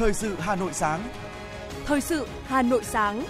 Thời 0.00 0.12
sự 0.12 0.34
Hà 0.38 0.56
Nội 0.56 0.72
sáng. 0.72 1.08
Thời 1.84 2.00
sự 2.00 2.26
Hà 2.44 2.62
Nội 2.62 2.84
sáng. 2.84 3.24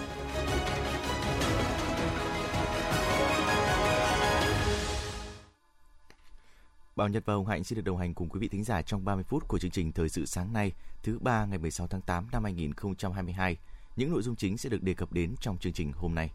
Bảo 6.95 7.07
Nhật 7.07 7.23
và 7.25 7.33
Hồng 7.33 7.47
Hạnh 7.47 7.63
xin 7.63 7.75
được 7.75 7.81
đồng 7.85 7.97
hành 7.97 8.13
cùng 8.13 8.29
quý 8.29 8.39
vị 8.39 8.47
thính 8.47 8.63
giả 8.63 8.81
trong 8.81 9.05
30 9.05 9.23
phút 9.23 9.47
của 9.47 9.59
chương 9.59 9.71
trình 9.71 9.91
Thời 9.91 10.09
sự 10.09 10.25
sáng 10.25 10.53
nay, 10.53 10.71
thứ 11.03 11.19
ba 11.21 11.45
ngày 11.45 11.57
16 11.57 11.87
tháng 11.87 12.01
8 12.01 12.27
năm 12.31 12.43
2022. 12.43 13.57
Những 13.95 14.11
nội 14.11 14.21
dung 14.21 14.35
chính 14.35 14.57
sẽ 14.57 14.69
được 14.69 14.83
đề 14.83 14.93
cập 14.93 15.13
đến 15.13 15.35
trong 15.41 15.57
chương 15.57 15.73
trình 15.73 15.91
hôm 15.95 16.15
nay. 16.15 16.29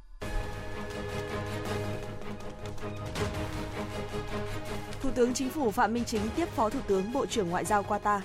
Thủ 5.00 5.10
tướng 5.14 5.34
Chính 5.34 5.50
phủ 5.50 5.70
Phạm 5.70 5.94
Minh 5.94 6.04
Chính 6.04 6.22
tiếp 6.36 6.48
Phó 6.48 6.70
Thủ 6.70 6.80
tướng 6.86 7.12
Bộ 7.12 7.26
trưởng 7.26 7.50
Ngoại 7.50 7.64
giao 7.64 7.82
Qatar. 7.82 8.20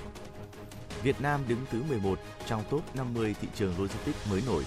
Việt 1.03 1.21
Nam 1.21 1.41
đứng 1.47 1.65
thứ 1.71 1.83
11 1.83 2.19
trong 2.45 2.63
top 2.69 2.95
50 2.95 3.35
thị 3.41 3.47
trường 3.55 3.73
logistics 3.79 4.31
mới 4.31 4.43
nổi. 4.45 4.63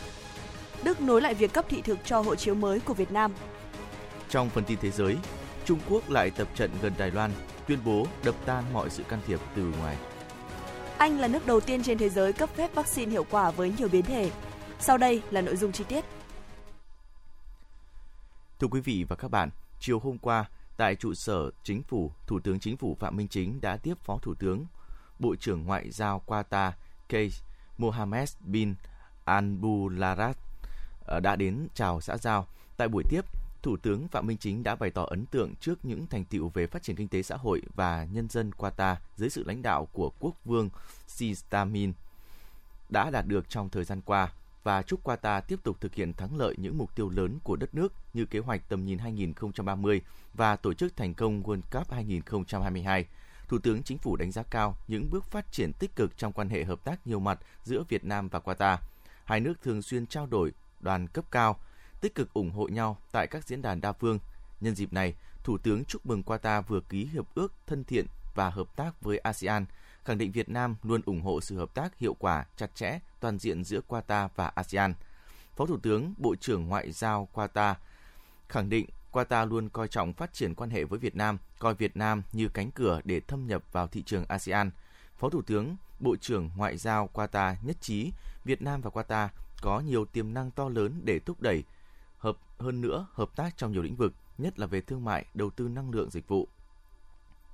Đức 0.85 1.01
nối 1.01 1.23
lại 1.23 1.35
việc 1.35 1.53
cấp 1.53 1.65
thị 1.69 1.83
thực 1.83 1.99
cho 2.05 2.21
hộ 2.21 2.35
chiếu 2.35 2.55
mới 2.55 2.81
của 2.81 2.95
Việt 2.95 3.13
Nam. 3.13 3.33
Trong 4.29 4.51
phần 4.51 4.65
tin 4.65 4.79
thế 4.83 4.91
giới, 4.91 5.17
Trung 5.65 5.79
Quốc 5.89 6.11
lại 6.11 6.31
tập 6.31 6.49
trận 6.55 6.71
gần 6.83 6.93
Đài 6.99 7.11
Loan, 7.11 7.31
tuyên 7.69 7.79
bố 7.85 8.07
đập 8.25 8.35
tan 8.47 8.65
mọi 8.73 8.91
sự 8.91 9.03
can 9.03 9.21
thiệp 9.27 9.41
từ 9.57 9.73
ngoài. 9.79 9.97
Anh 10.99 11.19
là 11.19 11.29
nước 11.29 11.47
đầu 11.47 11.61
tiên 11.61 11.83
trên 11.83 11.99
thế 11.99 12.09
giới 12.09 12.33
cấp 12.33 12.51
phép 12.57 12.75
vaccine 12.75 13.13
hiệu 13.13 13.27
quả 13.31 13.51
với 13.51 13.73
nhiều 13.79 13.89
biến 13.89 14.05
thể. 14.05 14.31
Sau 14.81 14.99
đây 14.99 15.23
là 15.31 15.41
nội 15.41 15.57
dung 15.57 15.73
chi 15.73 15.85
tiết. 15.89 16.05
Thưa 18.59 18.69
quý 18.71 18.81
vị 18.81 19.05
và 19.09 19.17
các 19.17 19.31
bạn, 19.31 19.51
chiều 19.81 19.99
hôm 19.99 20.19
qua, 20.19 20.45
tại 20.77 20.97
trụ 20.97 21.15
sở 21.15 21.51
Chính 21.63 21.83
phủ, 21.83 22.13
Thủ 22.27 22.41
tướng 22.41 22.61
Chính 22.61 22.77
phủ 22.77 22.97
Phạm 23.01 23.17
Minh 23.17 23.29
Chính 23.29 23.61
đã 23.61 23.77
tiếp 23.77 23.95
Phó 24.05 24.19
Thủ 24.23 24.35
tướng, 24.35 24.67
Bộ 25.19 25.37
trưởng 25.37 25.65
Ngoại 25.65 25.91
giao 25.91 26.23
Qatar 26.27 26.73
Keith 27.09 27.35
Mohammed 27.79 28.33
bin 28.41 28.75
Anbularat 29.25 30.37
ờ, 31.07 31.21
đã 31.21 31.37
đến 31.37 31.69
chào 31.75 32.01
xã 32.01 32.17
giao. 32.17 32.47
Tại 32.77 32.89
buổi 32.89 33.03
tiếp, 33.09 33.25
Thủ 33.63 33.77
tướng 33.77 34.09
Phạm 34.09 34.27
Minh 34.27 34.39
Chính 34.39 34.63
đã 34.63 34.75
bày 34.75 34.91
tỏ 34.91 35.05
ấn 35.05 35.27
tượng 35.27 35.55
trước 35.61 35.85
những 35.85 36.07
thành 36.07 36.25
tiệu 36.25 36.49
về 36.55 36.67
phát 36.67 36.83
triển 36.83 36.97
kinh 36.97 37.09
tế 37.09 37.23
xã 37.23 37.37
hội 37.37 37.63
và 37.75 38.07
nhân 38.13 38.29
dân 38.29 38.51
Qatar 38.59 38.97
dưới 39.17 39.31
sự 39.31 39.45
lãnh 39.47 39.63
đạo 39.63 39.89
của 39.93 40.11
quốc 40.21 40.35
vương 40.45 40.71
Sistamin 41.07 41.93
đã 42.89 43.11
đạt 43.11 43.27
được 43.27 43.49
trong 43.49 43.69
thời 43.69 43.85
gian 43.85 44.01
qua 44.01 44.33
và 44.63 44.83
chúc 44.83 45.05
Qatar 45.05 45.41
tiếp 45.41 45.61
tục 45.63 45.81
thực 45.81 45.95
hiện 45.95 46.13
thắng 46.13 46.37
lợi 46.37 46.55
những 46.59 46.79
mục 46.79 46.97
tiêu 46.97 47.11
lớn 47.11 47.39
của 47.45 47.57
đất 47.57 47.75
nước 47.75 47.93
như 48.15 48.25
kế 48.25 48.39
hoạch 48.39 48.69
tầm 48.69 48.87
nhìn 48.87 48.99
2030 48.99 50.03
và 50.35 50.57
tổ 50.57 50.75
chức 50.75 50.97
thành 50.97 51.15
công 51.15 51.43
World 51.43 51.61
Cup 51.71 51.93
2022. 51.93 53.07
Thủ 53.49 53.59
tướng 53.59 53.83
Chính 53.83 53.99
phủ 53.99 54.17
đánh 54.17 54.33
giá 54.33 54.43
cao 54.43 54.77
những 54.89 55.11
bước 55.11 55.25
phát 55.25 55.53
triển 55.53 55.73
tích 55.73 55.97
cực 55.97 56.19
trong 56.19 56.33
quan 56.33 56.49
hệ 56.49 56.65
hợp 56.65 56.85
tác 56.85 57.07
nhiều 57.07 57.21
mặt 57.21 57.39
giữa 57.65 57.83
Việt 57.89 58.05
Nam 58.05 58.29
và 58.29 58.39
Qatar. 58.39 58.77
Hai 59.25 59.41
nước 59.41 59.55
thường 59.63 59.83
xuyên 59.83 60.07
trao 60.07 60.27
đổi 60.27 60.53
đoàn 60.81 61.09
cấp 61.09 61.25
cao, 61.31 61.59
tích 62.01 62.15
cực 62.15 62.35
ủng 62.35 62.51
hộ 62.51 62.69
nhau 62.69 62.99
tại 63.13 63.27
các 63.27 63.45
diễn 63.45 63.63
đàn 63.63 63.81
đa 63.81 63.93
phương. 63.93 64.19
Nhân 64.61 64.75
dịp 64.75 64.93
này, 64.93 65.15
Thủ 65.45 65.59
tướng 65.59 65.85
chúc 65.85 66.07
mừng 66.07 66.23
Qatar 66.23 66.63
vừa 66.63 66.81
ký 66.81 67.09
hiệp 67.13 67.35
ước 67.35 67.53
thân 67.67 67.85
thiện 67.85 68.07
và 68.35 68.51
hợp 68.51 68.77
tác 68.77 69.03
với 69.03 69.19
ASEAN, 69.19 69.67
khẳng 70.05 70.19
định 70.19 70.33
Việt 70.33 70.49
Nam 70.49 70.77
luôn 70.83 71.01
ủng 71.07 71.21
hộ 71.21 71.41
sự 71.41 71.57
hợp 71.57 71.75
tác 71.75 71.99
hiệu 71.99 72.15
quả, 72.15 72.45
chặt 72.57 72.75
chẽ, 72.75 72.99
toàn 73.21 73.39
diện 73.39 73.65
giữa 73.65 73.81
Qatar 73.89 74.29
và 74.37 74.47
ASEAN. 74.47 74.95
Phó 75.57 75.67
Thủ 75.67 75.79
tướng, 75.83 76.15
Bộ 76.19 76.35
trưởng 76.41 76.69
Ngoại 76.69 76.93
giao 76.93 77.29
Qatar 77.35 77.75
khẳng 78.49 78.69
định 78.69 78.87
Qatar 79.15 79.49
luôn 79.49 79.69
coi 79.69 79.89
trọng 79.89 80.13
phát 80.13 80.33
triển 80.33 80.55
quan 80.55 80.71
hệ 80.71 80.85
với 80.85 80.99
Việt 80.99 81.17
Nam, 81.17 81.39
coi 81.59 81.75
Việt 81.75 81.97
Nam 81.97 82.23
như 82.33 82.49
cánh 82.49 82.71
cửa 82.71 83.01
để 83.05 83.21
thâm 83.21 83.47
nhập 83.47 83.63
vào 83.73 83.87
thị 83.87 84.03
trường 84.03 84.25
ASEAN. 84.29 84.71
Phó 85.19 85.31
Thủ 85.31 85.43
tướng, 85.43 85.77
Bộ 86.01 86.17
trưởng 86.17 86.51
Ngoại 86.57 86.77
giao 86.77 87.11
Qatar 87.13 87.55
nhất 87.63 87.77
trí 87.81 88.13
Việt 88.45 88.63
Nam 88.63 88.81
và 88.81 88.91
Qatar 88.91 89.29
có 89.63 89.81
nhiều 89.81 90.05
tiềm 90.05 90.35
năng 90.35 90.51
to 90.51 90.69
lớn 90.69 91.01
để 91.05 91.19
thúc 91.19 91.41
đẩy 91.41 91.65
hợp 92.19 92.37
hơn 92.59 92.81
nữa 92.81 93.07
hợp 93.13 93.37
tác 93.37 93.57
trong 93.57 93.73
nhiều 93.73 93.83
lĩnh 93.83 93.97
vực, 93.97 94.15
nhất 94.39 94.59
là 94.59 94.67
về 94.67 94.81
thương 94.81 95.05
mại, 95.05 95.25
đầu 95.35 95.51
tư 95.51 95.69
năng 95.69 95.91
lượng 95.91 96.11
dịch 96.11 96.29
vụ. 96.29 96.49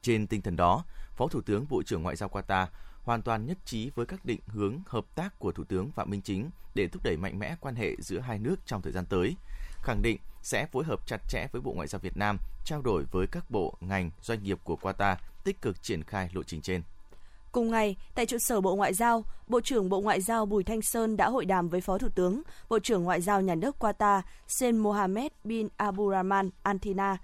Trên 0.03 0.27
tinh 0.27 0.43
thần 0.43 0.57
đó, 0.57 0.85
Phó 1.17 1.29
Thủ 1.29 1.41
tướng 1.41 1.67
Bộ 1.69 1.83
trưởng 1.83 2.03
Ngoại 2.03 2.17
giao 2.17 2.29
Qatar 2.29 2.67
hoàn 3.03 3.23
toàn 3.23 3.47
nhất 3.47 3.59
trí 3.65 3.91
với 3.95 4.07
các 4.07 4.25
định 4.25 4.41
hướng 4.47 4.79
hợp 4.87 5.05
tác 5.15 5.39
của 5.39 5.53
Thủ 5.53 5.65
tướng 5.65 5.91
Phạm 5.91 6.11
Minh 6.11 6.23
Chính 6.23 6.51
để 6.75 6.89
thúc 6.89 7.03
đẩy 7.03 7.17
mạnh 7.17 7.39
mẽ 7.39 7.57
quan 7.61 7.75
hệ 7.75 7.97
giữa 7.99 8.21
hai 8.21 8.39
nước 8.39 8.57
trong 8.67 8.83
thời 8.83 8.93
gian 8.93 9.05
tới, 9.07 9.37
khẳng 9.83 10.03
định 10.03 10.19
sẽ 10.43 10.67
phối 10.67 10.85
hợp 10.85 11.07
chặt 11.07 11.21
chẽ 11.29 11.47
với 11.53 11.63
Bộ 11.63 11.73
Ngoại 11.73 11.89
giao 11.89 11.99
Việt 11.99 12.17
Nam, 12.17 12.39
trao 12.65 12.83
đổi 12.83 13.05
với 13.11 13.27
các 13.27 13.51
bộ, 13.51 13.75
ngành, 13.81 14.11
doanh 14.23 14.43
nghiệp 14.43 14.59
của 14.65 14.77
Qatar, 14.83 15.17
tích 15.45 15.63
cực 15.63 15.83
triển 15.83 16.03
khai 16.05 16.31
lộ 16.33 16.43
trình 16.43 16.61
trên. 16.61 16.83
Cùng 17.53 17.71
ngày, 17.71 17.97
tại 18.15 18.27
trụ 18.27 18.37
sở 18.41 18.61
Bộ 18.61 18.77
Ngoại 18.77 18.95
giao, 18.95 19.25
Bộ 19.47 19.61
trưởng 19.61 19.89
Bộ 19.89 20.01
Ngoại 20.01 20.21
giao 20.21 20.47
Bùi 20.47 20.65
Thanh 20.65 20.83
Sơn 20.83 21.17
đã 21.17 21.29
hội 21.29 21.45
đàm 21.45 21.69
với 21.69 21.81
Phó 21.81 21.99
Thủ 21.99 22.09
tướng, 22.15 22.43
Bộ 22.69 22.79
trưởng 22.79 23.05
Ngoại 23.05 23.21
giao 23.21 23.41
Nhà 23.41 23.55
nước 23.55 23.77
Qatar 23.79 24.23
Sen 24.49 24.79
Mohammed 24.79 25.33
bin 25.45 25.69
Abdurrahman 25.77 26.51
Antina, 26.63 27.17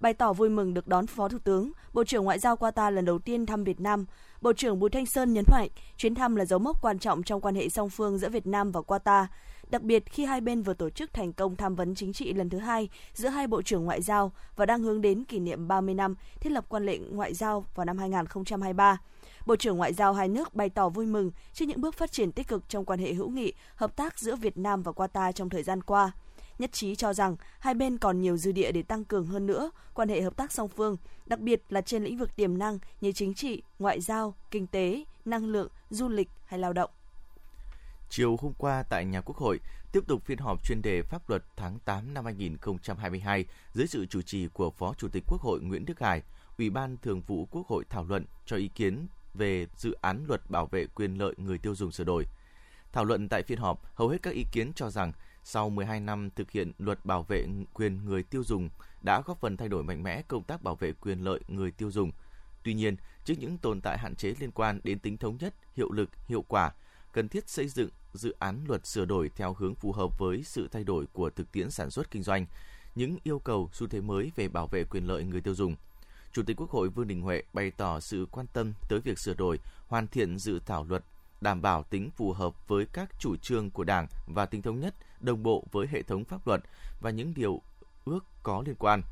bày 0.00 0.14
tỏ 0.14 0.32
vui 0.32 0.48
mừng 0.48 0.74
được 0.74 0.88
đón 0.88 1.06
Phó 1.06 1.28
Thủ 1.28 1.38
tướng, 1.44 1.72
Bộ 1.92 2.04
trưởng 2.04 2.24
Ngoại 2.24 2.38
giao 2.38 2.56
Qatar 2.56 2.90
lần 2.90 3.04
đầu 3.04 3.18
tiên 3.18 3.46
thăm 3.46 3.64
Việt 3.64 3.80
Nam. 3.80 4.04
Bộ 4.40 4.52
trưởng 4.52 4.78
Bùi 4.78 4.90
Thanh 4.90 5.06
Sơn 5.06 5.32
nhấn 5.32 5.44
mạnh, 5.52 5.68
chuyến 5.96 6.14
thăm 6.14 6.36
là 6.36 6.44
dấu 6.44 6.58
mốc 6.58 6.82
quan 6.82 6.98
trọng 6.98 7.22
trong 7.22 7.40
quan 7.40 7.54
hệ 7.54 7.68
song 7.68 7.90
phương 7.90 8.18
giữa 8.18 8.28
Việt 8.28 8.46
Nam 8.46 8.72
và 8.72 8.80
Qatar, 8.80 9.26
đặc 9.70 9.82
biệt 9.82 10.06
khi 10.06 10.24
hai 10.24 10.40
bên 10.40 10.62
vừa 10.62 10.74
tổ 10.74 10.90
chức 10.90 11.14
thành 11.14 11.32
công 11.32 11.56
tham 11.56 11.74
vấn 11.74 11.94
chính 11.94 12.12
trị 12.12 12.32
lần 12.32 12.50
thứ 12.50 12.58
hai 12.58 12.88
giữa 13.12 13.28
hai 13.28 13.46
bộ 13.46 13.62
trưởng 13.62 13.84
ngoại 13.84 14.02
giao 14.02 14.32
và 14.56 14.66
đang 14.66 14.82
hướng 14.82 15.00
đến 15.00 15.24
kỷ 15.24 15.38
niệm 15.38 15.68
30 15.68 15.94
năm 15.94 16.14
thiết 16.40 16.50
lập 16.50 16.64
quan 16.68 16.86
hệ 16.86 16.98
ngoại 16.98 17.34
giao 17.34 17.64
vào 17.74 17.86
năm 17.86 17.98
2023. 17.98 18.98
Bộ 19.46 19.56
trưởng 19.56 19.76
Ngoại 19.76 19.92
giao 19.92 20.12
hai 20.12 20.28
nước 20.28 20.54
bày 20.54 20.70
tỏ 20.70 20.88
vui 20.88 21.06
mừng 21.06 21.30
trước 21.52 21.64
những 21.64 21.80
bước 21.80 21.94
phát 21.94 22.12
triển 22.12 22.32
tích 22.32 22.48
cực 22.48 22.68
trong 22.68 22.84
quan 22.84 22.98
hệ 22.98 23.12
hữu 23.12 23.28
nghị, 23.28 23.52
hợp 23.74 23.96
tác 23.96 24.18
giữa 24.18 24.36
Việt 24.36 24.58
Nam 24.58 24.82
và 24.82 24.92
Qatar 24.92 25.32
trong 25.32 25.48
thời 25.48 25.62
gian 25.62 25.82
qua. 25.82 26.12
Nhất 26.58 26.72
trí 26.72 26.94
cho 26.94 27.12
rằng 27.12 27.36
hai 27.58 27.74
bên 27.74 27.98
còn 27.98 28.20
nhiều 28.20 28.36
dư 28.36 28.52
địa 28.52 28.72
để 28.72 28.82
tăng 28.82 29.04
cường 29.04 29.26
hơn 29.26 29.46
nữa 29.46 29.70
quan 29.94 30.08
hệ 30.08 30.20
hợp 30.20 30.36
tác 30.36 30.52
song 30.52 30.68
phương, 30.68 30.96
đặc 31.26 31.40
biệt 31.40 31.62
là 31.68 31.80
trên 31.80 32.04
lĩnh 32.04 32.18
vực 32.18 32.36
tiềm 32.36 32.58
năng 32.58 32.78
như 33.00 33.12
chính 33.12 33.34
trị, 33.34 33.62
ngoại 33.78 34.00
giao, 34.00 34.34
kinh 34.50 34.66
tế, 34.66 35.04
năng 35.24 35.46
lượng, 35.46 35.68
du 35.90 36.08
lịch 36.08 36.28
hay 36.44 36.60
lao 36.60 36.72
động. 36.72 36.90
Chiều 38.08 38.36
hôm 38.40 38.52
qua 38.58 38.82
tại 38.82 39.04
nhà 39.04 39.20
Quốc 39.20 39.36
hội, 39.36 39.60
tiếp 39.92 40.00
tục 40.06 40.24
phiên 40.24 40.38
họp 40.38 40.64
chuyên 40.64 40.82
đề 40.82 41.02
pháp 41.02 41.30
luật 41.30 41.42
tháng 41.56 41.78
8 41.84 42.14
năm 42.14 42.24
2022 42.24 43.44
dưới 43.72 43.86
sự 43.86 44.06
chủ 44.06 44.22
trì 44.22 44.48
của 44.48 44.70
Phó 44.70 44.94
Chủ 44.94 45.08
tịch 45.08 45.24
Quốc 45.26 45.40
hội 45.40 45.60
Nguyễn 45.60 45.86
Đức 45.86 46.00
Hải, 46.00 46.22
Ủy 46.58 46.70
ban 46.70 46.96
Thường 46.96 47.20
vụ 47.20 47.48
Quốc 47.50 47.66
hội 47.66 47.84
thảo 47.90 48.04
luận 48.04 48.24
cho 48.46 48.56
ý 48.56 48.68
kiến 48.68 49.06
về 49.34 49.66
dự 49.76 49.92
án 50.00 50.24
luật 50.28 50.50
bảo 50.50 50.66
vệ 50.66 50.86
quyền 50.86 51.14
lợi 51.14 51.34
người 51.36 51.58
tiêu 51.58 51.74
dùng 51.74 51.92
sửa 51.92 52.04
đổi. 52.04 52.24
Thảo 52.92 53.04
luận 53.04 53.28
tại 53.28 53.42
phiên 53.42 53.58
họp, 53.58 53.96
hầu 53.96 54.08
hết 54.08 54.22
các 54.22 54.34
ý 54.34 54.44
kiến 54.52 54.72
cho 54.72 54.90
rằng 54.90 55.12
sau 55.42 55.70
12 55.70 56.00
năm 56.00 56.30
thực 56.36 56.50
hiện 56.50 56.72
luật 56.78 57.04
bảo 57.04 57.22
vệ 57.22 57.46
quyền 57.74 58.04
người 58.04 58.22
tiêu 58.22 58.44
dùng 58.44 58.68
đã 59.02 59.20
góp 59.20 59.40
phần 59.40 59.56
thay 59.56 59.68
đổi 59.68 59.82
mạnh 59.82 60.02
mẽ 60.02 60.22
công 60.28 60.42
tác 60.42 60.62
bảo 60.62 60.74
vệ 60.76 60.92
quyền 60.92 61.24
lợi 61.24 61.40
người 61.48 61.70
tiêu 61.70 61.90
dùng. 61.90 62.10
Tuy 62.62 62.74
nhiên, 62.74 62.96
trước 63.24 63.34
những 63.38 63.58
tồn 63.58 63.80
tại 63.80 63.98
hạn 63.98 64.14
chế 64.14 64.34
liên 64.40 64.50
quan 64.50 64.80
đến 64.84 64.98
tính 64.98 65.16
thống 65.16 65.36
nhất, 65.40 65.54
hiệu 65.74 65.92
lực, 65.92 66.10
hiệu 66.28 66.44
quả, 66.48 66.72
cần 67.16 67.28
thiết 67.28 67.48
xây 67.48 67.68
dựng 67.68 67.88
dự 68.12 68.34
án 68.38 68.64
luật 68.68 68.86
sửa 68.86 69.04
đổi 69.04 69.30
theo 69.36 69.56
hướng 69.58 69.74
phù 69.74 69.92
hợp 69.92 70.18
với 70.18 70.42
sự 70.44 70.68
thay 70.72 70.84
đổi 70.84 71.04
của 71.12 71.30
thực 71.30 71.52
tiễn 71.52 71.70
sản 71.70 71.90
xuất 71.90 72.10
kinh 72.10 72.22
doanh, 72.22 72.46
những 72.94 73.16
yêu 73.22 73.38
cầu 73.38 73.70
xu 73.72 73.86
thế 73.86 74.00
mới 74.00 74.32
về 74.36 74.48
bảo 74.48 74.66
vệ 74.66 74.84
quyền 74.84 75.06
lợi 75.06 75.24
người 75.24 75.40
tiêu 75.40 75.54
dùng. 75.54 75.76
Chủ 76.32 76.42
tịch 76.42 76.60
Quốc 76.60 76.70
hội 76.70 76.88
Vương 76.88 77.08
Đình 77.08 77.20
Huệ 77.20 77.42
bày 77.52 77.70
tỏ 77.70 78.00
sự 78.00 78.26
quan 78.30 78.46
tâm 78.52 78.72
tới 78.88 79.00
việc 79.00 79.18
sửa 79.18 79.34
đổi, 79.34 79.58
hoàn 79.86 80.06
thiện 80.06 80.38
dự 80.38 80.60
thảo 80.66 80.84
luật 80.84 81.04
đảm 81.40 81.62
bảo 81.62 81.82
tính 81.82 82.10
phù 82.10 82.32
hợp 82.32 82.68
với 82.68 82.86
các 82.92 83.10
chủ 83.20 83.36
trương 83.36 83.70
của 83.70 83.84
Đảng 83.84 84.06
và 84.26 84.46
tính 84.46 84.62
thống 84.62 84.80
nhất, 84.80 84.94
đồng 85.20 85.42
bộ 85.42 85.64
với 85.72 85.86
hệ 85.86 86.02
thống 86.02 86.24
pháp 86.24 86.46
luật 86.46 86.60
và 87.00 87.10
những 87.10 87.34
điều 87.36 87.62
ước 88.04 88.24
có 88.42 88.62
liên 88.66 88.76
quan. 88.78 89.02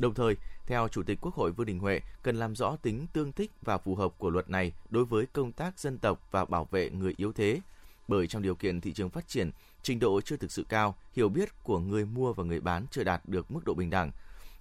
Đồng 0.00 0.14
thời, 0.14 0.36
theo 0.66 0.88
Chủ 0.88 1.02
tịch 1.02 1.18
Quốc 1.20 1.34
hội 1.34 1.52
Vương 1.52 1.66
Đình 1.66 1.78
Huệ, 1.78 2.00
cần 2.22 2.36
làm 2.36 2.56
rõ 2.56 2.76
tính 2.82 3.06
tương 3.12 3.32
thích 3.32 3.50
và 3.62 3.78
phù 3.78 3.94
hợp 3.94 4.12
của 4.18 4.30
luật 4.30 4.50
này 4.50 4.72
đối 4.90 5.04
với 5.04 5.26
công 5.26 5.52
tác 5.52 5.78
dân 5.78 5.98
tộc 5.98 6.28
và 6.30 6.44
bảo 6.44 6.64
vệ 6.70 6.90
người 6.90 7.14
yếu 7.16 7.32
thế. 7.32 7.60
Bởi 8.08 8.26
trong 8.26 8.42
điều 8.42 8.54
kiện 8.54 8.80
thị 8.80 8.92
trường 8.92 9.10
phát 9.10 9.28
triển, 9.28 9.50
trình 9.82 9.98
độ 9.98 10.20
chưa 10.20 10.36
thực 10.36 10.52
sự 10.52 10.64
cao, 10.68 10.94
hiểu 11.12 11.28
biết 11.28 11.48
của 11.62 11.78
người 11.78 12.04
mua 12.04 12.32
và 12.32 12.44
người 12.44 12.60
bán 12.60 12.86
chưa 12.90 13.04
đạt 13.04 13.22
được 13.28 13.50
mức 13.50 13.60
độ 13.64 13.74
bình 13.74 13.90
đẳng. 13.90 14.10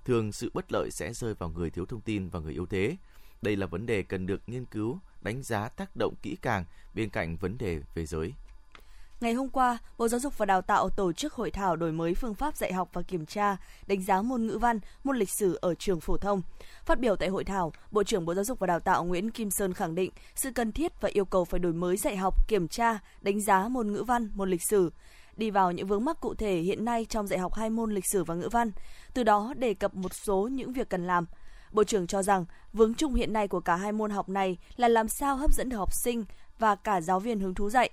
Thường 0.05 0.31
sự 0.31 0.51
bất 0.53 0.71
lợi 0.71 0.91
sẽ 0.91 1.13
rơi 1.13 1.33
vào 1.33 1.49
người 1.49 1.69
thiếu 1.69 1.85
thông 1.85 2.01
tin 2.01 2.29
và 2.29 2.39
người 2.39 2.53
yếu 2.53 2.65
thế. 2.65 2.95
Đây 3.41 3.55
là 3.55 3.65
vấn 3.65 3.85
đề 3.85 4.03
cần 4.03 4.25
được 4.25 4.41
nghiên 4.47 4.65
cứu, 4.65 4.99
đánh 5.21 5.43
giá 5.43 5.69
tác 5.69 5.95
động 5.95 6.13
kỹ 6.21 6.37
càng 6.41 6.65
bên 6.95 7.09
cạnh 7.09 7.35
vấn 7.35 7.57
đề 7.57 7.81
về 7.95 8.05
giới. 8.05 8.33
Ngày 9.21 9.33
hôm 9.33 9.49
qua, 9.49 9.77
Bộ 9.97 10.07
Giáo 10.07 10.19
dục 10.19 10.37
và 10.37 10.45
Đào 10.45 10.61
tạo 10.61 10.89
tổ 10.89 11.13
chức 11.13 11.33
hội 11.33 11.51
thảo 11.51 11.75
đổi 11.75 11.91
mới 11.91 12.13
phương 12.13 12.33
pháp 12.33 12.57
dạy 12.57 12.73
học 12.73 12.89
và 12.93 13.01
kiểm 13.01 13.25
tra, 13.25 13.57
đánh 13.87 14.03
giá 14.03 14.21
môn 14.21 14.47
ngữ 14.47 14.57
văn, 14.57 14.79
môn 15.03 15.17
lịch 15.17 15.29
sử 15.29 15.57
ở 15.61 15.73
trường 15.75 15.99
phổ 15.99 16.17
thông. 16.17 16.41
Phát 16.85 16.99
biểu 16.99 17.15
tại 17.15 17.29
hội 17.29 17.43
thảo, 17.43 17.73
Bộ 17.91 18.03
trưởng 18.03 18.25
Bộ 18.25 18.33
Giáo 18.33 18.43
dục 18.43 18.59
và 18.59 18.67
Đào 18.67 18.79
tạo 18.79 19.03
Nguyễn 19.03 19.31
Kim 19.31 19.49
Sơn 19.51 19.73
khẳng 19.73 19.95
định 19.95 20.11
sự 20.35 20.51
cần 20.51 20.71
thiết 20.71 21.01
và 21.01 21.09
yêu 21.13 21.25
cầu 21.25 21.45
phải 21.45 21.59
đổi 21.59 21.73
mới 21.73 21.97
dạy 21.97 22.17
học, 22.17 22.47
kiểm 22.47 22.67
tra, 22.67 22.99
đánh 23.21 23.41
giá 23.41 23.67
môn 23.67 23.91
ngữ 23.91 24.03
văn, 24.03 24.29
môn 24.35 24.49
lịch 24.49 24.63
sử, 24.63 24.91
đi 25.37 25.49
vào 25.49 25.71
những 25.71 25.87
vướng 25.87 26.05
mắc 26.05 26.21
cụ 26.21 26.33
thể 26.33 26.59
hiện 26.59 26.85
nay 26.85 27.05
trong 27.09 27.27
dạy 27.27 27.39
học 27.39 27.53
hai 27.53 27.69
môn 27.69 27.91
lịch 27.91 28.05
sử 28.11 28.23
và 28.23 28.35
ngữ 28.35 28.49
văn, 28.51 28.71
từ 29.13 29.23
đó 29.23 29.53
đề 29.57 29.73
cập 29.73 29.95
một 29.95 30.13
số 30.13 30.47
những 30.51 30.73
việc 30.73 30.89
cần 30.89 31.07
làm. 31.07 31.25
Bộ 31.71 31.83
trưởng 31.83 32.07
cho 32.07 32.23
rằng 32.23 32.45
vướng 32.73 32.93
chung 32.93 33.13
hiện 33.13 33.33
nay 33.33 33.47
của 33.47 33.59
cả 33.59 33.75
hai 33.75 33.91
môn 33.91 34.11
học 34.11 34.29
này 34.29 34.57
là 34.75 34.87
làm 34.87 35.07
sao 35.07 35.35
hấp 35.35 35.53
dẫn 35.53 35.69
được 35.69 35.77
học 35.77 35.93
sinh 35.93 36.25
và 36.59 36.75
cả 36.75 37.01
giáo 37.01 37.19
viên 37.19 37.39
hứng 37.39 37.53
thú 37.53 37.69
dạy. 37.69 37.89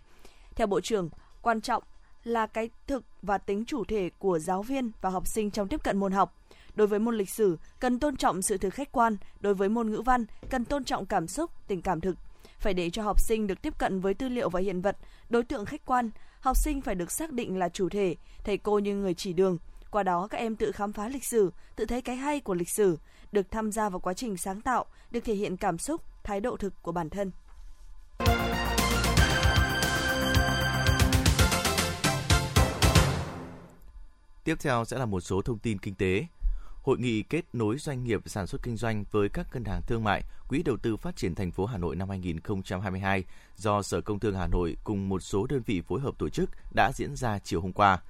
Theo 0.56 0.66
Bộ 0.66 0.80
trưởng, 0.80 1.08
quan 1.42 1.60
trọng 1.60 1.82
là 2.24 2.46
cái 2.46 2.70
thực 2.86 3.04
và 3.22 3.38
tính 3.38 3.64
chủ 3.64 3.84
thể 3.84 4.10
của 4.18 4.38
giáo 4.38 4.62
viên 4.62 4.90
và 5.00 5.10
học 5.10 5.26
sinh 5.26 5.50
trong 5.50 5.68
tiếp 5.68 5.82
cận 5.82 5.98
môn 5.98 6.12
học. 6.12 6.34
Đối 6.74 6.86
với 6.86 6.98
môn 6.98 7.14
lịch 7.14 7.30
sử, 7.30 7.58
cần 7.80 7.98
tôn 7.98 8.16
trọng 8.16 8.42
sự 8.42 8.58
thực 8.58 8.74
khách 8.74 8.92
quan, 8.92 9.16
đối 9.40 9.54
với 9.54 9.68
môn 9.68 9.90
ngữ 9.90 10.00
văn, 10.00 10.24
cần 10.50 10.64
tôn 10.64 10.84
trọng 10.84 11.06
cảm 11.06 11.28
xúc, 11.28 11.50
tình 11.66 11.82
cảm 11.82 12.00
thực. 12.00 12.16
Phải 12.58 12.74
để 12.74 12.90
cho 12.90 13.02
học 13.02 13.20
sinh 13.20 13.46
được 13.46 13.62
tiếp 13.62 13.78
cận 13.78 14.00
với 14.00 14.14
tư 14.14 14.28
liệu 14.28 14.48
và 14.48 14.60
hiện 14.60 14.80
vật, 14.80 14.96
đối 15.28 15.42
tượng 15.42 15.64
khách 15.64 15.86
quan, 15.86 16.10
học 16.40 16.56
sinh 16.56 16.80
phải 16.80 16.94
được 16.94 17.12
xác 17.12 17.32
định 17.32 17.58
là 17.58 17.68
chủ 17.68 17.88
thể, 17.88 18.14
thầy 18.44 18.58
cô 18.58 18.78
như 18.78 18.94
người 18.94 19.14
chỉ 19.14 19.32
đường. 19.32 19.58
Qua 19.90 20.02
đó 20.02 20.28
các 20.30 20.38
em 20.38 20.56
tự 20.56 20.72
khám 20.72 20.92
phá 20.92 21.08
lịch 21.08 21.24
sử, 21.24 21.52
tự 21.76 21.84
thấy 21.84 22.02
cái 22.02 22.16
hay 22.16 22.40
của 22.40 22.54
lịch 22.54 22.70
sử, 22.70 22.98
được 23.32 23.50
tham 23.50 23.72
gia 23.72 23.88
vào 23.88 24.00
quá 24.00 24.14
trình 24.14 24.36
sáng 24.36 24.60
tạo, 24.60 24.84
được 25.10 25.20
thể 25.24 25.34
hiện 25.34 25.56
cảm 25.56 25.78
xúc, 25.78 26.02
thái 26.22 26.40
độ 26.40 26.56
thực 26.56 26.82
của 26.82 26.92
bản 26.92 27.10
thân. 27.10 27.30
Tiếp 34.46 34.56
theo 34.60 34.84
sẽ 34.84 34.98
là 34.98 35.06
một 35.06 35.20
số 35.20 35.42
thông 35.42 35.58
tin 35.58 35.78
kinh 35.78 35.94
tế. 35.94 36.26
Hội 36.82 36.98
nghị 36.98 37.22
kết 37.22 37.44
nối 37.52 37.78
doanh 37.78 38.04
nghiệp 38.04 38.20
sản 38.26 38.46
xuất 38.46 38.62
kinh 38.62 38.76
doanh 38.76 39.04
với 39.10 39.28
các 39.28 39.46
ngân 39.52 39.64
hàng 39.64 39.82
thương 39.86 40.04
mại, 40.04 40.22
Quỹ 40.48 40.62
đầu 40.62 40.76
tư 40.76 40.96
phát 40.96 41.16
triển 41.16 41.34
thành 41.34 41.50
phố 41.50 41.66
Hà 41.66 41.78
Nội 41.78 41.96
năm 41.96 42.08
2022 42.08 43.24
do 43.56 43.82
Sở 43.82 44.00
Công 44.00 44.18
Thương 44.18 44.34
Hà 44.34 44.46
Nội 44.46 44.76
cùng 44.84 45.08
một 45.08 45.22
số 45.22 45.46
đơn 45.46 45.62
vị 45.66 45.82
phối 45.88 46.00
hợp 46.00 46.18
tổ 46.18 46.28
chức 46.28 46.50
đã 46.74 46.92
diễn 46.94 47.16
ra 47.16 47.38
chiều 47.38 47.60
hôm 47.60 47.72
qua. 47.72 48.02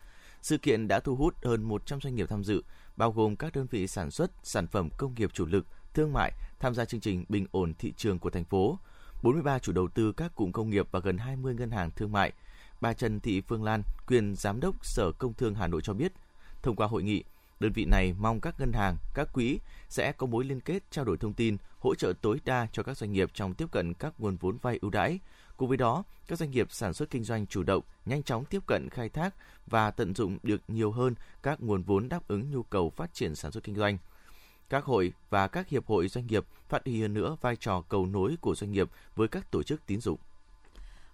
Sự 0.42 0.58
kiện 0.58 0.88
đã 0.88 1.00
thu 1.00 1.16
hút 1.16 1.34
hơn 1.44 1.62
100 1.62 2.00
doanh 2.00 2.14
nghiệp 2.14 2.26
tham 2.28 2.44
dự, 2.44 2.62
bao 2.96 3.12
gồm 3.12 3.36
các 3.36 3.52
đơn 3.52 3.66
vị 3.70 3.86
sản 3.86 4.10
xuất 4.10 4.30
sản 4.42 4.66
phẩm 4.66 4.88
công 4.98 5.14
nghiệp 5.14 5.30
chủ 5.32 5.46
lực, 5.46 5.66
thương 5.94 6.12
mại 6.12 6.32
tham 6.60 6.74
gia 6.74 6.84
chương 6.84 7.00
trình 7.00 7.24
bình 7.28 7.46
ổn 7.50 7.74
thị 7.78 7.92
trường 7.96 8.18
của 8.18 8.30
thành 8.30 8.44
phố, 8.44 8.78
43 9.22 9.58
chủ 9.58 9.72
đầu 9.72 9.88
tư 9.88 10.12
các 10.12 10.34
cụm 10.34 10.52
công 10.52 10.70
nghiệp 10.70 10.86
và 10.90 11.00
gần 11.00 11.18
20 11.18 11.54
ngân 11.54 11.70
hàng 11.70 11.90
thương 11.90 12.12
mại. 12.12 12.32
Bà 12.80 12.92
Trần 12.92 13.20
Thị 13.20 13.40
Phương 13.40 13.64
Lan, 13.64 13.82
quyền 14.06 14.34
giám 14.36 14.60
đốc 14.60 14.86
Sở 14.86 15.12
Công 15.18 15.34
Thương 15.34 15.54
Hà 15.54 15.66
Nội 15.66 15.80
cho 15.84 15.92
biết, 15.92 16.12
thông 16.66 16.76
qua 16.76 16.86
hội 16.86 17.02
nghị, 17.02 17.24
đơn 17.60 17.72
vị 17.72 17.84
này 17.84 18.14
mong 18.18 18.40
các 18.40 18.60
ngân 18.60 18.72
hàng, 18.72 18.96
các 19.14 19.32
quỹ 19.32 19.58
sẽ 19.88 20.12
có 20.12 20.26
mối 20.26 20.44
liên 20.44 20.60
kết 20.60 20.82
trao 20.90 21.04
đổi 21.04 21.16
thông 21.16 21.32
tin, 21.32 21.56
hỗ 21.78 21.94
trợ 21.94 22.12
tối 22.20 22.40
đa 22.44 22.66
cho 22.72 22.82
các 22.82 22.96
doanh 22.96 23.12
nghiệp 23.12 23.30
trong 23.34 23.54
tiếp 23.54 23.66
cận 23.70 23.94
các 23.94 24.14
nguồn 24.18 24.36
vốn 24.36 24.58
vay 24.62 24.78
ưu 24.82 24.90
đãi. 24.90 25.18
Cùng 25.56 25.68
với 25.68 25.76
đó, 25.76 26.04
các 26.28 26.38
doanh 26.38 26.50
nghiệp 26.50 26.66
sản 26.70 26.94
xuất 26.94 27.10
kinh 27.10 27.24
doanh 27.24 27.46
chủ 27.46 27.62
động, 27.62 27.82
nhanh 28.06 28.22
chóng 28.22 28.44
tiếp 28.44 28.66
cận 28.66 28.88
khai 28.90 29.08
thác 29.08 29.34
và 29.66 29.90
tận 29.90 30.14
dụng 30.14 30.38
được 30.42 30.60
nhiều 30.68 30.92
hơn 30.92 31.14
các 31.42 31.60
nguồn 31.60 31.82
vốn 31.82 32.08
đáp 32.08 32.28
ứng 32.28 32.50
nhu 32.50 32.62
cầu 32.62 32.90
phát 32.90 33.14
triển 33.14 33.34
sản 33.34 33.52
xuất 33.52 33.64
kinh 33.64 33.74
doanh. 33.74 33.98
Các 34.68 34.84
hội 34.84 35.12
và 35.30 35.48
các 35.48 35.68
hiệp 35.68 35.86
hội 35.86 36.08
doanh 36.08 36.26
nghiệp 36.26 36.44
phát 36.68 36.84
huy 36.84 37.02
hơn 37.02 37.14
nữa 37.14 37.36
vai 37.40 37.56
trò 37.56 37.80
cầu 37.88 38.06
nối 38.06 38.36
của 38.40 38.54
doanh 38.54 38.72
nghiệp 38.72 38.90
với 39.16 39.28
các 39.28 39.50
tổ 39.50 39.62
chức 39.62 39.86
tín 39.86 40.00
dụng. 40.00 40.18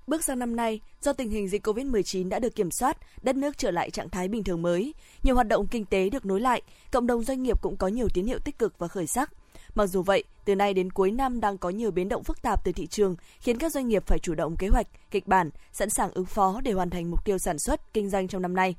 Bước 0.07 0.25
sang 0.25 0.39
năm 0.39 0.57
nay, 0.57 0.81
do 1.01 1.13
tình 1.13 1.31
hình 1.31 1.49
dịch 1.49 1.67
COVID-19 1.67 2.29
đã 2.29 2.39
được 2.39 2.55
kiểm 2.55 2.71
soát, 2.71 2.97
đất 3.23 3.37
nước 3.37 3.59
trở 3.59 3.71
lại 3.71 3.91
trạng 3.91 4.11
thái 4.11 4.29
bình 4.29 4.45
thường 4.45 4.63
mới, 4.63 4.95
nhiều 5.23 5.35
hoạt 5.35 5.49
động 5.49 5.67
kinh 5.67 5.85
tế 5.85 6.11
được 6.11 6.27
nối 6.27 6.41
lại, 6.41 6.63
cộng 6.93 7.07
đồng 7.07 7.25
doanh 7.25 7.43
nghiệp 7.43 7.63
cũng 7.63 7.77
có 7.77 7.89
nhiều 7.89 8.09
tín 8.15 8.27
hiệu 8.27 8.39
tích 8.39 8.59
cực 8.59 8.79
và 8.79 8.89
khởi 8.89 9.07
sắc. 9.07 9.33
Mặc 9.75 9.87
dù 9.87 10.03
vậy, 10.03 10.25
từ 10.45 10.55
nay 10.55 10.75
đến 10.75 10.91
cuối 10.91 11.11
năm 11.11 11.41
đang 11.41 11.59
có 11.59 11.71
nhiều 11.71 11.91
biến 11.91 12.09
động 12.09 12.25
phức 12.25 12.43
tạp 12.43 12.65
từ 12.65 12.73
thị 12.73 12.87
trường, 12.87 13.17
khiến 13.41 13.59
các 13.59 13.73
doanh 13.73 13.89
nghiệp 13.89 14.03
phải 14.07 14.19
chủ 14.19 14.35
động 14.35 14.57
kế 14.57 14.69
hoạch, 14.69 14.87
kịch 15.11 15.27
bản, 15.27 15.51
sẵn 15.73 15.91
sàng 15.91 16.11
ứng 16.15 16.27
phó 16.27 16.61
để 16.65 16.73
hoàn 16.73 16.91
thành 16.91 17.11
mục 17.11 17.25
tiêu 17.25 17.39
sản 17.39 17.59
xuất, 17.59 17.93
kinh 17.95 18.11
doanh 18.11 18.29
trong 18.29 18.43
năm 18.43 18.55
nay. 18.55 18.75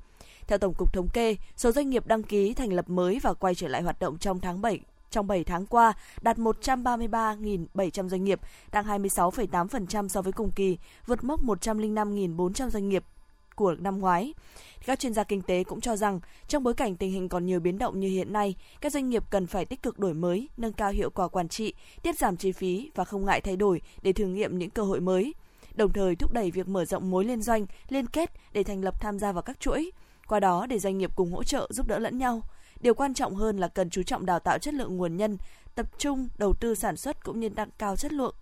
Theo 0.47 0.57
Tổng 0.57 0.73
cục 0.77 0.93
Thống 0.93 1.07
kê, 1.13 1.35
số 1.57 1.71
doanh 1.71 1.89
nghiệp 1.89 2.07
đăng 2.07 2.23
ký 2.23 2.53
thành 2.53 2.73
lập 2.73 2.89
mới 2.89 3.19
và 3.19 3.33
quay 3.33 3.55
trở 3.55 3.67
lại 3.67 3.81
hoạt 3.81 3.99
động 3.99 4.17
trong 4.17 4.39
tháng 4.39 4.61
7 4.61 4.79
trong 5.13 5.27
7 5.27 5.43
tháng 5.43 5.65
qua 5.65 5.93
đạt 6.21 6.37
133.700 6.37 8.09
doanh 8.09 8.23
nghiệp, 8.23 8.39
tăng 8.71 8.85
26,8% 8.85 10.07
so 10.07 10.21
với 10.21 10.33
cùng 10.33 10.51
kỳ, 10.51 10.77
vượt 11.07 11.23
mốc 11.23 11.43
105.400 11.43 12.69
doanh 12.69 12.89
nghiệp 12.89 13.03
của 13.55 13.75
năm 13.79 13.99
ngoái. 13.99 14.33
Các 14.85 14.99
chuyên 14.99 15.13
gia 15.13 15.23
kinh 15.23 15.41
tế 15.41 15.63
cũng 15.63 15.81
cho 15.81 15.95
rằng, 15.95 16.19
trong 16.47 16.63
bối 16.63 16.73
cảnh 16.73 16.95
tình 16.95 17.11
hình 17.11 17.29
còn 17.29 17.45
nhiều 17.45 17.59
biến 17.59 17.77
động 17.77 17.99
như 17.99 18.07
hiện 18.07 18.33
nay, 18.33 18.55
các 18.81 18.91
doanh 18.91 19.09
nghiệp 19.09 19.23
cần 19.29 19.47
phải 19.47 19.65
tích 19.65 19.83
cực 19.83 19.99
đổi 19.99 20.13
mới, 20.13 20.49
nâng 20.57 20.73
cao 20.73 20.91
hiệu 20.91 21.09
quả 21.09 21.27
quản 21.27 21.47
trị, 21.47 21.73
tiết 22.03 22.17
giảm 22.17 22.37
chi 22.37 22.51
phí 22.51 22.91
và 22.95 23.05
không 23.05 23.25
ngại 23.25 23.41
thay 23.41 23.55
đổi 23.55 23.81
để 24.01 24.13
thử 24.13 24.25
nghiệm 24.25 24.57
những 24.57 24.69
cơ 24.69 24.83
hội 24.83 24.99
mới. 24.99 25.33
Đồng 25.75 25.93
thời 25.93 26.15
thúc 26.15 26.33
đẩy 26.33 26.51
việc 26.51 26.67
mở 26.67 26.85
rộng 26.85 27.11
mối 27.11 27.25
liên 27.25 27.41
doanh, 27.41 27.65
liên 27.89 28.07
kết 28.07 28.31
để 28.53 28.63
thành 28.63 28.83
lập 28.83 29.01
tham 29.01 29.19
gia 29.19 29.31
vào 29.31 29.41
các 29.41 29.59
chuỗi, 29.59 29.91
qua 30.27 30.39
đó 30.39 30.65
để 30.65 30.79
doanh 30.79 30.97
nghiệp 30.97 31.11
cùng 31.15 31.31
hỗ 31.31 31.43
trợ 31.43 31.67
giúp 31.69 31.87
đỡ 31.87 31.99
lẫn 31.99 32.17
nhau. 32.17 32.41
Điều 32.83 32.93
quan 32.93 33.13
trọng 33.13 33.35
hơn 33.35 33.57
là 33.57 33.67
cần 33.67 33.89
chú 33.89 34.03
trọng 34.03 34.25
đào 34.25 34.39
tạo 34.39 34.59
chất 34.59 34.73
lượng 34.73 34.97
nguồn 34.97 35.17
nhân, 35.17 35.37
tập 35.75 35.85
trung 35.97 36.27
đầu 36.37 36.53
tư 36.53 36.75
sản 36.75 36.97
xuất 36.97 37.23
cũng 37.23 37.39
như 37.39 37.49
nâng 37.49 37.69
cao 37.77 37.95
chất 37.95 38.13
lượng 38.13 38.35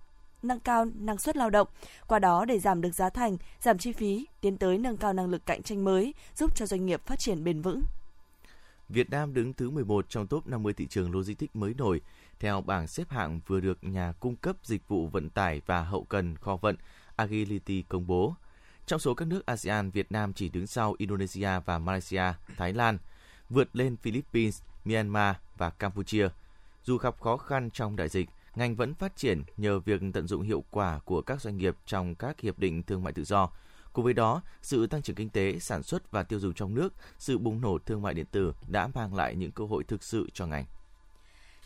nâng 0.44 0.60
cao 0.60 0.86
năng 1.00 1.18
suất 1.18 1.38
lao 1.38 1.50
động, 1.50 1.68
qua 2.08 2.20
đó 2.20 2.46
để 2.46 2.60
giảm 2.60 2.82
được 2.82 2.92
giá 2.92 3.10
thành, 3.10 3.38
giảm 3.60 3.78
chi 3.78 3.92
phí, 3.92 4.26
tiến 4.42 4.58
tới 4.58 4.78
nâng 4.78 4.98
cao 4.98 5.14
năng 5.14 5.30
lực 5.30 5.46
cạnh 5.46 5.64
tranh 5.64 5.84
mới, 5.84 6.14
giúp 6.36 6.56
cho 6.56 6.66
doanh 6.66 6.86
nghiệp 6.86 7.02
phát 7.06 7.20
triển 7.20 7.44
bền 7.44 7.62
vững. 7.62 7.82
Việt 8.90 9.10
Nam 9.10 9.34
đứng 9.34 9.54
thứ 9.54 9.70
11 9.70 10.10
trong 10.10 10.28
top 10.28 10.48
50 10.48 10.74
thị 10.74 10.88
trường 10.88 11.12
logistics 11.12 11.56
mới 11.56 11.74
nổi, 11.78 12.02
theo 12.40 12.62
bảng 12.62 12.88
xếp 12.88 13.10
hạng 13.10 13.40
vừa 13.48 13.60
được 13.60 13.84
nhà 13.84 14.14
cung 14.20 14.36
cấp 14.36 14.56
dịch 14.64 14.88
vụ 14.88 15.08
vận 15.08 15.30
tải 15.30 15.62
và 15.66 15.84
hậu 15.84 16.04
cần 16.04 16.36
kho 16.36 16.56
vận 16.56 16.76
Agility 17.16 17.82
công 17.82 18.08
bố. 18.08 18.36
Trong 18.86 19.00
số 19.00 19.14
các 19.14 19.28
nước 19.28 19.46
ASEAN, 19.46 19.90
Việt 19.90 20.12
Nam 20.12 20.34
chỉ 20.34 20.50
đứng 20.50 20.68
sau 20.68 20.96
Indonesia 20.98 21.50
và 21.66 21.80
Malaysia, 21.80 22.24
Thái 22.58 22.74
Lan, 22.74 22.98
vượt 23.52 23.76
lên 23.76 23.98
Philippines, 23.98 24.62
Myanmar 24.86 25.36
và 25.58 25.70
Campuchia. 25.70 26.30
Dù 26.84 26.98
gặp 26.98 27.22
khó 27.22 27.38
khăn 27.38 27.70
trong 27.74 27.96
đại 27.96 28.10
dịch, 28.10 28.30
ngành 28.56 28.76
vẫn 28.76 28.94
phát 28.94 29.16
triển 29.16 29.44
nhờ 29.58 29.80
việc 29.80 30.02
tận 30.14 30.28
dụng 30.28 30.42
hiệu 30.42 30.64
quả 30.72 31.00
của 31.06 31.22
các 31.22 31.42
doanh 31.42 31.58
nghiệp 31.58 31.76
trong 31.86 32.16
các 32.16 32.40
hiệp 32.40 32.60
định 32.60 32.84
thương 32.84 33.04
mại 33.04 33.14
tự 33.14 33.24
do. 33.24 33.50
Cùng 33.94 34.06
với 34.06 34.14
đó, 34.14 34.42
sự 34.62 34.88
tăng 34.88 35.02
trưởng 35.02 35.16
kinh 35.16 35.30
tế, 35.30 35.60
sản 35.60 35.84
xuất 35.84 36.12
và 36.12 36.24
tiêu 36.24 36.40
dùng 36.40 36.54
trong 36.54 36.76
nước, 36.76 36.94
sự 37.18 37.38
bùng 37.38 37.62
nổ 37.62 37.78
thương 37.86 38.02
mại 38.02 38.14
điện 38.14 38.26
tử 38.32 38.54
đã 38.68 38.88
mang 38.88 39.16
lại 39.16 39.36
những 39.36 39.52
cơ 39.52 39.66
hội 39.66 39.84
thực 39.84 40.04
sự 40.04 40.30
cho 40.34 40.46
ngành. 40.46 40.66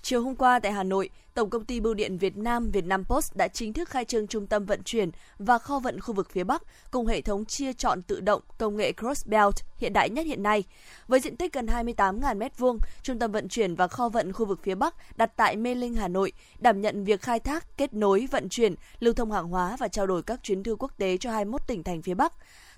Chiều 0.07 0.21
hôm 0.21 0.35
qua 0.35 0.59
tại 0.59 0.71
Hà 0.71 0.83
Nội, 0.83 1.09
Tổng 1.33 1.49
công 1.49 1.65
ty 1.65 1.79
Bưu 1.79 1.93
điện 1.93 2.17
Việt 2.17 2.37
Nam 2.37 2.71
Vietnam 2.71 3.03
Post 3.05 3.35
đã 3.35 3.47
chính 3.47 3.73
thức 3.73 3.89
khai 3.89 4.05
trương 4.05 4.27
trung 4.27 4.47
tâm 4.47 4.65
vận 4.65 4.83
chuyển 4.83 5.11
và 5.39 5.57
kho 5.57 5.79
vận 5.79 5.99
khu 5.99 6.13
vực 6.13 6.29
phía 6.29 6.43
Bắc 6.43 6.63
cùng 6.91 7.07
hệ 7.07 7.21
thống 7.21 7.45
chia 7.45 7.73
chọn 7.73 8.01
tự 8.01 8.19
động 8.19 8.41
công 8.57 8.77
nghệ 8.77 8.91
Crossbelt 8.91 9.55
hiện 9.77 9.93
đại 9.93 10.09
nhất 10.09 10.25
hiện 10.25 10.43
nay. 10.43 10.63
Với 11.07 11.19
diện 11.19 11.37
tích 11.37 11.53
gần 11.53 11.65
28.000 11.65 12.37
m2, 12.37 12.77
trung 13.03 13.19
tâm 13.19 13.31
vận 13.31 13.47
chuyển 13.49 13.75
và 13.75 13.87
kho 13.87 14.09
vận 14.09 14.33
khu 14.33 14.45
vực 14.45 14.59
phía 14.63 14.75
Bắc 14.75 15.17
đặt 15.17 15.31
tại 15.35 15.55
Mê 15.55 15.75
Linh, 15.75 15.93
Hà 15.93 16.07
Nội, 16.07 16.31
đảm 16.59 16.81
nhận 16.81 17.03
việc 17.03 17.21
khai 17.21 17.39
thác, 17.39 17.77
kết 17.77 17.93
nối, 17.93 18.27
vận 18.31 18.49
chuyển, 18.49 18.75
lưu 18.99 19.13
thông 19.13 19.31
hàng 19.31 19.47
hóa 19.47 19.75
và 19.79 19.87
trao 19.87 20.07
đổi 20.07 20.23
các 20.23 20.43
chuyến 20.43 20.63
thư 20.63 20.75
quốc 20.79 20.91
tế 20.97 21.17
cho 21.17 21.31
21 21.31 21.67
tỉnh 21.67 21.83
thành 21.83 22.01
phía 22.01 22.13
Bắc. 22.13 22.33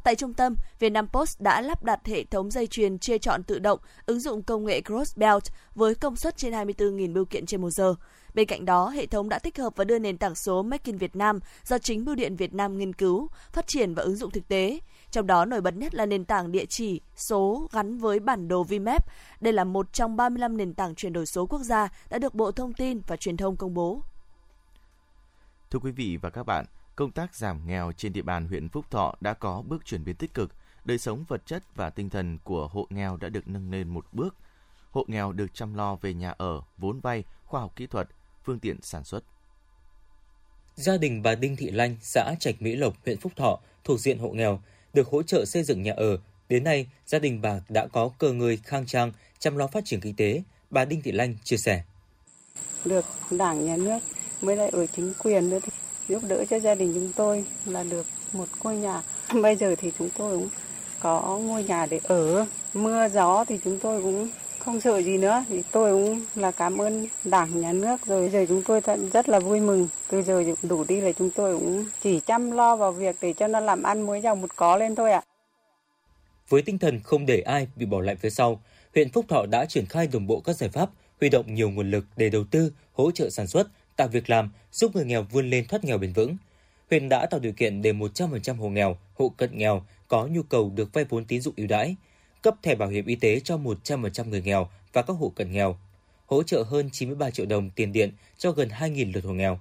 Tại 0.08 0.16
trung 0.16 0.34
tâm, 0.34 0.56
Vietnam 0.80 1.08
Post 1.08 1.42
đã 1.42 1.62
lắp 1.62 1.84
đặt 1.84 2.06
hệ 2.06 2.24
thống 2.24 2.52
dây 2.52 2.68
chuyền 2.68 3.00
chia 3.00 3.18
chọn 3.18 3.44
tự 3.44 3.60
động 3.60 3.80
ứng 4.06 4.20
dụng 4.20 4.44
công 4.44 4.66
nghệ 4.66 4.82
Crossbelt 4.82 5.44
với 5.76 5.96
công 5.96 6.16
suất 6.16 6.38
trên 6.38 6.54
24.000 6.54 7.14
bưu 7.14 7.26
kiện 7.26 7.46
trên 7.46 7.62
một 7.62 7.70
giờ. 7.70 7.96
Bên 8.34 8.48
cạnh 8.48 8.66
đó, 8.66 8.90
hệ 8.90 9.06
thống 9.06 9.30
đã 9.30 9.40
tích 9.40 9.58
hợp 9.58 9.74
và 9.76 9.84
đưa 9.84 10.00
nền 10.00 10.18
tảng 10.18 10.36
số 10.36 10.64
Make 10.64 10.82
in 10.86 10.98
Việt 10.98 11.16
Nam 11.16 11.40
do 11.64 11.78
chính 11.78 12.06
Bưu 12.06 12.16
điện 12.16 12.36
Việt 12.36 12.54
Nam 12.54 12.78
nghiên 12.78 12.94
cứu, 12.94 13.28
phát 13.52 13.68
triển 13.68 13.94
và 13.94 14.04
ứng 14.04 14.16
dụng 14.16 14.32
thực 14.32 14.48
tế. 14.48 14.80
Trong 15.12 15.28
đó 15.28 15.46
nổi 15.46 15.62
bật 15.62 15.76
nhất 15.76 15.96
là 15.96 16.06
nền 16.06 16.26
tảng 16.26 16.52
địa 16.52 16.66
chỉ 16.66 17.02
số 17.16 17.68
gắn 17.72 17.98
với 17.98 18.20
bản 18.20 18.48
đồ 18.48 18.64
VMap. 18.64 19.06
Đây 19.42 19.54
là 19.54 19.64
một 19.64 19.94
trong 19.94 20.16
35 20.16 20.58
nền 20.58 20.74
tảng 20.74 20.96
chuyển 20.96 21.14
đổi 21.14 21.26
số 21.26 21.46
quốc 21.46 21.62
gia 21.62 21.90
đã 22.10 22.18
được 22.18 22.36
Bộ 22.36 22.52
Thông 22.52 22.74
tin 22.74 23.02
và 23.08 23.16
Truyền 23.16 23.38
thông 23.38 23.56
công 23.56 23.74
bố. 23.74 24.02
Thưa 25.72 25.80
quý 25.80 25.92
vị 25.92 26.18
và 26.22 26.30
các 26.30 26.44
bạn, 26.44 26.66
công 26.98 27.12
tác 27.12 27.36
giảm 27.36 27.68
nghèo 27.68 27.92
trên 27.98 28.14
địa 28.14 28.22
bàn 28.22 28.48
huyện 28.48 28.70
Phúc 28.70 28.86
Thọ 28.92 29.16
đã 29.22 29.34
có 29.34 29.64
bước 29.68 29.86
chuyển 29.86 30.04
biến 30.04 30.16
tích 30.16 30.34
cực. 30.34 30.52
Đời 30.86 30.98
sống 30.98 31.24
vật 31.28 31.42
chất 31.46 31.76
và 31.76 31.90
tinh 31.90 32.10
thần 32.10 32.38
của 32.44 32.68
hộ 32.68 32.88
nghèo 32.90 33.18
đã 33.18 33.30
được 33.30 33.48
nâng 33.48 33.72
lên 33.72 33.88
một 33.88 34.06
bước. 34.12 34.36
Hộ 34.92 35.06
nghèo 35.08 35.32
được 35.32 35.54
chăm 35.54 35.74
lo 35.74 35.96
về 35.96 36.14
nhà 36.14 36.34
ở, 36.38 36.62
vốn 36.78 37.00
vay, 37.00 37.24
khoa 37.46 37.62
học 37.62 37.74
kỹ 37.76 37.88
thuật, 37.88 38.08
phương 38.44 38.60
tiện 38.60 38.82
sản 38.82 39.04
xuất. 39.04 39.24
Gia 40.76 40.98
đình 40.98 41.24
bà 41.24 41.36
Đinh 41.36 41.56
Thị 41.56 41.72
Lanh, 41.72 41.98
xã 42.02 42.36
Trạch 42.40 42.62
Mỹ 42.62 42.76
Lộc, 42.76 42.94
huyện 43.06 43.20
Phúc 43.20 43.32
Thọ, 43.36 43.60
thuộc 43.84 44.00
diện 44.00 44.20
hộ 44.20 44.30
nghèo, 44.30 44.62
được 44.94 45.08
hỗ 45.08 45.24
trợ 45.24 45.46
xây 45.46 45.64
dựng 45.64 45.84
nhà 45.84 45.94
ở. 45.98 46.18
Đến 46.50 46.64
nay, 46.64 46.88
gia 47.06 47.20
đình 47.20 47.42
bà 47.42 47.60
đã 47.70 47.88
có 47.88 48.10
cơ 48.18 48.34
người 48.34 48.58
khang 48.58 48.86
trang, 48.86 49.12
chăm 49.40 49.58
lo 49.58 49.68
phát 49.68 49.86
triển 49.86 50.02
kinh 50.02 50.16
tế. 50.16 50.44
Bà 50.70 50.86
Đinh 50.86 51.02
Thị 51.02 51.12
Lanh 51.12 51.36
chia 51.44 51.58
sẻ. 51.58 51.84
Được 52.86 53.06
đảng, 53.32 53.66
nhà 53.66 53.78
nước, 53.78 54.00
mới 54.42 54.56
lại 54.56 54.70
ở 54.70 54.86
chính 54.88 55.14
quyền 55.20 55.50
nữa 55.50 55.60
thì 55.64 55.72
giúp 56.10 56.24
đỡ 56.28 56.46
cho 56.50 56.60
gia 56.60 56.76
đình 56.76 56.92
chúng 56.94 57.12
tôi 57.16 57.46
là 57.66 57.84
được 57.84 58.06
một 58.34 58.46
ngôi 58.64 58.76
nhà. 58.76 59.02
Bây 59.42 59.56
giờ 59.56 59.76
thì 59.78 59.92
chúng 60.00 60.10
tôi 60.18 60.38
cũng 60.38 60.50
có 61.00 61.40
ngôi 61.42 61.64
nhà 61.64 61.86
để 61.86 62.00
ở. 62.04 62.46
Mưa 62.74 63.08
gió 63.10 63.46
thì 63.48 63.60
chúng 63.64 63.80
tôi 63.80 64.02
cũng 64.02 64.30
không 64.60 64.82
sợ 64.82 65.02
gì 65.02 65.18
nữa 65.18 65.46
thì 65.50 65.64
tôi 65.72 65.92
cũng 65.92 66.26
là 66.36 66.52
cảm 66.52 66.82
ơn 66.82 67.08
đảng 67.24 67.62
nhà 67.62 67.74
nước 67.74 68.06
rồi 68.06 68.30
giờ 68.30 68.46
chúng 68.48 68.64
tôi 68.64 68.82
rất 69.14 69.30
là 69.30 69.40
vui 69.40 69.60
mừng 69.60 69.88
từ 70.10 70.22
giờ 70.22 70.44
đủ 70.64 70.84
đi 70.88 71.02
là 71.02 71.12
chúng 71.12 71.30
tôi 71.30 71.60
cũng 71.60 71.86
chỉ 72.02 72.20
chăm 72.20 72.52
lo 72.52 72.76
vào 72.76 72.92
việc 72.92 73.16
để 73.22 73.34
cho 73.34 73.48
nó 73.48 73.60
làm 73.60 73.84
ăn 73.84 74.02
muối 74.02 74.22
dòng 74.22 74.42
một 74.42 74.56
có 74.56 74.78
lên 74.78 74.96
thôi 74.96 75.12
ạ. 75.12 75.22
Với 76.50 76.62
tinh 76.62 76.78
thần 76.78 77.00
không 77.04 77.26
để 77.26 77.42
ai 77.42 77.68
bị 77.76 77.86
bỏ 77.86 78.02
lại 78.02 78.16
phía 78.16 78.30
sau, 78.30 78.62
huyện 78.96 79.12
Phúc 79.12 79.26
Thọ 79.28 79.46
đã 79.46 79.66
triển 79.66 79.86
khai 79.86 80.08
đồng 80.08 80.28
bộ 80.28 80.42
các 80.46 80.56
giải 80.56 80.70
pháp, 80.70 80.90
huy 81.20 81.30
động 81.30 81.54
nhiều 81.54 81.70
nguồn 81.70 81.92
lực 81.92 82.06
để 82.18 82.30
đầu 82.30 82.44
tư, 82.52 82.72
hỗ 82.94 83.12
trợ 83.12 83.30
sản 83.30 83.48
xuất, 83.48 83.68
tạo 83.98 84.08
việc 84.08 84.30
làm, 84.30 84.50
giúp 84.72 84.96
người 84.96 85.06
nghèo 85.06 85.24
vươn 85.32 85.50
lên 85.50 85.66
thoát 85.68 85.84
nghèo 85.84 85.98
bền 85.98 86.14
vững. 86.14 86.38
huyện 86.90 87.10
đã 87.10 87.26
tạo 87.26 87.40
điều 87.40 87.54
kiện 87.54 87.82
để 87.82 87.94
100% 87.94 88.56
hộ 88.56 88.70
nghèo, 88.70 88.98
hộ 89.14 89.30
cận 89.30 89.58
nghèo 89.58 89.86
có 90.08 90.28
nhu 90.28 90.44
cầu 90.44 90.72
được 90.76 90.94
vay 90.94 91.06
vốn 91.06 91.26
tín 91.26 91.42
dụng 91.42 91.54
ưu 91.58 91.68
đãi, 91.68 91.96
cấp 92.42 92.56
thẻ 92.64 92.76
bảo 92.76 92.90
hiểm 92.90 93.06
y 93.06 93.16
tế 93.16 93.40
cho 93.40 93.58
100% 93.58 94.30
người 94.30 94.42
nghèo 94.42 94.70
và 94.94 95.02
các 95.02 95.14
hộ 95.14 95.32
cận 95.36 95.52
nghèo, 95.52 95.78
hỗ 96.26 96.44
trợ 96.44 96.64
hơn 96.64 96.90
93 96.92 97.30
triệu 97.30 97.46
đồng 97.46 97.70
tiền 97.70 97.94
điện 97.94 98.12
cho 98.38 98.52
gần 98.52 98.70
2.000 98.70 99.14
lượt 99.14 99.24
hộ 99.24 99.34
nghèo. 99.34 99.60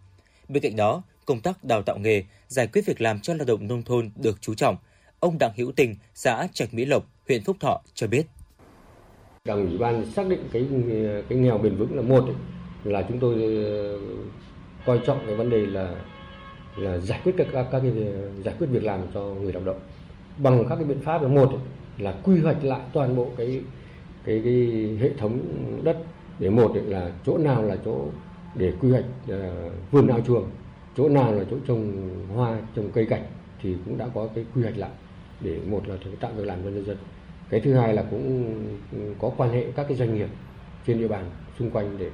Bên 0.49 0.63
cạnh 0.63 0.77
đó, 0.77 1.03
công 1.25 1.41
tác 1.41 1.65
đào 1.65 1.83
tạo 1.83 1.99
nghề, 1.99 2.25
giải 2.49 2.67
quyết 2.67 2.87
việc 2.87 3.01
làm 3.01 3.21
cho 3.21 3.35
lao 3.35 3.45
động 3.45 3.69
nông 3.69 3.83
thôn 3.83 4.11
được 4.17 4.39
chú 4.41 4.55
trọng. 4.55 4.77
Ông 5.21 5.39
Đặng 5.39 5.53
Hữu 5.57 5.73
Tình, 5.73 5.97
xã 6.15 6.49
Trạch 6.53 6.75
Mỹ 6.75 6.85
Lộc, 6.85 7.07
huyện 7.29 7.45
Phúc 7.45 7.57
Thọ 7.61 7.81
cho 7.95 8.07
biết. 8.07 8.27
Đảng 9.45 9.67
ủy 9.67 9.79
ban 9.79 10.13
xác 10.13 10.29
định 10.29 10.49
cái 10.53 10.67
cái 11.29 11.39
nghèo 11.39 11.59
bền 11.59 11.77
vững 11.77 11.97
là 11.97 12.03
một 12.03 12.25
ấy, 12.25 12.35
là 12.89 13.03
chúng 13.09 13.19
tôi 13.19 13.35
ờ, 13.65 13.99
coi 14.87 15.01
trọng 15.07 15.19
cái 15.27 15.37
vấn 15.37 15.51
đề 15.51 15.67
là 15.67 15.95
là 16.77 16.99
giải 16.99 17.21
quyết 17.25 17.35
các 17.37 17.47
các, 17.53 17.67
các 17.73 17.81
cái 17.81 17.93
giải 18.45 18.55
quyết 18.59 18.67
việc 18.67 18.85
làm 18.85 19.01
cho 19.15 19.21
người 19.21 19.53
lao 19.53 19.65
động. 19.65 19.81
Bằng 20.39 20.65
các 20.69 20.77
cái 20.77 20.85
biện 20.85 21.01
pháp 21.01 21.23
là 21.23 21.29
một 21.29 21.53
là 21.99 22.15
quy 22.25 22.41
hoạch 22.41 22.65
lại 22.65 22.81
toàn 22.93 23.17
bộ 23.17 23.31
cái 23.37 23.61
cái 24.25 24.41
cái 24.45 24.55
hệ 25.01 25.11
thống 25.19 25.41
đất 25.85 25.97
để 26.39 26.51
một 26.51 26.73
là 26.87 27.11
chỗ 27.27 27.39
nào 27.39 27.63
là 27.63 27.77
chỗ 27.85 28.05
để 28.55 28.73
quy 28.81 28.91
hoạch 28.91 29.05
uh, 29.33 29.73
vườn 29.91 30.07
ao 30.07 30.21
chuồng 30.21 30.45
chỗ 30.97 31.09
nào 31.09 31.33
là 31.33 31.45
chỗ 31.51 31.57
trồng 31.69 32.11
hoa 32.35 32.59
trồng 32.77 32.91
cây 32.95 33.07
cảnh 33.07 33.23
thì 33.63 33.75
cũng 33.85 33.99
đã 33.99 34.09
có 34.15 34.29
cái 34.35 34.45
quy 34.55 34.63
hoạch 34.63 34.79
lại 34.79 34.91
để 35.41 35.59
một 35.67 35.89
là 35.89 35.97
tạo 36.21 36.33
việc 36.37 36.47
làm 36.47 36.59
cho 36.65 36.71
nhân 36.71 36.85
dân. 36.85 36.97
Cái 37.51 37.61
thứ 37.61 37.75
hai 37.75 37.95
là 37.95 38.05
cũng 38.11 38.55
ừ, 38.93 38.99
có 39.19 39.31
quan 39.37 39.51
hệ 39.51 39.65
các 39.77 39.87
cái 39.89 39.97
doanh 39.97 40.15
nghiệp 40.15 40.29
trên 40.87 40.99
địa 40.99 41.09
bàn 41.09 41.31
xung 41.59 41.71
quanh 41.71 41.99
để 41.99 42.11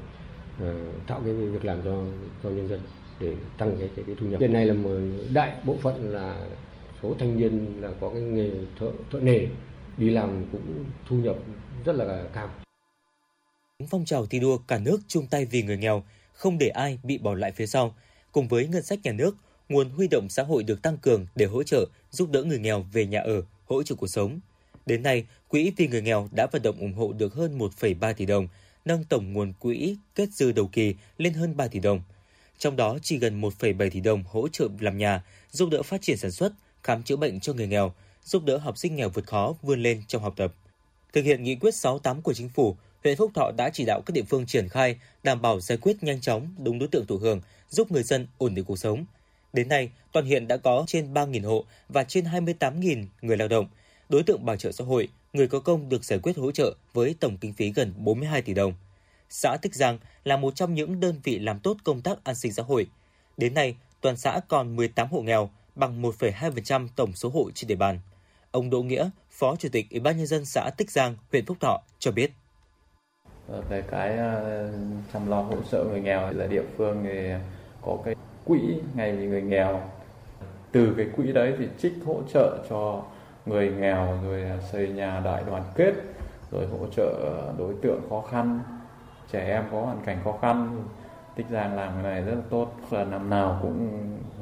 tạo 1.06 1.22
cái 1.24 1.34
việc 1.34 1.64
làm 1.64 1.82
cho 1.84 2.04
cho 2.42 2.50
nhân 2.50 2.68
dân 2.68 2.80
để 3.20 3.34
tăng 3.58 3.76
cái 3.78 3.90
cái, 3.96 4.04
cái 4.06 4.16
thu 4.20 4.26
nhập. 4.26 4.40
Hiện 4.40 4.52
nay 4.52 4.66
là 4.66 4.74
một 4.74 4.96
đại 5.32 5.56
bộ 5.64 5.76
phận 5.82 6.12
là 6.12 6.46
số 7.02 7.14
thanh 7.18 7.38
niên 7.38 7.82
là 7.82 7.90
có 8.00 8.10
cái 8.10 8.22
nghề 8.22 8.50
thợ 8.78 8.92
thợ 9.10 9.20
nghề 9.20 9.46
đi 9.96 10.10
làm 10.10 10.44
cũng 10.52 10.84
thu 11.08 11.16
nhập 11.16 11.36
rất 11.84 11.92
là 11.92 12.24
cao. 12.32 12.50
Phong 13.90 14.04
trào 14.04 14.26
thi 14.26 14.40
đua 14.40 14.58
cả 14.58 14.78
nước 14.78 15.00
chung 15.08 15.26
tay 15.26 15.44
vì 15.44 15.62
người 15.62 15.76
nghèo 15.76 16.02
không 16.32 16.58
để 16.58 16.68
ai 16.68 16.98
bị 17.02 17.18
bỏ 17.18 17.34
lại 17.34 17.52
phía 17.52 17.66
sau. 17.66 17.94
Cùng 18.32 18.48
với 18.48 18.66
ngân 18.66 18.82
sách 18.82 18.98
nhà 19.02 19.12
nước 19.12 19.36
nguồn 19.68 19.90
huy 19.90 20.08
động 20.08 20.28
xã 20.28 20.42
hội 20.42 20.62
được 20.62 20.82
tăng 20.82 20.96
cường 20.96 21.26
để 21.34 21.46
hỗ 21.46 21.62
trợ 21.62 21.86
giúp 22.10 22.30
đỡ 22.30 22.42
người 22.42 22.58
nghèo 22.58 22.84
về 22.92 23.06
nhà 23.06 23.20
ở 23.20 23.42
hỗ 23.64 23.82
trợ 23.82 23.94
cuộc 23.94 24.06
sống. 24.06 24.40
Đến 24.86 25.02
nay, 25.02 25.26
Quỹ 25.48 25.72
vì 25.76 25.88
người 25.88 26.02
nghèo 26.02 26.28
đã 26.36 26.46
vận 26.52 26.62
động 26.62 26.78
ủng 26.78 26.92
hộ 26.92 27.12
được 27.12 27.34
hơn 27.34 27.58
1,3 27.58 28.14
tỷ 28.14 28.26
đồng, 28.26 28.48
nâng 28.84 29.04
tổng 29.04 29.32
nguồn 29.32 29.52
quỹ 29.52 29.96
kết 30.14 30.32
dư 30.32 30.52
đầu 30.52 30.68
kỳ 30.72 30.94
lên 31.18 31.34
hơn 31.34 31.56
3 31.56 31.68
tỷ 31.68 31.80
đồng. 31.80 32.02
Trong 32.58 32.76
đó 32.76 32.98
chỉ 33.02 33.18
gần 33.18 33.40
1,7 33.40 33.90
tỷ 33.90 34.00
đồng 34.00 34.24
hỗ 34.28 34.48
trợ 34.48 34.68
làm 34.80 34.98
nhà, 34.98 35.22
giúp 35.50 35.68
đỡ 35.70 35.82
phát 35.82 36.02
triển 36.02 36.16
sản 36.16 36.30
xuất, 36.30 36.52
khám 36.82 37.02
chữa 37.02 37.16
bệnh 37.16 37.40
cho 37.40 37.52
người 37.52 37.66
nghèo, 37.66 37.92
giúp 38.24 38.44
đỡ 38.44 38.56
học 38.56 38.78
sinh 38.78 38.96
nghèo 38.96 39.08
vượt 39.08 39.26
khó 39.26 39.54
vươn 39.62 39.82
lên 39.82 40.02
trong 40.08 40.22
học 40.22 40.34
tập. 40.36 40.54
Thực 41.12 41.24
hiện 41.24 41.42
nghị 41.42 41.54
quyết 41.54 41.74
68 41.74 42.22
của 42.22 42.34
chính 42.34 42.48
phủ, 42.48 42.76
huyện 43.04 43.16
Phúc 43.16 43.30
Thọ 43.34 43.50
đã 43.56 43.70
chỉ 43.72 43.84
đạo 43.84 44.02
các 44.06 44.12
địa 44.12 44.22
phương 44.22 44.46
triển 44.46 44.68
khai 44.68 44.98
đảm 45.22 45.42
bảo 45.42 45.60
giải 45.60 45.78
quyết 45.78 46.02
nhanh 46.02 46.20
chóng 46.20 46.54
đúng 46.58 46.78
đối 46.78 46.88
tượng 46.88 47.06
thụ 47.06 47.16
hưởng, 47.16 47.40
giúp 47.68 47.92
người 47.92 48.02
dân 48.02 48.26
ổn 48.38 48.54
định 48.54 48.64
cuộc 48.64 48.78
sống. 48.78 49.04
Đến 49.52 49.68
nay, 49.68 49.90
toàn 50.12 50.26
huyện 50.26 50.48
đã 50.48 50.56
có 50.56 50.84
trên 50.86 51.14
3.000 51.14 51.46
hộ 51.46 51.64
và 51.88 52.04
trên 52.04 52.24
28.000 52.24 53.06
người 53.22 53.36
lao 53.36 53.48
động– 53.48 53.66
đối 54.12 54.22
tượng 54.22 54.44
bảo 54.44 54.56
trợ 54.56 54.72
xã 54.72 54.84
hội, 54.84 55.08
người 55.32 55.48
có 55.48 55.60
công 55.60 55.88
được 55.88 56.04
giải 56.04 56.18
quyết 56.18 56.36
hỗ 56.36 56.52
trợ 56.52 56.74
với 56.92 57.14
tổng 57.20 57.36
kinh 57.36 57.52
phí 57.52 57.72
gần 57.72 57.92
42 57.96 58.42
tỷ 58.42 58.54
đồng. 58.54 58.72
Xã 59.28 59.56
Tích 59.62 59.74
Giang 59.74 59.98
là 60.24 60.36
một 60.36 60.56
trong 60.56 60.74
những 60.74 61.00
đơn 61.00 61.20
vị 61.24 61.38
làm 61.38 61.60
tốt 61.60 61.76
công 61.84 62.00
tác 62.00 62.24
an 62.24 62.34
sinh 62.34 62.52
xã 62.52 62.62
hội. 62.62 62.86
Đến 63.36 63.54
nay, 63.54 63.76
toàn 64.00 64.16
xã 64.16 64.40
còn 64.48 64.76
18 64.76 65.08
hộ 65.08 65.20
nghèo, 65.20 65.50
bằng 65.74 66.02
1,2% 66.02 66.88
tổng 66.96 67.12
số 67.12 67.28
hộ 67.28 67.50
trên 67.54 67.68
địa 67.68 67.74
bàn. 67.74 68.00
Ông 68.50 68.70
Đỗ 68.70 68.82
Nghĩa, 68.82 69.10
Phó 69.30 69.56
Chủ 69.56 69.68
tịch 69.72 69.86
Ủy 69.90 70.00
ban 70.00 70.16
nhân 70.16 70.26
dân 70.26 70.44
xã 70.44 70.70
Tích 70.76 70.90
Giang, 70.90 71.16
huyện 71.32 71.46
Phúc 71.46 71.56
Thọ 71.60 71.82
cho 71.98 72.10
biết. 72.12 72.32
Ờ, 73.48 73.60
về 73.60 73.82
cái 73.90 74.16
ờ, 74.16 74.72
chăm 75.12 75.30
lo 75.30 75.40
hỗ 75.40 75.56
trợ 75.70 75.84
người 75.84 76.00
nghèo 76.00 76.32
là 76.32 76.46
địa 76.46 76.62
phương 76.76 77.04
thì 77.04 77.30
có 77.82 77.98
cái 78.04 78.14
quỹ 78.44 78.60
ngày 78.94 79.16
vì 79.16 79.26
người 79.26 79.42
nghèo. 79.42 79.90
Từ 80.72 80.94
cái 80.96 81.06
quỹ 81.16 81.32
đấy 81.32 81.54
thì 81.58 81.66
trích 81.82 81.92
hỗ 82.04 82.22
trợ 82.32 82.66
cho 82.70 83.04
người 83.46 83.70
nghèo 83.70 84.18
rồi 84.24 84.44
xây 84.72 84.88
nhà 84.88 85.20
đại 85.24 85.42
đoàn 85.46 85.62
kết, 85.74 85.92
rồi 86.50 86.66
hỗ 86.66 86.86
trợ 86.96 87.12
đối 87.58 87.74
tượng 87.82 88.00
khó 88.10 88.22
khăn, 88.30 88.60
trẻ 89.32 89.46
em 89.46 89.64
có 89.72 89.80
hoàn 89.80 90.00
cảnh 90.04 90.18
khó 90.24 90.34
khăn. 90.42 90.84
Tích 91.36 91.46
giang 91.50 91.76
làm 91.76 91.92
cái 91.94 92.02
này 92.02 92.22
rất 92.22 92.34
là 92.34 92.42
tốt. 92.50 92.72
Là 92.90 93.04
năm 93.04 93.30
nào 93.30 93.58
cũng 93.62 93.88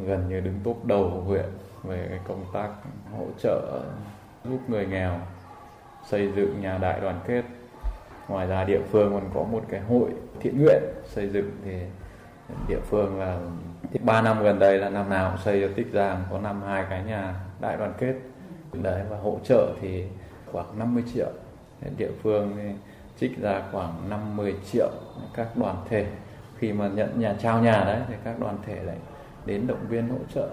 gần 0.06 0.28
như 0.28 0.40
đứng 0.40 0.60
top 0.64 0.84
đầu 0.84 1.10
của 1.14 1.20
huyện 1.20 1.44
về 1.82 2.06
cái 2.10 2.18
công 2.28 2.44
tác 2.52 2.68
hỗ 3.18 3.26
trợ 3.38 3.80
giúp 4.44 4.58
người 4.68 4.86
nghèo, 4.86 5.18
xây 6.06 6.32
dựng 6.36 6.60
nhà 6.60 6.78
đại 6.78 7.00
đoàn 7.00 7.20
kết. 7.26 7.42
Ngoài 8.28 8.46
ra 8.46 8.64
địa 8.64 8.80
phương 8.90 9.12
còn 9.12 9.30
có 9.34 9.42
một 9.42 9.62
cái 9.68 9.80
hội 9.80 10.10
thiện 10.40 10.62
nguyện 10.62 10.82
xây 11.04 11.28
dựng 11.28 11.50
thì 11.64 11.72
địa 12.68 12.80
phương 12.84 13.20
là 13.20 13.38
ba 14.00 14.22
năm 14.22 14.42
gần 14.42 14.58
đây 14.58 14.78
là 14.78 14.88
năm 14.88 15.10
nào 15.10 15.30
cũng 15.30 15.40
xây 15.40 15.60
cho 15.60 15.68
tích 15.76 15.88
giang 15.92 16.24
có 16.30 16.38
năm, 16.38 16.62
hai 16.62 16.84
cái 16.90 17.04
nhà 17.04 17.34
đại 17.60 17.76
đoàn 17.76 17.92
kết 17.98 18.14
đấy 18.72 19.02
và 19.10 19.16
hỗ 19.16 19.38
trợ 19.44 19.74
thì 19.80 20.04
khoảng 20.52 20.78
50 20.78 21.02
triệu. 21.14 21.32
Địa 21.96 22.10
phương 22.22 22.56
thì 22.56 22.68
trích 23.20 23.38
ra 23.40 23.62
khoảng 23.72 24.10
50 24.10 24.54
triệu 24.72 24.90
các 25.34 25.56
đoàn 25.56 25.76
thể. 25.88 26.06
Khi 26.58 26.72
mà 26.72 26.88
nhận 26.88 27.20
nhà 27.20 27.36
trao 27.42 27.62
nhà 27.62 27.84
đấy 27.84 28.02
thì 28.08 28.14
các 28.24 28.40
đoàn 28.40 28.58
thể 28.66 28.82
lại 28.82 28.96
đến 29.46 29.66
động 29.66 29.86
viên 29.88 30.08
hỗ 30.08 30.18
trợ. 30.34 30.50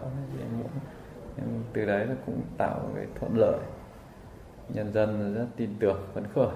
Từ 1.73 1.85
đấy 1.85 2.05
là 2.05 2.15
cũng 2.25 2.41
tạo 2.57 2.91
cái 2.95 3.05
thuận 3.19 3.37
lợi. 3.37 3.59
Nhân 4.69 4.93
dân 4.93 5.33
rất 5.33 5.47
tin 5.57 5.75
tưởng 5.79 6.07
phấn 6.13 6.23
khởi. 6.35 6.55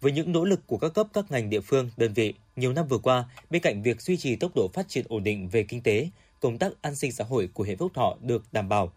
Với 0.00 0.12
những 0.12 0.32
nỗ 0.32 0.44
lực 0.44 0.60
của 0.66 0.78
các 0.78 0.94
cấp 0.94 1.06
các 1.12 1.24
ngành 1.30 1.50
địa 1.50 1.60
phương, 1.60 1.90
đơn 1.96 2.12
vị, 2.12 2.34
nhiều 2.56 2.72
năm 2.72 2.86
vừa 2.88 2.98
qua, 2.98 3.24
bên 3.50 3.62
cạnh 3.62 3.82
việc 3.82 4.00
duy 4.00 4.16
trì 4.16 4.36
tốc 4.36 4.50
độ 4.54 4.68
phát 4.72 4.88
triển 4.88 5.04
ổn 5.08 5.24
định 5.24 5.48
về 5.48 5.62
kinh 5.62 5.82
tế, 5.82 6.10
công 6.40 6.58
tác 6.58 6.72
an 6.82 6.94
sinh 6.94 7.12
xã 7.12 7.24
hội 7.24 7.48
của 7.54 7.64
huyện 7.64 7.78
Phúc 7.78 7.92
Thọ 7.94 8.16
được 8.20 8.42
đảm 8.52 8.68
bảo, 8.68 8.92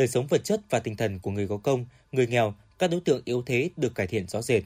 đời 0.00 0.08
sống 0.08 0.26
vật 0.26 0.44
chất 0.44 0.60
và 0.70 0.78
tinh 0.78 0.96
thần 0.96 1.18
của 1.18 1.30
người 1.30 1.48
có 1.48 1.56
công, 1.56 1.84
người 2.12 2.26
nghèo, 2.26 2.54
các 2.78 2.90
đối 2.90 3.00
tượng 3.00 3.22
yếu 3.24 3.42
thế 3.46 3.70
được 3.76 3.94
cải 3.94 4.06
thiện 4.06 4.28
rõ 4.28 4.42
rệt. 4.42 4.62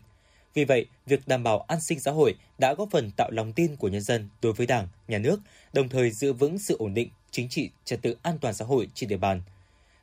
Vì 0.55 0.65
vậy, 0.65 0.87
việc 1.07 1.29
đảm 1.29 1.43
bảo 1.43 1.61
an 1.61 1.81
sinh 1.81 2.01
xã 2.01 2.11
hội 2.11 2.35
đã 2.59 2.75
góp 2.75 2.89
phần 2.91 3.11
tạo 3.11 3.31
lòng 3.31 3.53
tin 3.53 3.77
của 3.77 3.89
nhân 3.89 4.01
dân 4.01 4.29
đối 4.43 4.53
với 4.53 4.67
Đảng, 4.67 4.89
Nhà 5.09 5.19
nước, 5.19 5.41
đồng 5.73 5.89
thời 5.89 6.11
giữ 6.11 6.33
vững 6.33 6.59
sự 6.59 6.77
ổn 6.79 6.95
định 6.95 7.09
chính 7.31 7.49
trị, 7.49 7.71
trật 7.85 8.03
tự 8.03 8.17
an 8.23 8.39
toàn 8.41 8.55
xã 8.55 8.65
hội 8.65 8.89
trên 8.95 9.09
địa 9.09 9.17
bàn. 9.17 9.43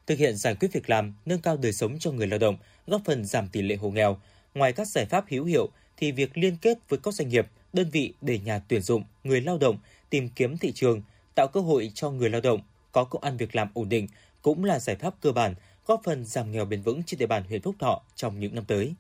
Thực 0.08 0.20
hiện 0.20 0.38
giải 0.38 0.56
quyết 0.56 0.74
việc 0.74 0.90
làm, 0.90 1.14
nâng 1.26 1.42
cao 1.42 1.58
đời 1.58 1.74
sống 1.74 2.00
cho 2.00 2.12
người 2.12 2.28
lao 2.28 2.40
động, 2.40 2.58
góp 2.88 3.02
phần 3.06 3.26
giảm 3.26 3.48
tỷ 3.48 3.62
lệ 3.62 3.76
hộ 3.76 3.90
nghèo. 3.90 4.18
Ngoài 4.56 4.74
các 4.74 4.88
giải 4.88 5.06
pháp 5.06 5.26
hữu 5.30 5.46
hiệu 5.46 5.70
thì 5.98 6.12
việc 6.12 6.38
liên 6.38 6.58
kết 6.62 6.78
với 6.90 7.00
các 7.04 7.14
doanh 7.14 7.30
nghiệp, 7.30 7.48
đơn 7.74 7.90
vị 7.90 8.14
để 8.22 8.40
nhà 8.40 8.60
tuyển 8.60 8.82
dụng, 8.82 9.04
người 9.24 9.42
lao 9.42 9.58
động 9.58 9.78
tìm 10.10 10.30
kiếm 10.30 10.58
thị 10.58 10.72
trường, 10.72 11.02
tạo 11.36 11.48
cơ 11.48 11.62
hội 11.62 11.92
cho 11.96 12.10
người 12.10 12.30
lao 12.30 12.42
động 12.42 12.62
có 12.92 13.04
công 13.04 13.24
ăn 13.24 13.38
việc 13.38 13.56
làm 13.56 13.68
ổn 13.74 13.90
định 13.90 14.08
cũng 14.42 14.64
là 14.64 14.80
giải 14.80 14.96
pháp 14.96 15.14
cơ 15.22 15.32
bản 15.32 15.56
góp 15.86 16.02
phần 16.04 16.26
giảm 16.26 16.52
nghèo 16.52 16.66
bền 16.66 16.82
vững 16.82 17.04
trên 17.04 17.18
địa 17.18 17.26
bàn 17.26 17.44
huyện 17.44 17.62
Phúc 17.62 17.76
Thọ 17.80 18.02
trong 18.16 18.40
những 18.40 18.56
năm 18.56 18.66
tới. 18.66 18.96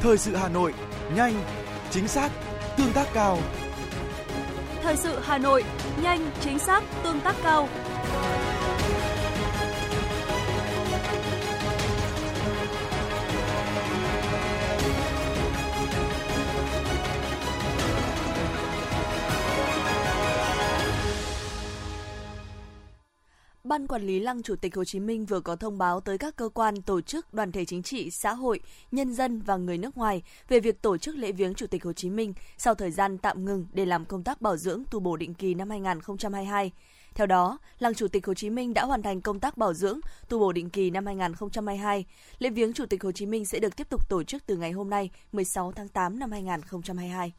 Thời 0.00 0.18
sự 0.18 0.36
Hà 0.36 0.48
Nội, 0.48 0.74
nhanh, 1.14 1.44
chính 1.90 2.08
xác, 2.08 2.30
tương 2.76 2.92
tác 2.92 3.08
cao. 3.14 3.38
Thời 4.82 4.96
sự 4.96 5.18
Hà 5.22 5.38
Nội, 5.38 5.64
nhanh, 6.02 6.30
chính 6.40 6.58
xác, 6.58 6.82
tương 7.02 7.20
tác 7.20 7.36
cao. 7.42 7.68
Ban 23.68 23.86
Quản 23.86 24.02
lý 24.02 24.20
Lăng 24.20 24.42
Chủ 24.42 24.56
tịch 24.56 24.76
Hồ 24.76 24.84
Chí 24.84 25.00
Minh 25.00 25.24
vừa 25.26 25.40
có 25.40 25.56
thông 25.56 25.78
báo 25.78 26.00
tới 26.00 26.18
các 26.18 26.36
cơ 26.36 26.48
quan, 26.48 26.82
tổ 26.82 27.00
chức, 27.00 27.34
đoàn 27.34 27.52
thể 27.52 27.64
chính 27.64 27.82
trị, 27.82 28.10
xã 28.10 28.34
hội, 28.34 28.60
nhân 28.90 29.14
dân 29.14 29.42
và 29.42 29.56
người 29.56 29.78
nước 29.78 29.96
ngoài 29.96 30.22
về 30.48 30.60
việc 30.60 30.82
tổ 30.82 30.98
chức 30.98 31.16
lễ 31.16 31.32
viếng 31.32 31.54
Chủ 31.54 31.66
tịch 31.66 31.84
Hồ 31.84 31.92
Chí 31.92 32.10
Minh 32.10 32.34
sau 32.58 32.74
thời 32.74 32.90
gian 32.90 33.18
tạm 33.18 33.44
ngừng 33.44 33.66
để 33.72 33.86
làm 33.86 34.04
công 34.04 34.22
tác 34.22 34.40
bảo 34.40 34.56
dưỡng 34.56 34.82
tu 34.90 35.00
bổ 35.00 35.16
định 35.16 35.34
kỳ 35.34 35.54
năm 35.54 35.70
2022. 35.70 36.72
Theo 37.14 37.26
đó, 37.26 37.58
Lăng 37.78 37.94
Chủ 37.94 38.08
tịch 38.08 38.26
Hồ 38.26 38.34
Chí 38.34 38.50
Minh 38.50 38.74
đã 38.74 38.84
hoàn 38.84 39.02
thành 39.02 39.20
công 39.20 39.40
tác 39.40 39.56
bảo 39.56 39.74
dưỡng, 39.74 40.00
tu 40.28 40.38
bổ 40.38 40.52
định 40.52 40.70
kỳ 40.70 40.90
năm 40.90 41.06
2022. 41.06 42.04
Lễ 42.38 42.50
viếng 42.50 42.72
Chủ 42.72 42.86
tịch 42.86 43.02
Hồ 43.02 43.12
Chí 43.12 43.26
Minh 43.26 43.44
sẽ 43.44 43.58
được 43.58 43.76
tiếp 43.76 43.88
tục 43.90 44.08
tổ 44.08 44.22
chức 44.22 44.46
từ 44.46 44.56
ngày 44.56 44.72
hôm 44.72 44.90
nay, 44.90 45.10
16 45.32 45.72
tháng 45.72 45.88
8 45.88 46.18
năm 46.18 46.32
2022 46.32 47.32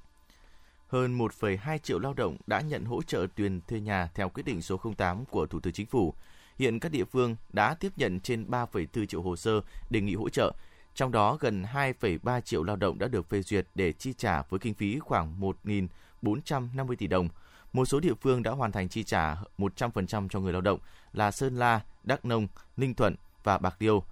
hơn 0.87 1.17
1,2 1.17 1.77
triệu 1.77 1.99
lao 1.99 2.13
động 2.13 2.37
đã 2.47 2.61
nhận 2.61 2.85
hỗ 2.85 3.01
trợ 3.01 3.27
tiền 3.35 3.61
thuê 3.67 3.79
nhà 3.79 4.09
theo 4.15 4.29
quyết 4.29 4.43
định 4.43 4.61
số 4.61 4.81
08 4.97 5.25
của 5.25 5.45
Thủ 5.45 5.59
tướng 5.59 5.73
Chính 5.73 5.85
phủ. 5.85 6.13
Hiện 6.57 6.79
các 6.79 6.91
địa 6.91 7.05
phương 7.05 7.35
đã 7.53 7.73
tiếp 7.73 7.91
nhận 7.95 8.19
trên 8.19 8.45
3,4 8.49 9.05
triệu 9.05 9.21
hồ 9.21 9.35
sơ 9.35 9.61
đề 9.89 10.01
nghị 10.01 10.15
hỗ 10.15 10.29
trợ, 10.29 10.53
Trong 10.95 11.11
đó, 11.11 11.37
gần 11.39 11.63
2,3 11.63 12.41
triệu 12.41 12.63
lao 12.63 12.75
động 12.75 12.99
đã 12.99 13.07
được 13.07 13.29
phê 13.29 13.41
duyệt 13.41 13.67
để 13.75 13.93
chi 13.93 14.13
trả 14.17 14.41
với 14.41 14.59
kinh 14.59 14.73
phí 14.73 14.99
khoảng 14.99 15.39
1.450 15.39 16.95
tỷ 16.95 17.07
đồng. 17.07 17.29
Một 17.73 17.85
số 17.85 17.99
địa 17.99 18.13
phương 18.21 18.43
đã 18.43 18.51
hoàn 18.51 18.71
thành 18.71 18.89
chi 18.89 19.03
trả 19.03 19.35
100% 19.57 20.29
cho 20.29 20.39
người 20.39 20.53
lao 20.53 20.61
động 20.61 20.79
là 21.13 21.31
Sơn 21.31 21.55
La, 21.55 21.81
Đắk 22.03 22.25
Nông, 22.25 22.47
Ninh 22.77 22.93
Thuận 22.93 23.15
và 23.43 23.57
Bạc 23.57 23.75
Liêu. 23.79 24.03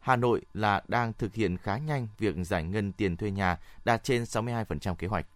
Hà 0.00 0.16
Nội 0.16 0.42
là 0.54 0.82
đang 0.88 1.12
thực 1.12 1.34
hiện 1.34 1.56
khá 1.56 1.78
nhanh 1.78 2.08
việc 2.18 2.34
giải 2.42 2.64
ngân 2.64 2.92
tiền 2.92 3.16
thuê 3.16 3.30
nhà 3.30 3.58
đạt 3.84 4.04
trên 4.04 4.22
62% 4.22 4.94
kế 4.94 5.06
hoạch. 5.06 5.26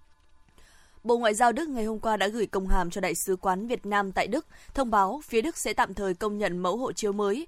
Bộ 1.05 1.19
Ngoại 1.19 1.35
giao 1.35 1.53
Đức 1.53 1.69
ngày 1.69 1.85
hôm 1.85 1.99
qua 1.99 2.17
đã 2.17 2.29
gửi 2.29 2.47
công 2.47 2.69
hàm 2.69 2.91
cho 2.91 3.01
Đại 3.01 3.15
sứ 3.15 3.37
quán 3.37 3.67
Việt 3.67 3.87
Nam 3.87 4.13
tại 4.13 4.27
Đức, 4.27 4.47
thông 4.75 4.91
báo 4.91 5.21
phía 5.25 5.41
Đức 5.41 5.57
sẽ 5.57 5.73
tạm 5.73 5.95
thời 5.95 6.15
công 6.15 6.39
nhận 6.39 6.59
mẫu 6.59 6.77
hộ 6.77 6.93
chiếu 6.93 7.13
mới 7.13 7.47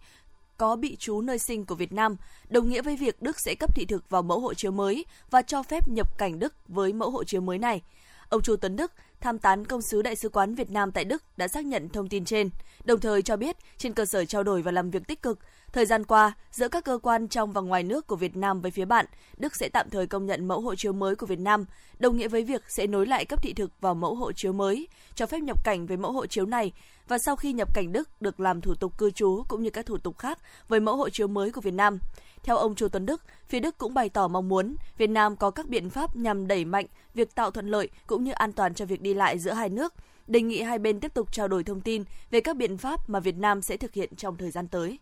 có 0.56 0.76
bị 0.76 0.96
trú 0.96 1.20
nơi 1.20 1.38
sinh 1.38 1.64
của 1.64 1.74
Việt 1.74 1.92
Nam, 1.92 2.16
đồng 2.48 2.68
nghĩa 2.68 2.82
với 2.82 2.96
việc 2.96 3.22
Đức 3.22 3.40
sẽ 3.40 3.54
cấp 3.54 3.74
thị 3.74 3.84
thực 3.84 4.10
vào 4.10 4.22
mẫu 4.22 4.40
hộ 4.40 4.54
chiếu 4.54 4.70
mới 4.70 5.04
và 5.30 5.42
cho 5.42 5.62
phép 5.62 5.88
nhập 5.88 6.18
cảnh 6.18 6.38
Đức 6.38 6.54
với 6.68 6.92
mẫu 6.92 7.10
hộ 7.10 7.24
chiếu 7.24 7.40
mới 7.40 7.58
này. 7.58 7.82
Ông 8.28 8.42
Chu 8.42 8.56
Tuấn 8.56 8.76
Đức, 8.76 8.92
tham 9.20 9.38
tán 9.38 9.64
công 9.64 9.82
sứ 9.82 10.02
Đại 10.02 10.16
sứ 10.16 10.28
quán 10.28 10.54
Việt 10.54 10.70
Nam 10.70 10.92
tại 10.92 11.04
Đức 11.04 11.22
đã 11.36 11.48
xác 11.48 11.64
nhận 11.64 11.88
thông 11.88 12.08
tin 12.08 12.24
trên, 12.24 12.50
đồng 12.84 13.00
thời 13.00 13.22
cho 13.22 13.36
biết 13.36 13.56
trên 13.78 13.92
cơ 13.92 14.04
sở 14.04 14.24
trao 14.24 14.42
đổi 14.42 14.62
và 14.62 14.72
làm 14.72 14.90
việc 14.90 15.06
tích 15.06 15.22
cực, 15.22 15.38
thời 15.72 15.86
gian 15.86 16.04
qua, 16.04 16.32
giữa 16.50 16.68
các 16.68 16.84
cơ 16.84 16.98
quan 17.02 17.28
trong 17.28 17.52
và 17.52 17.60
ngoài 17.60 17.82
nước 17.82 18.06
của 18.06 18.16
Việt 18.16 18.36
Nam 18.36 18.60
với 18.60 18.70
phía 18.70 18.84
bạn, 18.84 19.06
Đức 19.36 19.56
sẽ 19.56 19.68
tạm 19.68 19.90
thời 19.90 20.06
công 20.06 20.26
nhận 20.26 20.48
mẫu 20.48 20.60
hộ 20.60 20.74
chiếu 20.74 20.92
mới 20.92 21.16
của 21.16 21.26
Việt 21.26 21.40
Nam, 21.40 21.64
đồng 21.98 22.16
nghĩa 22.16 22.28
với 22.28 22.44
việc 22.44 22.62
sẽ 22.68 22.86
nối 22.86 23.06
lại 23.06 23.24
cấp 23.24 23.42
thị 23.42 23.52
thực 23.52 23.70
vào 23.80 23.94
mẫu 23.94 24.14
hộ 24.14 24.32
chiếu 24.32 24.52
mới, 24.52 24.88
cho 25.14 25.26
phép 25.26 25.38
nhập 25.38 25.64
cảnh 25.64 25.86
với 25.86 25.96
mẫu 25.96 26.12
hộ 26.12 26.26
chiếu 26.26 26.46
này 26.46 26.72
và 27.08 27.18
sau 27.18 27.36
khi 27.36 27.52
nhập 27.52 27.74
cảnh 27.74 27.92
Đức 27.92 28.08
được 28.20 28.40
làm 28.40 28.60
thủ 28.60 28.74
tục 28.74 28.98
cư 28.98 29.10
trú 29.10 29.42
cũng 29.48 29.62
như 29.62 29.70
các 29.70 29.86
thủ 29.86 29.98
tục 29.98 30.18
khác 30.18 30.38
với 30.68 30.80
mẫu 30.80 30.96
hộ 30.96 31.10
chiếu 31.10 31.26
mới 31.26 31.52
của 31.52 31.60
Việt 31.60 31.74
Nam. 31.74 31.98
Theo 32.42 32.56
ông 32.56 32.74
Chu 32.74 32.88
Tuấn 32.88 33.06
Đức, 33.06 33.22
phía 33.48 33.60
Đức 33.60 33.78
cũng 33.78 33.94
bày 33.94 34.08
tỏ 34.08 34.28
mong 34.28 34.48
muốn 34.48 34.76
Việt 34.98 35.10
Nam 35.10 35.36
có 35.36 35.50
các 35.50 35.68
biện 35.68 35.90
pháp 35.90 36.16
nhằm 36.16 36.46
đẩy 36.46 36.64
mạnh 36.64 36.86
việc 37.14 37.34
tạo 37.34 37.50
thuận 37.50 37.68
lợi 37.68 37.88
cũng 38.06 38.24
như 38.24 38.32
an 38.32 38.52
toàn 38.52 38.74
cho 38.74 38.84
việc 38.84 39.00
đi 39.00 39.14
lại 39.14 39.38
giữa 39.38 39.52
hai 39.52 39.68
nước, 39.68 39.94
đề 40.26 40.40
nghị 40.40 40.62
hai 40.62 40.78
bên 40.78 41.00
tiếp 41.00 41.14
tục 41.14 41.32
trao 41.32 41.48
đổi 41.48 41.64
thông 41.64 41.80
tin 41.80 42.04
về 42.30 42.40
các 42.40 42.56
biện 42.56 42.78
pháp 42.78 43.10
mà 43.10 43.20
Việt 43.20 43.36
Nam 43.36 43.62
sẽ 43.62 43.76
thực 43.76 43.94
hiện 43.94 44.16
trong 44.16 44.36
thời 44.36 44.50
gian 44.50 44.68
tới. 44.68 44.98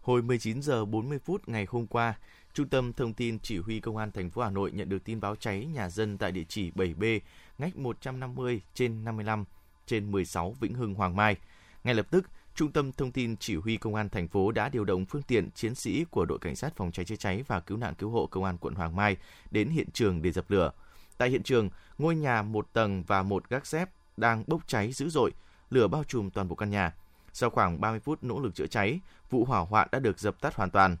Hồi 0.00 0.22
19 0.22 0.62
giờ 0.62 0.84
40 0.84 1.18
phút 1.18 1.48
ngày 1.48 1.66
hôm 1.70 1.86
qua, 1.86 2.14
Trung 2.54 2.68
tâm 2.68 2.92
Thông 2.92 3.14
tin 3.14 3.38
Chỉ 3.38 3.58
huy 3.58 3.80
Công 3.80 3.96
an 3.96 4.12
thành 4.12 4.30
phố 4.30 4.42
Hà 4.42 4.50
Nội 4.50 4.72
nhận 4.72 4.88
được 4.88 5.04
tin 5.04 5.20
báo 5.20 5.36
cháy 5.36 5.66
nhà 5.66 5.88
dân 5.88 6.18
tại 6.18 6.32
địa 6.32 6.44
chỉ 6.48 6.70
7B, 6.70 7.20
ngách 7.58 7.76
150 7.76 8.60
trên 8.74 9.04
55 9.04 9.44
trên 9.86 10.12
16 10.12 10.56
Vĩnh 10.60 10.74
Hưng 10.74 10.94
Hoàng 10.94 11.16
Mai. 11.16 11.36
Ngay 11.84 11.94
lập 11.94 12.06
tức, 12.10 12.24
Trung 12.54 12.72
tâm 12.72 12.92
Thông 12.92 13.12
tin 13.12 13.36
Chỉ 13.36 13.56
huy 13.56 13.76
Công 13.76 13.94
an 13.94 14.08
thành 14.08 14.28
phố 14.28 14.52
đã 14.52 14.68
điều 14.68 14.84
động 14.84 15.06
phương 15.06 15.22
tiện 15.22 15.50
chiến 15.50 15.74
sĩ 15.74 16.04
của 16.10 16.24
đội 16.24 16.38
cảnh 16.38 16.56
sát 16.56 16.76
phòng 16.76 16.92
cháy 16.92 17.04
chữa 17.04 17.16
cháy 17.16 17.44
và 17.46 17.60
cứu 17.60 17.78
nạn 17.78 17.94
cứu 17.94 18.10
hộ 18.10 18.26
Công 18.26 18.44
an 18.44 18.58
quận 18.58 18.74
Hoàng 18.74 18.96
Mai 18.96 19.16
đến 19.50 19.68
hiện 19.68 19.90
trường 19.92 20.22
để 20.22 20.32
dập 20.32 20.50
lửa. 20.50 20.70
Tại 21.18 21.30
hiện 21.30 21.42
trường, 21.42 21.70
ngôi 21.98 22.16
nhà 22.16 22.42
một 22.42 22.68
tầng 22.72 23.02
và 23.06 23.22
một 23.22 23.48
gác 23.48 23.66
xếp 23.66 23.88
đang 24.16 24.44
bốc 24.46 24.62
cháy 24.66 24.92
dữ 24.92 25.08
dội, 25.08 25.32
lửa 25.70 25.88
bao 25.88 26.04
trùm 26.04 26.30
toàn 26.30 26.48
bộ 26.48 26.54
căn 26.54 26.70
nhà. 26.70 26.94
Sau 27.32 27.50
khoảng 27.50 27.80
30 27.80 28.00
phút 28.00 28.24
nỗ 28.24 28.40
lực 28.40 28.54
chữa 28.54 28.66
cháy, 28.66 29.00
vụ 29.30 29.44
hỏa 29.44 29.60
hoạn 29.60 29.88
đã 29.92 29.98
được 29.98 30.18
dập 30.18 30.40
tắt 30.40 30.54
hoàn 30.54 30.70
toàn. 30.70 30.96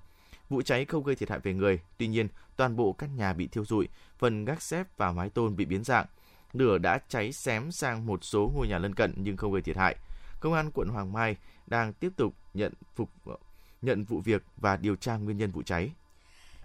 Vụ 0.48 0.62
cháy 0.62 0.84
không 0.84 1.04
gây 1.04 1.16
thiệt 1.16 1.30
hại 1.30 1.38
về 1.38 1.54
người, 1.54 1.80
tuy 1.98 2.06
nhiên 2.06 2.28
toàn 2.56 2.76
bộ 2.76 2.92
căn 2.92 3.16
nhà 3.16 3.32
bị 3.32 3.46
thiêu 3.46 3.64
rụi, 3.64 3.88
phần 4.18 4.44
gác 4.44 4.62
xếp 4.62 4.86
và 4.96 5.12
mái 5.12 5.30
tôn 5.30 5.56
bị 5.56 5.64
biến 5.64 5.84
dạng. 5.84 6.06
Lửa 6.52 6.78
đã 6.78 6.98
cháy 7.08 7.32
xém 7.32 7.72
sang 7.72 8.06
một 8.06 8.24
số 8.24 8.52
ngôi 8.54 8.68
nhà 8.68 8.78
lân 8.78 8.94
cận 8.94 9.14
nhưng 9.16 9.36
không 9.36 9.52
gây 9.52 9.62
thiệt 9.62 9.76
hại. 9.76 9.96
Công 10.42 10.52
an 10.52 10.70
quận 10.74 10.88
Hoàng 10.88 11.12
Mai 11.12 11.36
đang 11.66 11.92
tiếp 11.92 12.12
tục 12.16 12.34
nhận 12.54 12.72
phục 12.94 13.08
nhận 13.82 14.04
vụ 14.04 14.20
việc 14.20 14.42
và 14.56 14.76
điều 14.76 14.96
tra 14.96 15.16
nguyên 15.16 15.36
nhân 15.36 15.50
vụ 15.50 15.62
cháy. 15.62 15.90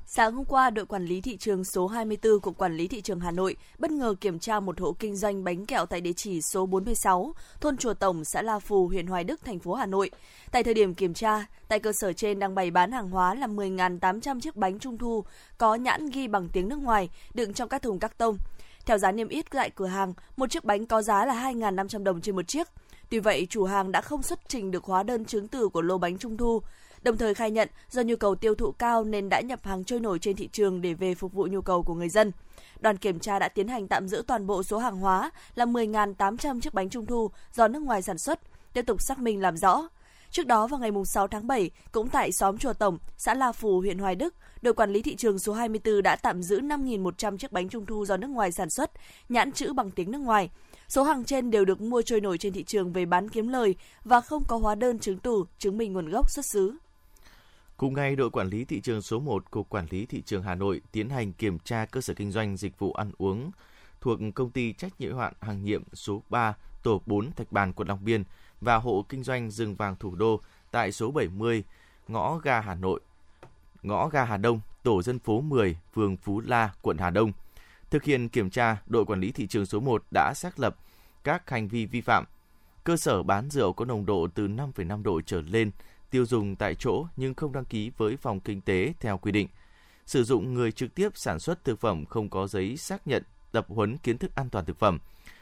Sáng 0.06 0.34
hôm 0.34 0.46
qua, 0.46 0.70
đội 0.70 0.86
quản 0.86 1.06
lý 1.06 1.22
thị 1.22 1.38
trường 1.38 1.64
số 1.64 1.88
24 1.88 2.40
của 2.40 2.52
Quản 2.52 2.78
lý 2.78 2.88
thị 2.88 3.02
trường 3.02 3.20
Hà 3.20 3.32
Nội 3.32 3.56
bất 3.78 3.92
ngờ 3.92 4.16
kiểm 4.22 4.40
tra 4.40 4.60
một 4.60 4.80
hộ 4.80 4.96
kinh 5.00 5.16
doanh 5.16 5.44
bánh 5.44 5.66
kẹo 5.66 5.86
tại 5.86 6.02
địa 6.02 6.14
chỉ 6.14 6.42
số 6.42 6.66
46, 6.66 7.34
thôn 7.62 7.78
Chùa 7.78 7.94
Tổng, 7.94 8.26
xã 8.26 8.42
La 8.42 8.60
Phù, 8.60 8.88
huyện 8.88 9.08
Hoài 9.08 9.24
Đức, 9.24 9.46
thành 9.46 9.60
phố 9.60 9.74
Hà 9.74 9.86
Nội. 9.86 10.12
Tại 10.52 10.64
thời 10.64 10.74
điểm 10.74 10.96
kiểm 10.96 11.14
tra, 11.14 11.46
tại 11.68 11.80
cơ 11.80 11.92
sở 11.94 12.14
trên 12.14 12.40
đang 12.40 12.56
bày 12.56 12.72
bán 12.72 12.92
hàng 12.92 13.10
hóa 13.10 13.36
là 13.36 13.48
10.800 13.48 14.40
chiếc 14.40 14.56
bánh 14.56 14.80
trung 14.80 14.98
thu 14.98 15.24
có 15.58 15.76
nhãn 15.76 16.10
ghi 16.10 16.28
bằng 16.28 16.50
tiếng 16.50 16.70
nước 16.70 16.80
ngoài 16.80 17.10
đựng 17.34 17.54
trong 17.54 17.70
các 17.70 17.82
thùng 17.82 18.00
các 18.00 18.18
tông. 18.18 18.38
Theo 18.86 18.98
giá 18.98 19.12
niêm 19.12 19.28
yết 19.28 19.52
tại 19.52 19.70
cửa 19.70 19.88
hàng, 19.88 20.14
một 20.38 20.52
chiếc 20.52 20.64
bánh 20.64 20.86
có 20.86 21.02
giá 21.02 21.26
là 21.26 21.52
2.500 21.52 22.04
đồng 22.04 22.22
trên 22.22 22.36
một 22.36 22.48
chiếc. 22.48 22.68
Tuy 23.10 23.20
vậy, 23.20 23.48
chủ 23.50 23.64
hàng 23.64 23.92
đã 23.92 24.02
không 24.02 24.24
xuất 24.24 24.40
trình 24.48 24.72
được 24.72 24.84
hóa 24.84 25.04
đơn 25.04 25.26
chứng 25.26 25.48
từ 25.48 25.70
của 25.70 25.82
lô 25.82 25.98
bánh 25.98 26.18
trung 26.18 26.38
thu 26.38 26.62
đồng 27.08 27.18
thời 27.18 27.34
khai 27.34 27.52
nhận 27.52 27.70
do 27.90 28.02
nhu 28.02 28.16
cầu 28.16 28.36
tiêu 28.36 28.56
thụ 28.56 28.72
cao 28.72 29.04
nên 29.04 29.30
đã 29.30 29.42
nhập 29.42 29.60
hàng 29.64 29.84
trôi 29.84 30.00
nổi 30.00 30.20
trên 30.20 30.36
thị 30.36 30.50
trường 30.52 30.82
để 30.82 30.94
về 30.94 31.16
phục 31.16 31.34
vụ 31.34 31.48
nhu 31.52 31.62
cầu 31.62 31.84
của 31.84 31.94
người 31.94 32.10
dân. 32.10 32.32
Đoàn 32.80 32.98
kiểm 32.98 33.20
tra 33.20 33.40
đã 33.40 33.50
tiến 33.50 33.68
hành 33.68 33.88
tạm 33.88 34.08
giữ 34.08 34.24
toàn 34.28 34.48
bộ 34.48 34.64
số 34.64 34.78
hàng 34.78 34.98
hóa 34.98 35.32
là 35.56 35.66
10.800 35.66 36.62
chiếc 36.62 36.74
bánh 36.74 36.90
trung 36.90 37.06
thu 37.06 37.32
do 37.54 37.68
nước 37.68 37.82
ngoài 37.82 38.02
sản 38.02 38.18
xuất, 38.18 38.40
tiếp 38.74 38.86
tục 38.86 39.02
xác 39.02 39.20
minh 39.20 39.42
làm 39.42 39.58
rõ. 39.58 39.90
Trước 40.32 40.48
đó 40.48 40.68
vào 40.68 40.80
ngày 40.80 40.92
6 41.06 41.28
tháng 41.28 41.48
7, 41.48 41.72
cũng 41.92 42.10
tại 42.10 42.32
xóm 42.32 42.58
Chùa 42.58 42.74
Tổng, 42.74 42.98
xã 43.18 43.34
La 43.34 43.52
Phù, 43.52 43.80
huyện 43.80 43.98
Hoài 43.98 44.16
Đức, 44.16 44.36
đội 44.62 44.74
quản 44.74 44.92
lý 44.92 45.02
thị 45.02 45.16
trường 45.16 45.40
số 45.40 45.54
24 45.54 46.04
đã 46.04 46.16
tạm 46.16 46.44
giữ 46.44 46.60
5.100 46.60 47.38
chiếc 47.38 47.52
bánh 47.52 47.70
trung 47.70 47.86
thu 47.86 48.06
do 48.06 48.18
nước 48.18 48.30
ngoài 48.30 48.52
sản 48.52 48.70
xuất, 48.70 48.92
nhãn 49.30 49.52
chữ 49.52 49.74
bằng 49.74 49.92
tiếng 49.92 50.12
nước 50.12 50.22
ngoài. 50.22 50.50
Số 50.88 51.04
hàng 51.04 51.24
trên 51.26 51.52
đều 51.52 51.66
được 51.66 51.82
mua 51.82 52.02
trôi 52.02 52.22
nổi 52.22 52.38
trên 52.38 52.54
thị 52.54 52.64
trường 52.64 52.94
về 52.94 53.06
bán 53.06 53.30
kiếm 53.30 53.48
lời 53.48 53.76
và 54.04 54.22
không 54.22 54.44
có 54.48 54.58
hóa 54.58 54.76
đơn 54.76 55.00
chứng 55.00 55.20
từ 55.20 55.44
chứng 55.60 55.78
minh 55.78 55.94
nguồn 55.94 56.10
gốc 56.10 56.30
xuất 56.30 56.46
xứ. 56.46 56.76
Cùng 57.78 57.94
ngày, 57.94 58.16
đội 58.16 58.30
quản 58.30 58.48
lý 58.48 58.66
thị 58.66 58.82
trường 58.82 59.02
số 59.02 59.20
1 59.20 59.52
của 59.52 59.64
Quản 59.64 59.86
lý 59.90 60.06
thị 60.06 60.22
trường 60.26 60.44
Hà 60.44 60.56
Nội 60.56 60.82
tiến 60.92 61.10
hành 61.10 61.34
kiểm 61.34 61.60
tra 61.60 61.86
cơ 61.86 62.02
sở 62.02 62.14
kinh 62.14 62.32
doanh 62.32 62.58
dịch 62.58 62.80
vụ 62.80 62.94
ăn 62.94 63.12
uống 63.18 63.52
thuộc 64.02 64.20
công 64.36 64.50
ty 64.50 64.74
trách 64.74 65.02
nhiệm 65.02 65.18
hạn 65.18 65.34
hàng 65.42 65.64
nhiệm 65.64 65.84
số 65.94 66.24
3, 66.30 66.56
tổ 66.84 67.02
4 67.06 67.32
Thạch 67.32 67.52
Bàn, 67.52 67.74
quận 67.74 67.88
Long 67.88 68.06
Biên 68.06 68.24
và 68.62 68.76
hộ 68.76 69.06
kinh 69.10 69.24
doanh 69.24 69.52
rừng 69.52 69.76
vàng 69.76 69.96
thủ 70.00 70.16
đô 70.16 70.42
tại 70.72 70.92
số 70.92 71.12
70, 71.12 71.64
ngõ 72.08 72.38
ga 72.38 72.62
Hà 72.62 72.76
Nội, 72.76 73.00
ngõ 73.84 74.08
ga 74.08 74.24
Hà 74.24 74.38
Đông, 74.38 74.60
tổ 74.84 75.02
dân 75.02 75.20
phố 75.20 75.42
10, 75.42 75.78
phường 75.94 76.18
Phú 76.18 76.42
La, 76.46 76.74
quận 76.82 76.98
Hà 76.98 77.10
Đông. 77.10 77.32
Thực 77.90 78.04
hiện 78.04 78.30
kiểm 78.30 78.50
tra, 78.50 78.82
đội 78.86 79.06
quản 79.06 79.20
lý 79.20 79.32
thị 79.32 79.48
trường 79.48 79.66
số 79.66 79.80
1 79.80 80.04
đã 80.12 80.34
xác 80.34 80.60
lập 80.60 80.76
các 81.24 81.50
hành 81.50 81.68
vi 81.68 81.86
vi 81.86 82.02
phạm. 82.02 82.26
Cơ 82.84 82.98
sở 82.98 83.24
bán 83.24 83.50
rượu 83.50 83.74
có 83.74 83.86
nồng 83.86 84.06
độ 84.06 84.28
từ 84.36 84.48
5,5 84.48 85.04
độ 85.04 85.22
trở 85.22 85.42
lên 85.42 85.72
tiêu 86.10 86.26
dùng 86.26 86.56
tại 86.56 86.76
chỗ 86.76 87.06
nhưng 87.16 87.34
không 87.34 87.54
đăng 87.54 87.66
ký 87.66 87.92
với 87.98 88.18
phòng 88.18 88.40
kinh 88.40 88.62
tế 88.62 88.94
theo 89.00 89.18
quy 89.18 89.32
định. 89.32 89.48
Sử 90.06 90.24
dụng 90.24 90.54
người 90.54 90.72
trực 90.72 90.96
tiếp 90.96 91.10
sản 91.16 91.40
xuất 91.40 91.64
thực 91.64 91.80
phẩm 91.80 92.06
không 92.06 92.30
có 92.30 92.48
giấy 92.48 92.78
xác 92.78 93.08
nhận 93.08 93.24
tập 93.52 93.66
huấn 93.70 93.98
kiến 93.98 94.18
thức 94.18 94.36
an 94.36 94.50
toàn 94.50 94.66
thực 94.66 94.80
phẩm. 94.80 95.00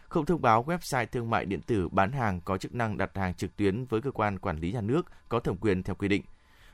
Không 0.07 0.25
thông 0.25 0.41
báo 0.41 0.63
website 0.63 1.05
thương 1.05 1.29
mại 1.29 1.45
điện 1.45 1.61
tử 1.61 1.89
bán 1.89 2.11
hàng 2.11 2.41
có 2.41 2.57
chức 2.57 2.75
năng 2.75 2.97
đặt 2.97 3.17
hàng 3.17 3.33
trực 3.33 3.55
tuyến 3.55 3.85
với 3.85 4.01
cơ 4.01 4.11
quan 4.11 4.39
quản 4.39 4.59
lý 4.59 4.71
nhà 4.71 4.81
nước 4.81 5.05
có 5.29 5.39
thẩm 5.39 5.57
quyền 5.57 5.83
theo 5.83 5.95
quy 5.95 6.07
định. 6.07 6.23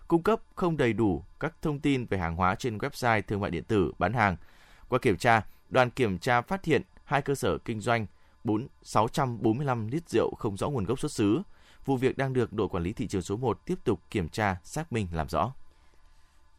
Cung 0.08 0.24
cấp 0.24 0.42
không 0.56 0.78
đầy 0.78 0.94
đủ 0.94 1.24
các 1.40 1.54
thông 1.62 1.80
tin 1.80 2.06
về 2.06 2.18
hàng 2.18 2.36
hóa 2.36 2.56
trên 2.56 2.78
website 2.78 3.22
thương 3.22 3.40
mại 3.40 3.52
điện 3.52 3.64
tử 3.64 3.92
bán 4.00 4.14
hàng. 4.14 4.38
Qua 4.90 5.00
kiểm 5.00 5.18
tra, 5.18 5.46
đoàn 5.72 5.90
kiểm 5.90 6.18
tra 6.18 6.42
phát 6.42 6.66
hiện 6.66 6.82
hai 7.04 7.22
cơ 7.22 7.36
sở 7.36 7.58
kinh 7.58 7.80
doanh 7.80 8.06
4 8.44 8.68
645 8.84 9.88
lít 9.88 10.10
rượu 10.10 10.34
không 10.40 10.58
rõ 10.58 10.70
nguồn 10.70 10.86
gốc 10.86 11.00
xuất 11.00 11.12
xứ, 11.12 11.42
Vụ 11.86 11.98
việc 11.98 12.18
đang 12.18 12.34
được 12.34 12.54
đội 12.54 12.68
quản 12.68 12.84
lý 12.84 12.94
thị 12.94 13.08
trường 13.08 13.22
số 13.22 13.38
1 13.38 13.66
tiếp 13.66 13.76
tục 13.84 14.00
kiểm 14.10 14.30
tra, 14.30 14.58
xác 14.64 14.94
minh 14.94 15.08
làm 15.14 15.30
rõ. 15.30 15.54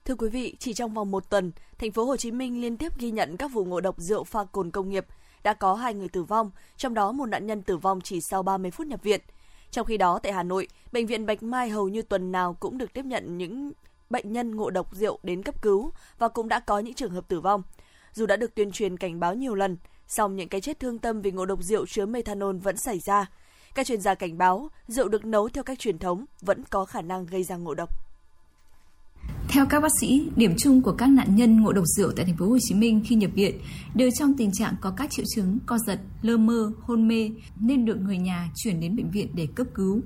Thưa 0.04 0.14
quý 0.14 0.28
vị, 0.28 0.56
chỉ 0.58 0.74
trong 0.74 0.94
vòng 0.94 1.10
một 1.10 1.30
tuần, 1.30 1.52
thành 1.78 1.92
phố 1.92 2.04
Hồ 2.04 2.16
Chí 2.16 2.30
Minh 2.30 2.60
liên 2.60 2.76
tiếp 2.76 2.98
ghi 2.98 3.10
nhận 3.10 3.36
các 3.36 3.52
vụ 3.52 3.64
ngộ 3.64 3.80
độc 3.80 3.98
rượu 3.98 4.24
pha 4.24 4.44
cồn 4.44 4.70
công 4.70 4.88
nghiệp. 4.88 5.06
Đã 5.42 5.54
có 5.54 5.74
hai 5.74 5.94
người 5.94 6.08
tử 6.08 6.22
vong, 6.22 6.50
trong 6.76 6.94
đó 6.94 7.12
một 7.12 7.26
nạn 7.26 7.46
nhân 7.46 7.62
tử 7.62 7.76
vong 7.76 8.00
chỉ 8.00 8.20
sau 8.20 8.42
30 8.42 8.70
phút 8.70 8.86
nhập 8.86 9.02
viện. 9.02 9.20
Trong 9.70 9.86
khi 9.86 9.96
đó, 9.96 10.18
tại 10.22 10.32
Hà 10.32 10.42
Nội, 10.42 10.68
Bệnh 10.92 11.06
viện 11.06 11.26
Bạch 11.26 11.42
Mai 11.42 11.68
hầu 11.68 11.88
như 11.88 12.02
tuần 12.02 12.32
nào 12.32 12.56
cũng 12.60 12.78
được 12.78 12.92
tiếp 12.92 13.04
nhận 13.04 13.38
những 13.38 13.72
bệnh 14.10 14.32
nhân 14.32 14.56
ngộ 14.56 14.70
độc 14.70 14.94
rượu 14.94 15.18
đến 15.22 15.42
cấp 15.42 15.62
cứu 15.62 15.92
và 16.18 16.28
cũng 16.28 16.48
đã 16.48 16.60
có 16.60 16.78
những 16.78 16.94
trường 16.94 17.10
hợp 17.10 17.28
tử 17.28 17.40
vong. 17.40 17.62
Dù 18.14 18.26
đã 18.26 18.36
được 18.36 18.54
tuyên 18.54 18.72
truyền 18.72 18.96
cảnh 18.96 19.20
báo 19.20 19.34
nhiều 19.34 19.54
lần, 19.54 19.76
song 20.08 20.36
những 20.36 20.48
cái 20.48 20.60
chết 20.60 20.80
thương 20.80 20.98
tâm 20.98 21.20
vì 21.20 21.30
ngộ 21.30 21.46
độc 21.46 21.62
rượu 21.62 21.86
chứa 21.86 22.06
methanol 22.06 22.56
vẫn 22.56 22.76
xảy 22.76 22.98
ra. 22.98 23.30
Các 23.74 23.86
chuyên 23.86 24.00
gia 24.00 24.14
cảnh 24.14 24.38
báo, 24.38 24.70
rượu 24.88 25.08
được 25.08 25.24
nấu 25.24 25.48
theo 25.48 25.64
cách 25.64 25.78
truyền 25.78 25.98
thống 25.98 26.24
vẫn 26.40 26.64
có 26.70 26.84
khả 26.84 27.02
năng 27.02 27.26
gây 27.26 27.44
ra 27.44 27.56
ngộ 27.56 27.74
độc. 27.74 27.90
Theo 29.48 29.66
các 29.66 29.80
bác 29.80 29.92
sĩ, 30.00 30.28
điểm 30.36 30.54
chung 30.58 30.82
của 30.82 30.92
các 30.92 31.06
nạn 31.06 31.36
nhân 31.36 31.60
ngộ 31.62 31.72
độc 31.72 31.84
rượu 31.86 32.12
tại 32.16 32.24
thành 32.24 32.36
phố 32.36 32.46
Hồ 32.46 32.58
Chí 32.60 32.74
Minh 32.74 33.02
khi 33.06 33.14
nhập 33.14 33.30
viện 33.34 33.58
đều 33.94 34.10
trong 34.18 34.34
tình 34.34 34.50
trạng 34.52 34.74
có 34.80 34.92
các 34.96 35.10
triệu 35.10 35.24
chứng 35.34 35.58
co 35.66 35.78
giật, 35.86 36.00
lơ 36.22 36.36
mơ, 36.36 36.72
hôn 36.80 37.08
mê 37.08 37.30
nên 37.60 37.84
được 37.84 37.96
người 38.00 38.18
nhà 38.18 38.50
chuyển 38.56 38.80
đến 38.80 38.96
bệnh 38.96 39.10
viện 39.10 39.28
để 39.34 39.48
cấp 39.54 39.66
cứu. 39.74 40.00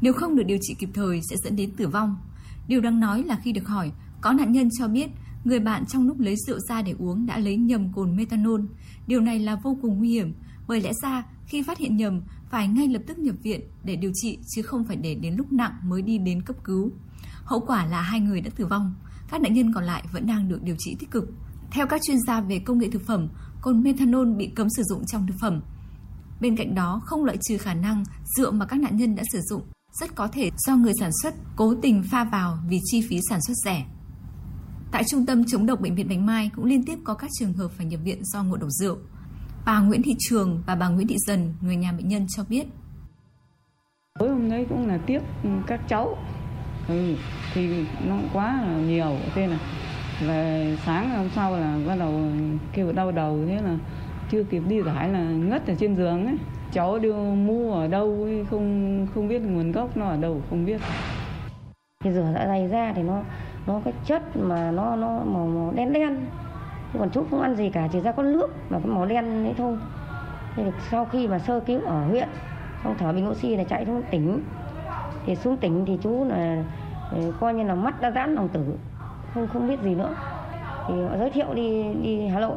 Nếu 0.00 0.12
không 0.12 0.36
được 0.36 0.42
điều 0.46 0.58
trị 0.60 0.74
kịp 0.78 0.88
thời 0.94 1.20
sẽ 1.30 1.36
dẫn 1.44 1.56
đến 1.56 1.70
tử 1.76 1.88
vong. 1.88 2.16
Điều 2.68 2.80
đáng 2.80 3.00
nói 3.00 3.24
là 3.24 3.38
khi 3.42 3.52
được 3.52 3.68
hỏi, 3.68 3.92
có 4.20 4.32
nạn 4.32 4.52
nhân 4.52 4.68
cho 4.78 4.88
biết 4.88 5.08
người 5.48 5.60
bạn 5.60 5.86
trong 5.86 6.06
lúc 6.06 6.20
lấy 6.20 6.36
rượu 6.46 6.58
ra 6.58 6.82
để 6.82 6.94
uống 6.98 7.26
đã 7.26 7.38
lấy 7.38 7.56
nhầm 7.56 7.92
cồn 7.92 8.16
methanol. 8.16 8.60
Điều 9.06 9.20
này 9.20 9.38
là 9.38 9.56
vô 9.56 9.76
cùng 9.82 9.98
nguy 9.98 10.08
hiểm 10.08 10.34
bởi 10.68 10.80
lẽ 10.80 10.92
ra 11.02 11.24
khi 11.46 11.62
phát 11.62 11.78
hiện 11.78 11.96
nhầm 11.96 12.22
phải 12.50 12.68
ngay 12.68 12.88
lập 12.88 13.02
tức 13.06 13.18
nhập 13.18 13.34
viện 13.42 13.60
để 13.84 13.96
điều 13.96 14.10
trị 14.14 14.38
chứ 14.54 14.62
không 14.62 14.84
phải 14.84 14.96
để 14.96 15.14
đến 15.14 15.34
lúc 15.34 15.52
nặng 15.52 15.72
mới 15.84 16.02
đi 16.02 16.18
đến 16.18 16.42
cấp 16.42 16.56
cứu. 16.64 16.90
Hậu 17.44 17.60
quả 17.60 17.86
là 17.86 18.00
hai 18.00 18.20
người 18.20 18.40
đã 18.40 18.50
tử 18.56 18.66
vong. 18.66 18.94
các 19.30 19.40
nạn 19.40 19.54
nhân 19.54 19.72
còn 19.72 19.84
lại 19.84 20.04
vẫn 20.12 20.26
đang 20.26 20.48
được 20.48 20.62
điều 20.62 20.76
trị 20.78 20.96
tích 20.98 21.10
cực. 21.10 21.24
Theo 21.70 21.86
các 21.86 22.02
chuyên 22.02 22.16
gia 22.26 22.40
về 22.40 22.58
công 22.58 22.78
nghệ 22.78 22.90
thực 22.90 23.06
phẩm, 23.06 23.28
cồn 23.60 23.82
methanol 23.82 24.34
bị 24.36 24.46
cấm 24.46 24.70
sử 24.70 24.82
dụng 24.82 25.06
trong 25.06 25.26
thực 25.26 25.34
phẩm. 25.40 25.60
Bên 26.40 26.56
cạnh 26.56 26.74
đó, 26.74 27.00
không 27.04 27.24
loại 27.24 27.38
trừ 27.48 27.58
khả 27.58 27.74
năng 27.74 28.04
rượu 28.36 28.52
mà 28.52 28.66
các 28.66 28.80
nạn 28.80 28.96
nhân 28.96 29.14
đã 29.14 29.22
sử 29.32 29.40
dụng 29.40 29.62
rất 30.00 30.14
có 30.14 30.28
thể 30.28 30.50
do 30.56 30.76
người 30.76 30.92
sản 31.00 31.10
xuất 31.22 31.34
cố 31.56 31.74
tình 31.82 32.02
pha 32.02 32.24
vào 32.24 32.58
vì 32.68 32.80
chi 32.84 33.02
phí 33.08 33.20
sản 33.28 33.40
xuất 33.40 33.54
rẻ. 33.64 33.86
Tại 34.90 35.04
Trung 35.04 35.26
tâm 35.26 35.44
chống 35.44 35.66
độc 35.66 35.80
Bệnh 35.80 35.94
viện 35.94 36.08
Bạch 36.08 36.18
Mai 36.18 36.50
cũng 36.56 36.64
liên 36.64 36.82
tiếp 36.84 36.98
có 37.04 37.14
các 37.14 37.30
trường 37.38 37.52
hợp 37.52 37.68
phải 37.68 37.86
nhập 37.86 38.00
viện 38.04 38.24
do 38.24 38.42
ngộ 38.42 38.56
độc 38.56 38.70
rượu. 38.70 38.96
Bà 39.66 39.80
Nguyễn 39.80 40.02
Thị 40.02 40.14
Trường 40.18 40.62
và 40.66 40.74
bà 40.74 40.88
Nguyễn 40.88 41.08
Thị 41.08 41.16
Dần, 41.26 41.54
người 41.60 41.76
nhà 41.76 41.92
bệnh 41.92 42.08
nhân 42.08 42.26
cho 42.36 42.44
biết. 42.48 42.66
Tối 44.18 44.28
hôm 44.28 44.48
nay 44.48 44.66
cũng 44.68 44.88
là 44.88 44.98
tiếc 45.06 45.20
các 45.66 45.80
cháu, 45.88 46.18
ừ, 46.88 47.14
thì 47.54 47.86
nó 48.06 48.18
quá 48.32 48.62
là 48.62 48.78
nhiều, 48.78 49.16
thế 49.34 49.46
là 49.46 49.58
về 50.20 50.76
sáng 50.84 51.10
hôm 51.10 51.28
sau 51.34 51.56
là 51.56 51.78
bắt 51.86 51.96
đầu 51.98 52.22
kêu 52.72 52.92
đau 52.92 53.12
đầu 53.12 53.38
thế 53.46 53.62
là 53.62 53.76
chưa 54.30 54.44
kịp 54.44 54.62
đi 54.68 54.82
giải 54.82 55.08
là 55.08 55.20
ngất 55.20 55.66
ở 55.66 55.74
trên 55.78 55.96
giường 55.96 56.26
ấy 56.26 56.36
cháu 56.72 56.98
đưa 56.98 57.34
mua 57.34 57.74
ở 57.74 57.88
đâu 57.88 58.28
không 58.50 59.06
không 59.14 59.28
biết 59.28 59.42
nguồn 59.42 59.72
gốc 59.72 59.96
nó 59.96 60.08
ở 60.08 60.16
đâu 60.16 60.42
không 60.50 60.64
biết 60.64 60.80
thì 62.04 62.10
rửa 62.12 62.32
dạ 62.34 62.46
dày 62.46 62.68
ra 62.68 62.92
thì 62.96 63.02
nó 63.02 63.22
nó 63.68 63.80
cái 63.84 63.94
chất 64.04 64.36
mà 64.36 64.70
nó 64.70 64.96
nó 64.96 65.08
màu, 65.08 65.46
màu 65.46 65.72
đen 65.74 65.92
đen. 65.92 66.26
Chứ 66.92 66.98
còn 66.98 67.10
chú 67.10 67.24
không 67.30 67.40
ăn 67.40 67.56
gì 67.56 67.70
cả 67.70 67.88
chỉ 67.92 68.00
ra 68.00 68.12
con 68.12 68.32
nước 68.32 68.54
mà 68.70 68.78
cái 68.78 68.86
màu 68.86 69.06
đen 69.06 69.44
đấy 69.44 69.54
thôi. 69.58 69.76
Thì 70.56 70.62
sau 70.90 71.04
khi 71.04 71.28
mà 71.28 71.38
sơ 71.38 71.60
cứu 71.60 71.80
ở 71.80 72.04
huyện 72.04 72.28
xong 72.84 72.94
thở 72.98 73.12
bình 73.12 73.28
oxy 73.30 73.56
là 73.56 73.64
chạy 73.64 73.86
xuống 73.86 74.02
tỉnh. 74.10 74.42
Thì 75.26 75.36
xuống 75.36 75.56
tỉnh 75.56 75.84
thì 75.86 75.98
chú 76.02 76.24
là 76.24 76.64
ừ, 77.12 77.32
coi 77.40 77.54
như 77.54 77.62
là 77.62 77.74
mắt 77.74 78.00
đã 78.00 78.10
giãn 78.10 78.34
lòng 78.34 78.48
tử. 78.48 78.74
Không 79.34 79.46
không 79.46 79.68
biết 79.68 79.82
gì 79.82 79.94
nữa. 79.94 80.14
Thì 80.88 80.94
họ 81.02 81.16
giới 81.18 81.30
thiệu 81.30 81.54
đi 81.54 81.94
đi 82.02 82.26
Hà 82.26 82.40
Nội. 82.40 82.56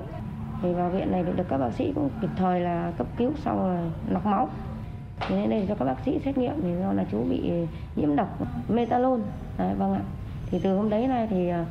Thì 0.62 0.74
vào 0.74 0.90
viện 0.90 1.12
này 1.12 1.24
được 1.24 1.44
các 1.50 1.58
bác 1.58 1.72
sĩ 1.74 1.92
cũng 1.96 2.10
kịp 2.22 2.30
thời 2.36 2.60
là 2.60 2.92
cấp 2.98 3.08
cứu 3.18 3.32
sau 3.36 3.58
rồi 3.58 3.78
lọc 4.10 4.26
máu. 4.26 4.50
Thì 5.28 5.36
nên 5.36 5.50
đây 5.50 5.66
cho 5.70 5.76
các 5.76 5.86
bác 5.86 6.00
sĩ 6.06 6.20
xét 6.26 6.38
nghiệm 6.38 6.62
thì 6.62 6.70
do 6.82 6.94
là 6.94 7.06
chú 7.12 7.24
bị 7.30 7.52
nhiễm 7.96 8.16
độc 8.16 8.28
metalon 8.70 9.22
đấy, 9.58 9.76
vâng 9.78 9.94
ạ 9.94 10.02
thì 10.52 10.60
từ 10.64 10.76
hôm 10.76 10.90
đấy 10.90 11.08
này 11.08 11.28
thì 11.30 11.50
à, 11.50 11.66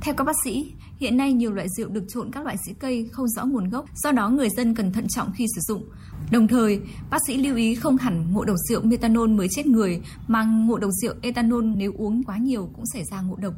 theo 0.00 0.14
các 0.14 0.24
bác 0.24 0.36
sĩ, 0.44 0.72
hiện 0.98 1.16
nay 1.16 1.32
nhiều 1.32 1.52
loại 1.52 1.66
rượu 1.68 1.88
được 1.88 2.04
trộn 2.08 2.30
các 2.32 2.44
loại 2.44 2.56
sữa 2.66 2.72
cây 2.78 3.08
không 3.12 3.28
rõ 3.28 3.44
nguồn 3.44 3.68
gốc, 3.68 3.84
do 3.94 4.12
đó 4.12 4.28
người 4.28 4.48
dân 4.48 4.74
cần 4.74 4.92
thận 4.92 5.06
trọng 5.08 5.32
khi 5.34 5.46
sử 5.54 5.60
dụng. 5.60 5.84
Đồng 6.30 6.48
thời, 6.48 6.80
bác 7.10 7.18
sĩ 7.26 7.36
lưu 7.36 7.56
ý 7.56 7.74
không 7.74 7.96
hẳn 7.96 8.32
ngộ 8.32 8.44
độc 8.44 8.56
rượu 8.68 8.82
methanol 8.82 9.30
mới 9.30 9.48
chết 9.50 9.66
người, 9.66 10.00
mà 10.26 10.44
ngộ 10.44 10.78
độc 10.78 10.90
rượu 11.02 11.14
ethanol 11.22 11.64
nếu 11.76 11.92
uống 11.96 12.22
quá 12.22 12.36
nhiều 12.36 12.70
cũng 12.74 12.86
xảy 12.86 13.04
ra 13.04 13.20
ngộ 13.20 13.36
độc. 13.36 13.54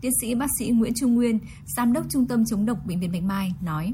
Tiến 0.00 0.12
sĩ 0.20 0.34
bác 0.34 0.46
sĩ 0.58 0.70
Nguyễn 0.70 0.92
Trung 0.94 1.14
Nguyên, 1.14 1.38
giám 1.76 1.92
đốc 1.92 2.04
Trung 2.10 2.26
tâm 2.26 2.44
chống 2.44 2.66
độc 2.66 2.78
Bệnh 2.86 3.00
viện 3.00 3.12
Bạch 3.12 3.22
Mai 3.22 3.54
nói: 3.62 3.92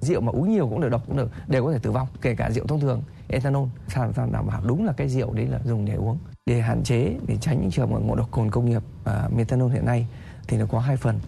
Rượu 0.00 0.20
mà 0.20 0.32
uống 0.32 0.52
nhiều 0.52 0.68
cũng 0.68 0.80
được 0.80 0.88
độc 0.88 1.02
cũng 1.06 1.16
được, 1.16 1.30
đều 1.48 1.64
có 1.64 1.72
thể 1.72 1.78
tử 1.78 1.90
vong, 1.90 2.08
kể 2.22 2.34
cả 2.34 2.50
rượu 2.50 2.66
thông 2.66 2.80
thường, 2.80 3.02
ethanol. 3.28 3.68
Sao 3.88 4.12
sao 4.16 4.28
đảm 4.32 4.46
bảo 4.46 4.62
đúng 4.66 4.84
là 4.84 4.92
cái 4.92 5.08
rượu 5.08 5.32
đấy 5.32 5.46
là 5.46 5.60
dùng 5.64 5.84
để 5.84 5.94
uống. 5.94 6.18
Để 6.50 6.60
hạn 6.60 6.82
chế 6.82 7.16
để 7.26 7.36
tránh 7.40 7.60
những 7.60 7.70
trường 7.70 7.92
hợp 7.92 8.00
ngộ 8.00 8.14
độc 8.14 8.30
cồn 8.30 8.50
công 8.50 8.64
nghiệp 8.70 8.82
và 9.04 9.28
methanol 9.36 9.72
hiện 9.72 9.84
nay 9.84 10.06
thì 10.48 10.56
nó 10.56 10.66
có 10.66 10.78
hai 10.78 10.96
phần. 10.96 11.20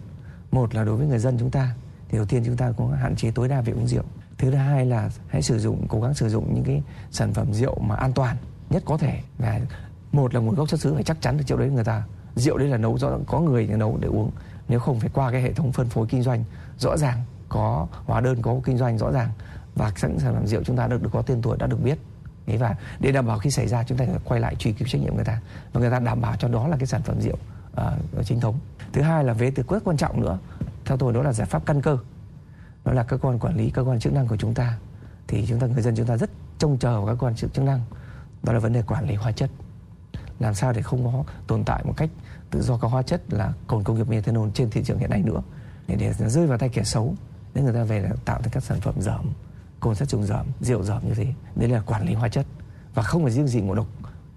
Một 0.51 0.75
là 0.75 0.83
đối 0.83 0.95
với 0.95 1.07
người 1.07 1.19
dân 1.19 1.37
chúng 1.39 1.51
ta 1.51 1.75
thì 2.09 2.17
đầu 2.17 2.25
tiên 2.25 2.43
chúng 2.45 2.57
ta 2.57 2.71
có 2.77 2.87
hạn 2.87 3.15
chế 3.15 3.31
tối 3.31 3.47
đa 3.47 3.61
việc 3.61 3.75
uống 3.75 3.87
rượu. 3.87 4.03
Thứ 4.37 4.51
hai 4.51 4.85
là 4.85 5.09
hãy 5.27 5.41
sử 5.41 5.59
dụng 5.59 5.85
cố 5.89 6.01
gắng 6.01 6.13
sử 6.13 6.29
dụng 6.29 6.53
những 6.53 6.63
cái 6.63 6.83
sản 7.11 7.33
phẩm 7.33 7.53
rượu 7.53 7.79
mà 7.79 7.95
an 7.95 8.13
toàn 8.13 8.37
nhất 8.69 8.83
có 8.85 8.97
thể 8.97 9.19
và 9.37 9.59
một 10.11 10.33
là 10.33 10.39
nguồn 10.39 10.55
gốc 10.55 10.69
xuất 10.69 10.79
xứ 10.79 10.93
phải 10.93 11.03
chắc 11.03 11.21
chắn 11.21 11.37
được 11.37 11.43
rượu 11.47 11.57
đấy 11.57 11.69
người 11.69 11.83
ta 11.83 12.03
rượu 12.35 12.57
đấy 12.57 12.67
là 12.67 12.77
nấu 12.77 12.97
do 12.97 13.17
có 13.27 13.39
người 13.39 13.67
nấu 13.67 13.97
để 13.97 14.07
uống 14.07 14.31
nếu 14.67 14.79
không 14.79 14.99
phải 14.99 15.09
qua 15.13 15.31
cái 15.31 15.41
hệ 15.41 15.53
thống 15.53 15.71
phân 15.71 15.89
phối 15.89 16.07
kinh 16.07 16.23
doanh 16.23 16.43
rõ 16.77 16.97
ràng 16.97 17.17
có 17.49 17.87
hóa 18.05 18.21
đơn 18.21 18.41
có 18.41 18.59
kinh 18.63 18.77
doanh 18.77 18.97
rõ 18.97 19.11
ràng 19.11 19.29
và 19.75 19.91
sẵn 19.95 20.19
sản 20.19 20.33
phẩm 20.33 20.47
rượu 20.47 20.63
chúng 20.63 20.77
ta 20.77 20.87
được, 20.87 21.03
được 21.03 21.09
có 21.13 21.21
tên 21.21 21.41
tuổi 21.41 21.57
đã 21.57 21.67
được 21.67 21.83
biết 21.83 21.97
Đấy 22.47 22.57
và 22.57 22.75
để 22.99 23.11
đảm 23.11 23.27
bảo 23.27 23.39
khi 23.39 23.51
xảy 23.51 23.67
ra 23.67 23.83
chúng 23.83 23.97
ta 23.97 24.05
phải 24.05 24.19
quay 24.23 24.39
lại 24.39 24.55
truy 24.55 24.71
cứu 24.71 24.87
trách 24.87 25.01
nhiệm 25.01 25.15
người 25.15 25.25
ta 25.25 25.41
và 25.73 25.81
người 25.81 25.91
ta 25.91 25.99
đảm 25.99 26.21
bảo 26.21 26.35
cho 26.39 26.47
đó 26.47 26.67
là 26.67 26.77
cái 26.77 26.87
sản 26.87 27.01
phẩm 27.01 27.21
rượu 27.21 27.37
uh, 27.81 28.25
chính 28.25 28.39
thống. 28.39 28.59
Thứ 28.93 29.01
hai 29.01 29.23
là 29.23 29.33
về 29.33 29.51
từ 29.51 29.63
rất 29.69 29.83
quan 29.85 29.97
trọng 29.97 30.21
nữa. 30.21 30.39
Theo 30.85 30.97
tôi 30.97 31.13
đó 31.13 31.21
là 31.21 31.33
giải 31.33 31.47
pháp 31.47 31.65
căn 31.65 31.81
cơ. 31.81 31.97
Đó 32.85 32.93
là 32.93 33.03
cơ 33.03 33.17
quan 33.17 33.39
quản 33.39 33.57
lý 33.57 33.69
cơ 33.69 33.83
quan 33.83 33.99
chức 33.99 34.13
năng 34.13 34.27
của 34.27 34.37
chúng 34.37 34.53
ta. 34.53 34.77
Thì 35.27 35.45
chúng 35.49 35.59
ta 35.59 35.67
người 35.67 35.81
dân 35.81 35.95
chúng 35.95 36.05
ta 36.05 36.17
rất 36.17 36.29
trông 36.57 36.77
chờ 36.77 37.01
vào 37.01 37.15
các 37.15 37.23
quan 37.23 37.35
chức 37.35 37.63
năng. 37.63 37.81
Đó 38.43 38.53
là 38.53 38.59
vấn 38.59 38.73
đề 38.73 38.81
quản 38.81 39.07
lý 39.07 39.15
hóa 39.15 39.31
chất. 39.31 39.49
Làm 40.39 40.53
sao 40.53 40.73
để 40.73 40.81
không 40.81 41.03
có 41.03 41.23
tồn 41.47 41.63
tại 41.63 41.83
một 41.83 41.93
cách 41.97 42.09
tự 42.51 42.61
do 42.61 42.77
các 42.77 42.87
hóa 42.87 43.01
chất 43.01 43.21
là 43.29 43.53
cồn 43.67 43.83
công 43.83 43.97
nghiệp 43.97 44.09
methanol 44.09 44.49
trên 44.53 44.69
thị 44.69 44.83
trường 44.83 44.99
hiện 44.99 45.09
nay 45.09 45.23
nữa. 45.25 45.41
Để, 45.87 45.95
để 45.95 46.13
rơi 46.13 46.47
vào 46.47 46.57
tay 46.57 46.69
kẻ 46.69 46.83
xấu 46.83 47.15
để 47.53 47.61
người 47.61 47.73
ta 47.73 47.83
về 47.83 47.99
là 47.99 48.09
tạo 48.25 48.41
thành 48.41 48.51
các 48.51 48.63
sản 48.63 48.81
phẩm 48.81 48.95
dởm 48.97 49.25
cồn 49.79 49.95
sát 49.95 50.09
trùng 50.09 50.23
dởm 50.23 50.45
rượu 50.61 50.83
dởm 50.83 51.07
như 51.07 51.13
thế 51.13 51.33
đấy 51.55 51.69
là 51.69 51.81
quản 51.85 52.07
lý 52.07 52.13
hóa 52.13 52.29
chất 52.29 52.45
và 52.93 53.03
không 53.03 53.23
phải 53.23 53.31
riêng 53.31 53.47
gì 53.47 53.61
ngộ 53.61 53.75
độc 53.75 53.87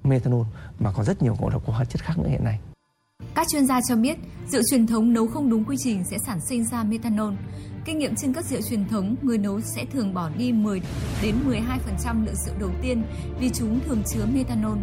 methanol 0.04 0.46
mà 0.78 0.92
còn 0.92 1.04
rất 1.04 1.22
nhiều 1.22 1.36
ngộ 1.40 1.50
độc 1.50 1.62
của 1.66 1.72
hóa 1.72 1.84
chất 1.84 2.02
khác 2.02 2.18
nữa 2.18 2.28
hiện 2.28 2.44
nay 2.44 2.60
các 3.34 3.48
chuyên 3.48 3.66
gia 3.66 3.80
cho 3.88 3.96
biết, 3.96 4.18
rượu 4.48 4.62
truyền 4.70 4.86
thống 4.86 5.12
nấu 5.12 5.26
không 5.26 5.50
đúng 5.50 5.64
quy 5.64 5.76
trình 5.78 6.04
sẽ 6.10 6.18
sản 6.26 6.40
sinh 6.40 6.64
ra 6.64 6.82
methanol. 6.82 7.34
Kinh 7.84 7.98
nghiệm 7.98 8.14
trên 8.16 8.32
các 8.32 8.44
rượu 8.44 8.60
truyền 8.70 8.88
thống, 8.88 9.16
người 9.22 9.38
nấu 9.38 9.60
sẽ 9.60 9.84
thường 9.92 10.14
bỏ 10.14 10.30
đi 10.38 10.52
10 10.52 10.80
đến 11.22 11.34
12% 12.04 12.24
lượng 12.24 12.34
rượu 12.46 12.54
đầu 12.60 12.70
tiên 12.82 13.02
vì 13.40 13.50
chúng 13.54 13.80
thường 13.80 14.02
chứa 14.06 14.24
methanol. 14.34 14.78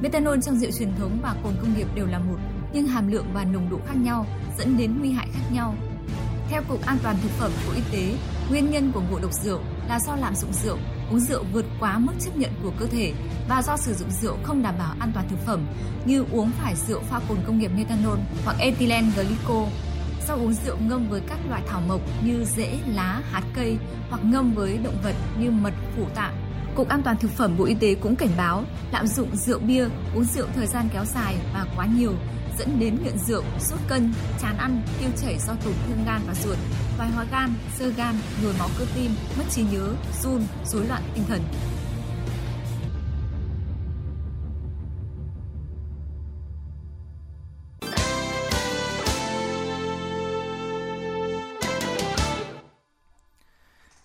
Methanol 0.00 0.38
trong 0.42 0.56
rượu 0.56 0.70
truyền 0.78 0.92
thống 0.98 1.18
và 1.22 1.36
cồn 1.44 1.52
công 1.60 1.74
nghiệp 1.76 1.88
đều 1.94 2.06
là 2.06 2.18
một, 2.18 2.38
nhưng 2.72 2.86
hàm 2.86 3.12
lượng 3.12 3.26
và 3.34 3.44
nồng 3.44 3.70
độ 3.70 3.78
khác 3.86 3.96
nhau 3.96 4.26
dẫn 4.58 4.76
đến 4.76 4.98
nguy 5.00 5.10
hại 5.10 5.28
khác 5.32 5.52
nhau. 5.52 5.74
Theo 6.50 6.62
Cục 6.68 6.86
An 6.86 6.98
toàn 7.02 7.16
Thực 7.22 7.30
phẩm 7.30 7.52
Bộ 7.66 7.72
Y 7.72 7.82
tế, 7.92 8.18
nguyên 8.50 8.70
nhân 8.70 8.92
của 8.94 9.02
ngộ 9.10 9.18
độc 9.18 9.32
rượu 9.32 9.60
là 9.88 10.00
do 10.00 10.16
lạm 10.16 10.34
dụng 10.34 10.52
rượu, 10.52 10.78
uống 11.10 11.20
rượu 11.20 11.44
vượt 11.52 11.64
quá 11.80 11.98
mức 11.98 12.12
chấp 12.20 12.36
nhận 12.36 12.50
của 12.62 12.72
cơ 12.78 12.86
thể 12.86 13.12
và 13.48 13.62
do 13.62 13.76
sử 13.76 13.94
dụng 13.94 14.10
rượu 14.10 14.36
không 14.42 14.62
đảm 14.62 14.74
bảo 14.78 14.94
an 14.98 15.10
toàn 15.14 15.28
thực 15.28 15.38
phẩm 15.46 15.66
như 16.04 16.24
uống 16.32 16.50
phải 16.50 16.74
rượu 16.88 17.00
pha 17.00 17.20
cồn 17.28 17.38
công 17.46 17.58
nghiệp 17.58 17.70
methanol 17.76 18.18
hoặc 18.44 18.56
ethylene 18.58 19.08
glycol 19.16 19.68
do 20.28 20.34
uống 20.34 20.52
rượu 20.52 20.76
ngâm 20.88 21.08
với 21.08 21.20
các 21.28 21.38
loại 21.48 21.62
thảo 21.66 21.80
mộc 21.88 22.00
như 22.24 22.44
rễ, 22.44 22.78
lá, 22.86 23.22
hạt 23.30 23.42
cây 23.54 23.76
hoặc 24.10 24.24
ngâm 24.24 24.54
với 24.54 24.78
động 24.84 24.96
vật 25.02 25.14
như 25.38 25.50
mật, 25.50 25.72
phủ 25.96 26.04
tạng. 26.14 26.34
Cục 26.74 26.88
An 26.88 27.02
toàn 27.02 27.16
Thực 27.16 27.30
phẩm 27.30 27.56
Bộ 27.58 27.64
Y 27.64 27.74
tế 27.74 27.94
cũng 27.94 28.16
cảnh 28.16 28.30
báo 28.36 28.64
lạm 28.92 29.06
dụng 29.06 29.36
rượu 29.36 29.58
bia, 29.58 29.88
uống 30.14 30.24
rượu 30.24 30.46
thời 30.54 30.66
gian 30.66 30.88
kéo 30.92 31.04
dài 31.04 31.36
và 31.54 31.66
quá 31.76 31.86
nhiều 31.86 32.12
dẫn 32.58 32.78
đến 32.80 32.98
nghiện 33.02 33.18
rượu, 33.18 33.42
sút 33.58 33.78
cân, 33.88 34.12
chán 34.42 34.56
ăn, 34.58 34.82
tiêu 35.00 35.10
chảy 35.22 35.38
do 35.38 35.54
tổn 35.64 35.74
thương 35.86 36.04
gan 36.06 36.20
và 36.26 36.34
ruột, 36.34 36.58
thoái 36.96 37.10
hóa 37.10 37.26
gan, 37.30 37.54
sơ 37.78 37.88
gan, 37.88 38.14
nhồi 38.42 38.54
máu 38.58 38.68
cơ 38.78 38.86
tim, 38.94 39.10
mất 39.38 39.44
trí 39.50 39.62
nhớ, 39.62 39.94
run, 40.22 40.42
rối 40.64 40.86
loạn 40.86 41.02
tinh 41.14 41.24
thần. 41.28 41.42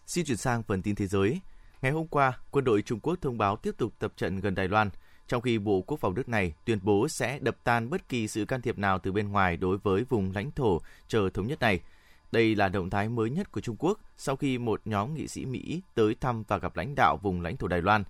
Xin 0.05 0.25
chuyển 0.25 0.37
sang 0.37 0.63
phần 0.63 0.81
tin 0.81 0.95
thế 0.95 1.07
giới. 1.07 1.41
Ngày 1.81 1.91
hôm 1.91 2.07
qua, 2.07 2.39
quân 2.51 2.65
đội 2.65 2.81
Trung 2.81 2.99
Quốc 2.99 3.15
thông 3.21 3.37
báo 3.37 3.55
tiếp 3.55 3.71
tục 3.77 3.93
tập 3.99 4.13
trận 4.17 4.39
gần 4.39 4.55
Đài 4.55 4.67
Loan, 4.67 4.89
trong 5.31 5.41
khi 5.41 5.57
Bộ 5.57 5.81
Quốc 5.81 5.99
phòng 5.99 6.13
nước 6.13 6.29
này 6.29 6.53
tuyên 6.65 6.79
bố 6.83 7.07
sẽ 7.07 7.39
đập 7.39 7.57
tan 7.63 7.89
bất 7.89 8.09
kỳ 8.09 8.27
sự 8.27 8.45
can 8.45 8.61
thiệp 8.61 8.77
nào 8.77 8.99
từ 8.99 9.11
bên 9.11 9.29
ngoài 9.29 9.57
đối 9.57 9.77
với 9.77 10.03
vùng 10.09 10.31
lãnh 10.31 10.51
thổ 10.51 10.81
chờ 11.07 11.29
thống 11.33 11.47
nhất 11.47 11.59
này. 11.59 11.79
Đây 12.31 12.55
là 12.55 12.69
động 12.69 12.89
thái 12.89 13.09
mới 13.09 13.29
nhất 13.29 13.51
của 13.51 13.61
Trung 13.61 13.75
Quốc 13.79 13.99
sau 14.17 14.35
khi 14.35 14.57
một 14.57 14.81
nhóm 14.85 15.13
nghị 15.13 15.27
sĩ 15.27 15.45
Mỹ 15.45 15.81
tới 15.95 16.15
thăm 16.15 16.43
và 16.47 16.57
gặp 16.57 16.75
lãnh 16.75 16.95
đạo 16.95 17.17
vùng 17.21 17.41
lãnh 17.41 17.57
thổ 17.57 17.67
Đài 17.67 17.81
Loan. 17.81 18.03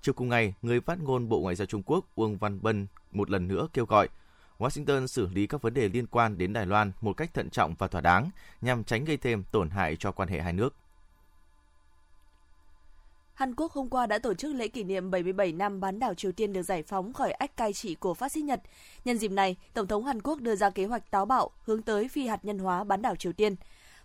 Chiều 0.00 0.12
cùng 0.12 0.28
ngày, 0.28 0.54
người 0.62 0.80
phát 0.80 1.02
ngôn 1.02 1.28
Bộ 1.28 1.40
Ngoại 1.40 1.54
giao 1.54 1.66
Trung 1.66 1.82
Quốc 1.86 2.04
Uông 2.14 2.36
Văn 2.36 2.58
Bân 2.62 2.86
một 3.12 3.30
lần 3.30 3.48
nữa 3.48 3.68
kêu 3.72 3.86
gọi 3.86 4.08
Washington 4.58 5.06
xử 5.06 5.28
lý 5.28 5.46
các 5.46 5.62
vấn 5.62 5.74
đề 5.74 5.88
liên 5.88 6.06
quan 6.06 6.38
đến 6.38 6.52
Đài 6.52 6.66
Loan 6.66 6.92
một 7.00 7.12
cách 7.12 7.34
thận 7.34 7.50
trọng 7.50 7.74
và 7.78 7.88
thỏa 7.88 8.00
đáng 8.00 8.30
nhằm 8.60 8.84
tránh 8.84 9.04
gây 9.04 9.16
thêm 9.16 9.44
tổn 9.50 9.70
hại 9.70 9.96
cho 9.96 10.12
quan 10.12 10.28
hệ 10.28 10.40
hai 10.40 10.52
nước. 10.52 10.74
Hàn 13.38 13.54
Quốc 13.54 13.72
hôm 13.72 13.88
qua 13.88 14.06
đã 14.06 14.18
tổ 14.18 14.34
chức 14.34 14.54
lễ 14.54 14.68
kỷ 14.68 14.84
niệm 14.84 15.10
77 15.10 15.52
năm 15.52 15.80
bán 15.80 15.98
đảo 15.98 16.14
Triều 16.14 16.32
Tiên 16.32 16.52
được 16.52 16.62
giải 16.62 16.82
phóng 16.82 17.12
khỏi 17.12 17.32
ách 17.32 17.56
cai 17.56 17.72
trị 17.72 17.94
của 17.94 18.14
phát 18.14 18.32
xít 18.32 18.42
Nhật. 18.42 18.60
Nhân 19.04 19.18
dịp 19.18 19.30
này, 19.30 19.56
Tổng 19.74 19.86
thống 19.86 20.04
Hàn 20.04 20.22
Quốc 20.22 20.40
đưa 20.40 20.56
ra 20.56 20.70
kế 20.70 20.84
hoạch 20.84 21.10
táo 21.10 21.26
bạo 21.26 21.50
hướng 21.64 21.82
tới 21.82 22.08
phi 22.08 22.26
hạt 22.26 22.44
nhân 22.44 22.58
hóa 22.58 22.84
bán 22.84 23.02
đảo 23.02 23.16
Triều 23.16 23.32
Tiên. 23.32 23.56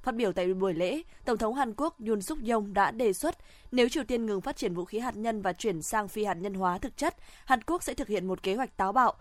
Phát 0.02 0.15
biểu 0.15 0.34
tại 0.34 0.54
buổi 0.54 0.74
lễ, 0.74 1.02
Tổng 1.26 1.38
thống 1.38 1.56
Hàn 1.56 1.74
Quốc 1.78 1.96
Yoon 2.08 2.22
suk 2.22 2.38
yeol 2.48 2.72
đã 2.72 2.91
đề 2.91 3.13
xuất 3.13 3.38
nếu 3.72 3.89
Triều 3.89 4.04
Tiên 4.04 4.26
ngừng 4.26 4.41
phát 4.41 4.58
triển 4.58 4.74
vũ 4.74 4.86
khí 4.86 5.00
hạt 5.00 5.15
nhân 5.15 5.41
và 5.41 5.54
chuyển 5.54 5.82
sang 5.82 6.08
phi 6.08 6.24
hạt 6.24 6.34
nhân 6.34 6.54
hóa 6.54 6.78
thực 6.78 6.98
chất, 6.98 7.15
Hàn 7.46 7.62
Quốc 7.62 7.84
sẽ 7.84 7.93
thực 7.93 8.08
hiện 8.08 8.28
một 8.28 8.43
kế 8.43 8.56
hoạch 8.56 8.78
táo 8.78 8.91
bạo 8.91 9.13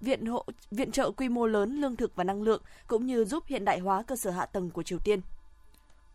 viện 0.00 0.26
hộ 0.26 0.44
viện 0.70 0.90
trợ 0.90 1.10
quy 1.10 1.28
mô 1.28 1.46
lớn 1.46 1.80
lương 1.80 1.96
thực 1.96 2.16
và 2.16 2.24
năng 2.24 2.42
lượng 2.42 2.62
cũng 2.86 3.06
như 3.06 3.24
giúp 3.24 3.44
hiện 3.46 3.64
đại 3.64 3.78
hóa 3.78 4.02
cơ 4.02 4.16
sở 4.16 4.30
hạ 4.30 4.46
tầng 4.46 4.70
của 4.70 4.82
Triều 4.82 4.98
Tiên. 4.98 5.20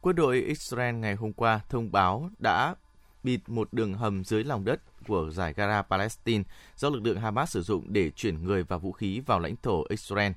Quân 0.01 0.15
đội 0.15 0.41
Israel 0.41 0.95
ngày 0.95 1.15
hôm 1.15 1.33
qua 1.33 1.59
thông 1.69 1.91
báo 1.91 2.29
đã 2.39 2.75
bịt 3.23 3.39
một 3.47 3.73
đường 3.73 3.93
hầm 3.93 4.23
dưới 4.23 4.43
lòng 4.43 4.65
đất 4.65 4.81
của 5.07 5.29
giải 5.31 5.53
Gaza 5.53 5.83
Palestine 5.83 6.43
do 6.75 6.89
lực 6.89 7.03
lượng 7.03 7.19
Hamas 7.19 7.51
sử 7.51 7.61
dụng 7.61 7.85
để 7.93 8.11
chuyển 8.11 8.43
người 8.43 8.63
và 8.63 8.77
vũ 8.77 8.91
khí 8.91 9.19
vào 9.19 9.39
lãnh 9.39 9.55
thổ 9.55 9.85
Israel. 9.89 10.31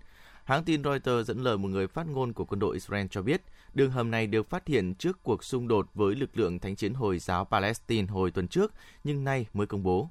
Hãng 0.44 0.64
tin 0.64 0.85
Reuters 0.85 1.29
dẫn 1.29 1.42
lời 1.42 1.59
một 1.59 1.68
người 1.68 1.87
phát 1.87 2.07
ngôn 2.07 2.33
của 2.33 2.44
quân 2.44 2.59
đội 2.59 2.74
Israel 2.74 3.07
cho 3.11 3.22
biết, 3.22 3.42
đường 3.74 3.90
hầm 3.90 4.11
này 4.11 4.27
được 4.27 4.50
phát 4.50 4.66
hiện 4.66 4.94
trước 4.94 5.22
cuộc 5.22 5.44
xung 5.44 5.68
đột 5.68 5.87
với 5.94 6.14
lực 6.14 6.38
lượng 6.38 6.59
thánh 6.59 6.77
chiến 6.77 6.94
Hồi 6.94 7.18
giáo 7.18 7.44
Palestine 7.44 8.07
hồi 8.07 8.31
tuần 8.31 8.48
trước, 8.48 8.72
nhưng 9.05 9.24
nay 9.24 9.46
mới 9.55 9.66
công 9.66 9.83
bố. 9.83 10.11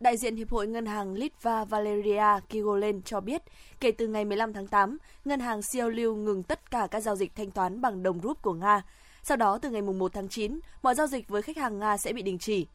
Đại 0.00 0.16
diện 0.16 0.36
Hiệp 0.36 0.50
hội 0.50 0.66
Ngân 0.66 0.86
hàng 0.86 1.14
Litva 1.14 1.64
Valeria 1.64 2.40
Kigolen 2.50 3.02
cho 3.02 3.20
biết, 3.20 3.42
kể 3.80 3.92
từ 3.92 4.06
ngày 4.06 4.24
15 4.24 4.52
tháng 4.52 4.66
8, 4.66 4.98
ngân 5.24 5.40
hàng 5.40 5.62
Siêu 5.62 5.90
ngừng 6.16 6.42
tất 6.42 6.70
cả 6.70 6.88
các 6.90 7.00
giao 7.00 7.16
dịch 7.16 7.34
thanh 7.36 7.50
toán 7.50 7.80
bằng 7.80 8.02
đồng 8.02 8.20
rúp 8.22 8.42
của 8.42 8.52
Nga. 8.52 8.82
Sau 9.22 9.36
đó, 9.36 9.58
từ 9.58 9.70
ngày 9.70 9.82
1 9.82 10.12
tháng 10.12 10.28
9, 10.28 10.60
mọi 10.82 10.94
giao 10.94 11.06
dịch 11.06 11.28
với 11.28 11.42
khách 11.42 11.56
hàng 11.56 11.78
Nga 11.78 11.96
sẽ 11.96 12.12
bị 12.12 12.22
đình 12.22 12.38
chỉ. 12.38 12.66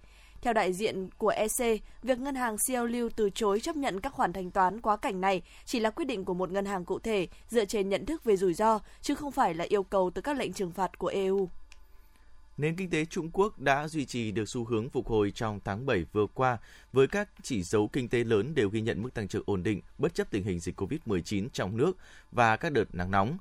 Theo 0.42 0.54
đại 0.54 0.74
diện 0.74 1.10
của 1.18 1.30
EC, 1.30 1.82
việc 2.04 2.20
ngân 2.20 2.36
hàng 2.36 2.56
CLU 2.68 3.10
từ 3.16 3.30
chối 3.30 3.60
chấp 3.60 3.76
nhận 3.76 4.00
các 4.00 4.14
khoản 4.14 4.34
thanh 4.34 4.52
toán 4.52 4.82
quá 4.82 4.98
cảnh 4.98 5.22
này 5.22 5.42
chỉ 5.66 5.80
là 5.80 5.90
quyết 5.90 6.06
định 6.06 6.26
của 6.26 6.34
một 6.34 6.52
ngân 6.52 6.66
hàng 6.66 6.86
cụ 6.86 7.00
thể 7.00 7.28
dựa 7.50 7.66
trên 7.66 7.90
nhận 7.90 8.06
thức 8.06 8.24
về 8.24 8.38
rủi 8.38 8.54
ro, 8.54 8.80
chứ 9.02 9.16
không 9.16 9.32
phải 9.32 9.54
là 9.54 9.66
yêu 9.70 9.84
cầu 9.84 10.12
từ 10.16 10.22
các 10.22 10.38
lệnh 10.38 10.54
trừng 10.54 10.72
phạt 10.72 11.00
của 11.00 11.08
EU. 11.08 11.50
Nền 12.60 12.76
kinh 12.76 12.90
tế 12.90 13.06
Trung 13.06 13.30
Quốc 13.34 13.60
đã 13.60 13.88
duy 13.88 14.06
trì 14.06 14.32
được 14.32 14.50
xu 14.50 14.66
hướng 14.66 14.90
phục 14.90 15.08
hồi 15.08 15.32
trong 15.36 15.60
tháng 15.66 15.86
7 15.86 16.06
vừa 16.12 16.26
qua, 16.34 16.58
với 16.94 17.08
các 17.08 17.30
chỉ 17.42 17.64
dấu 17.64 17.88
kinh 17.88 18.10
tế 18.10 18.24
lớn 18.24 18.56
đều 18.56 18.70
ghi 18.70 18.82
nhận 18.82 19.02
mức 19.02 19.14
tăng 19.14 19.28
trưởng 19.28 19.44
ổn 19.46 19.64
định 19.64 19.82
bất 19.98 20.14
chấp 20.14 20.32
tình 20.32 20.44
hình 20.44 20.60
dịch 20.60 20.82
COVID-19 20.82 21.50
trong 21.54 21.78
nước 21.78 21.98
và 22.32 22.58
các 22.58 22.72
đợt 22.72 22.96
nắng 22.96 23.12
nóng. 23.12 23.38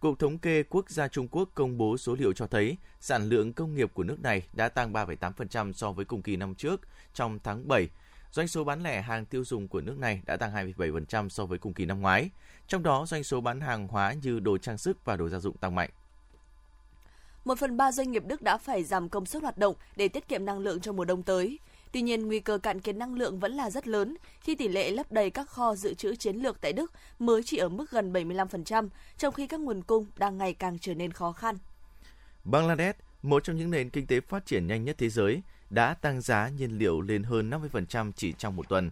Cục 0.00 0.18
Thống 0.18 0.38
kê 0.38 0.62
Quốc 0.62 0.90
gia 0.90 1.08
Trung 1.08 1.28
Quốc 1.28 1.48
công 1.54 1.78
bố 1.78 1.96
số 1.96 2.14
liệu 2.14 2.32
cho 2.32 2.46
thấy 2.46 2.76
sản 3.00 3.28
lượng 3.28 3.52
công 3.52 3.74
nghiệp 3.74 3.90
của 3.94 4.04
nước 4.04 4.20
này 4.20 4.42
đã 4.52 4.68
tăng 4.68 4.92
3,8% 4.92 5.72
so 5.72 5.92
với 5.92 6.04
cùng 6.04 6.22
kỳ 6.22 6.36
năm 6.36 6.54
trước 6.54 6.80
trong 7.14 7.38
tháng 7.44 7.68
7. 7.68 7.88
Doanh 8.32 8.48
số 8.48 8.64
bán 8.64 8.82
lẻ 8.82 9.02
hàng 9.02 9.24
tiêu 9.24 9.44
dùng 9.44 9.68
của 9.68 9.80
nước 9.80 9.98
này 9.98 10.22
đã 10.26 10.36
tăng 10.36 10.52
2,7% 10.52 11.28
so 11.28 11.46
với 11.46 11.58
cùng 11.58 11.74
kỳ 11.74 11.84
năm 11.84 12.00
ngoái. 12.00 12.30
Trong 12.68 12.82
đó, 12.82 13.06
doanh 13.06 13.24
số 13.24 13.40
bán 13.40 13.60
hàng 13.60 13.88
hóa 13.88 14.14
như 14.22 14.40
đồ 14.40 14.58
trang 14.58 14.78
sức 14.78 15.04
và 15.04 15.16
đồ 15.16 15.28
gia 15.28 15.38
dụng 15.38 15.56
tăng 15.56 15.74
mạnh. 15.74 15.90
Một 17.46 17.58
phần 17.58 17.76
ba 17.76 17.92
doanh 17.92 18.12
nghiệp 18.12 18.22
Đức 18.26 18.42
đã 18.42 18.58
phải 18.58 18.84
giảm 18.84 19.08
công 19.08 19.26
suất 19.26 19.42
hoạt 19.42 19.58
động 19.58 19.74
để 19.96 20.08
tiết 20.08 20.28
kiệm 20.28 20.44
năng 20.44 20.58
lượng 20.58 20.80
trong 20.80 20.96
mùa 20.96 21.04
đông 21.04 21.22
tới. 21.22 21.58
Tuy 21.92 22.02
nhiên, 22.02 22.26
nguy 22.26 22.40
cơ 22.40 22.58
cạn 22.58 22.80
kiệt 22.80 22.96
năng 22.96 23.14
lượng 23.14 23.40
vẫn 23.40 23.52
là 23.52 23.70
rất 23.70 23.88
lớn 23.88 24.16
khi 24.40 24.54
tỷ 24.54 24.68
lệ 24.68 24.90
lấp 24.90 25.12
đầy 25.12 25.30
các 25.30 25.48
kho 25.48 25.74
dự 25.74 25.94
trữ 25.94 26.16
chiến 26.16 26.36
lược 26.36 26.60
tại 26.60 26.72
Đức 26.72 26.92
mới 27.18 27.42
chỉ 27.42 27.56
ở 27.56 27.68
mức 27.68 27.90
gần 27.90 28.12
75%, 28.12 28.88
trong 29.18 29.34
khi 29.34 29.46
các 29.46 29.60
nguồn 29.60 29.82
cung 29.82 30.06
đang 30.16 30.38
ngày 30.38 30.54
càng 30.54 30.78
trở 30.78 30.94
nên 30.94 31.12
khó 31.12 31.32
khăn. 31.32 31.56
Bangladesh, 32.44 32.98
một 33.22 33.44
trong 33.44 33.56
những 33.56 33.70
nền 33.70 33.90
kinh 33.90 34.06
tế 34.06 34.20
phát 34.20 34.46
triển 34.46 34.66
nhanh 34.66 34.84
nhất 34.84 34.96
thế 34.98 35.08
giới, 35.08 35.42
đã 35.70 35.94
tăng 35.94 36.20
giá 36.20 36.48
nhiên 36.48 36.78
liệu 36.78 37.00
lên 37.00 37.22
hơn 37.22 37.50
50% 37.50 38.12
chỉ 38.16 38.32
trong 38.32 38.56
một 38.56 38.68
tuần. 38.68 38.90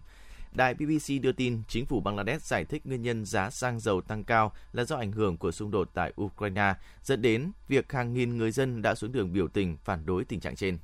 Đài 0.55 0.73
BBC 0.73 1.21
đưa 1.21 1.31
tin 1.31 1.61
chính 1.67 1.85
phủ 1.85 1.99
Bangladesh 1.99 2.45
giải 2.45 2.65
thích 2.65 2.85
nguyên 2.85 3.01
nhân 3.01 3.25
giá 3.25 3.49
xăng 3.49 3.79
dầu 3.79 4.01
tăng 4.01 4.23
cao 4.23 4.51
là 4.73 4.83
do 4.83 4.95
ảnh 4.95 5.11
hưởng 5.11 5.37
của 5.37 5.51
xung 5.51 5.71
đột 5.71 5.89
tại 5.93 6.13
Ukraine, 6.21 6.73
dẫn 7.03 7.21
đến 7.21 7.51
việc 7.67 7.91
hàng 7.91 8.13
nghìn 8.13 8.37
người 8.37 8.51
dân 8.51 8.81
đã 8.81 8.95
xuống 8.95 9.11
đường 9.11 9.33
biểu 9.33 9.47
tình 9.47 9.77
phản 9.83 10.05
đối 10.05 10.25
tình 10.25 10.39
trạng 10.39 10.55
trên. 10.55 10.77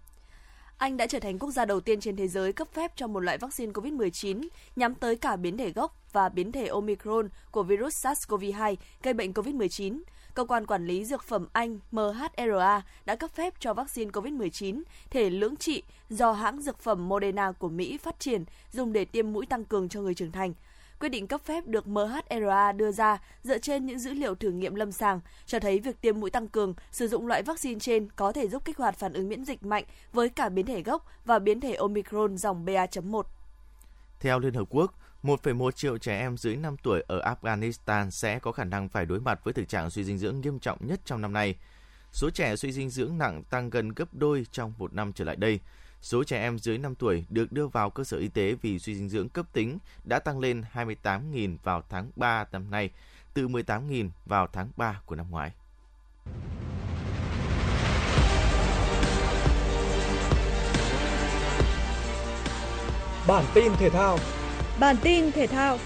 Anh 0.78 0.98
đã 0.98 1.08
trở 1.08 1.20
thành 1.20 1.40
quốc 1.40 1.52
gia 1.52 1.66
đầu 1.66 1.80
tiên 1.80 2.00
trên 2.00 2.16
thế 2.16 2.28
giới 2.28 2.54
cấp 2.54 2.68
phép 2.74 2.92
cho 2.96 3.08
một 3.08 3.20
loại 3.20 3.38
vaccine 3.38 3.72
COVID-19 3.72 4.48
nhắm 4.76 4.96
tới 4.96 5.16
cả 5.16 5.36
biến 5.36 5.58
thể 5.58 5.72
gốc 5.72 5.96
và 6.12 6.30
biến 6.30 6.52
thể 6.52 6.68
Omicron 6.68 7.30
của 7.52 7.64
virus 7.64 8.06
SARS-CoV-2 8.06 8.76
gây 9.04 9.14
bệnh 9.14 9.32
COVID-19. 9.32 10.02
Cơ 10.34 10.46
quan 10.46 10.66
quản 10.66 10.86
lý 10.86 11.06
dược 11.06 11.24
phẩm 11.24 11.48
Anh 11.54 11.80
MHRA 11.92 12.82
đã 13.06 13.16
cấp 13.16 13.32
phép 13.36 13.54
cho 13.60 13.74
vaccine 13.74 14.12
COVID-19 14.12 14.82
thể 15.10 15.30
lưỡng 15.30 15.56
trị 15.56 15.84
do 16.10 16.32
hãng 16.32 16.62
dược 16.62 16.80
phẩm 16.80 17.10
Moderna 17.10 17.52
của 17.52 17.70
Mỹ 17.70 17.98
phát 17.98 18.20
triển 18.20 18.44
dùng 18.72 18.94
để 18.94 19.06
tiêm 19.06 19.34
mũi 19.34 19.46
tăng 19.46 19.66
cường 19.66 19.90
cho 19.90 20.02
người 20.02 20.14
trưởng 20.14 20.32
thành. 20.32 20.54
Quyết 21.00 21.10
định 21.10 21.28
cấp 21.28 21.42
phép 21.42 21.68
được 21.68 21.88
MHRA 21.88 22.72
đưa 22.72 22.92
ra 22.92 23.18
dựa 23.44 23.58
trên 23.58 23.86
những 23.86 24.00
dữ 24.00 24.14
liệu 24.14 24.36
thử 24.36 24.52
nghiệm 24.52 24.76
lâm 24.76 24.92
sàng, 24.92 25.20
cho 25.46 25.60
thấy 25.60 25.80
việc 25.80 26.02
tiêm 26.02 26.20
mũi 26.20 26.30
tăng 26.30 26.48
cường 26.48 26.74
sử 26.92 27.08
dụng 27.08 27.28
loại 27.28 27.44
vaccine 27.44 27.80
trên 27.80 28.08
có 28.16 28.32
thể 28.32 28.48
giúp 28.48 28.66
kích 28.66 28.78
hoạt 28.78 28.96
phản 28.96 29.14
ứng 29.14 29.30
miễn 29.30 29.46
dịch 29.46 29.64
mạnh 29.64 29.84
với 30.14 30.30
cả 30.30 30.50
biến 30.50 30.66
thể 30.66 30.84
gốc 30.84 31.06
và 31.26 31.40
biến 31.40 31.60
thể 31.60 31.74
Omicron 31.74 32.38
dòng 32.38 32.66
BA.1. 32.66 33.24
Theo 34.20 34.40
Liên 34.40 34.54
Hợp 34.54 34.68
Quốc, 34.70 34.94
1,1 35.24 35.72
triệu 35.72 35.98
trẻ 35.98 36.20
em 36.20 36.38
dưới 36.38 36.56
5 36.56 36.78
tuổi 36.84 37.04
ở 37.08 37.36
Afghanistan 37.36 38.10
sẽ 38.10 38.40
có 38.40 38.52
khả 38.52 38.64
năng 38.64 38.90
phải 38.90 39.06
đối 39.06 39.20
mặt 39.20 39.40
với 39.44 39.54
thực 39.54 39.70
trạng 39.70 39.90
suy 39.90 40.04
dinh 40.04 40.18
dưỡng 40.18 40.42
nghiêm 40.42 40.60
trọng 40.60 40.88
nhất 40.88 41.00
trong 41.06 41.22
năm 41.22 41.34
nay. 41.34 41.56
Số 42.12 42.30
trẻ 42.30 42.56
suy 42.56 42.72
dinh 42.72 42.90
dưỡng 42.90 43.18
nặng 43.18 43.44
tăng 43.50 43.70
gần 43.70 43.90
gấp 43.90 44.14
đôi 44.14 44.46
trong 44.52 44.74
một 44.78 44.94
năm 44.94 45.14
trở 45.14 45.26
lại 45.26 45.36
đây. 45.36 45.60
Số 46.02 46.24
trẻ 46.24 46.42
em 46.42 46.60
dưới 46.60 46.78
5 46.78 46.96
tuổi 46.96 47.26
được 47.30 47.52
đưa 47.52 47.68
vào 47.68 47.90
cơ 47.90 48.04
sở 48.04 48.18
y 48.18 48.28
tế 48.28 48.56
vì 48.62 48.80
suy 48.80 48.96
dinh 48.96 49.10
dưỡng 49.10 49.30
cấp 49.30 49.46
tính 49.54 49.78
đã 50.04 50.20
tăng 50.20 50.40
lên 50.40 50.64
28.000 50.74 51.58
vào 51.64 51.84
tháng 51.90 52.12
3 52.16 52.46
năm 52.52 52.72
nay, 52.72 52.90
từ 53.34 53.48
18.000 53.48 54.10
vào 54.26 54.48
tháng 54.54 54.70
3 54.78 55.02
của 55.06 55.16
năm 55.16 55.26
ngoái. 55.30 55.52
Bản 63.28 63.46
tin 63.54 63.72
thể 63.78 63.90
thao 63.90 64.18
Bản 64.82 64.96
tin 65.04 65.32
thể 65.32 65.48
thao 65.48 65.78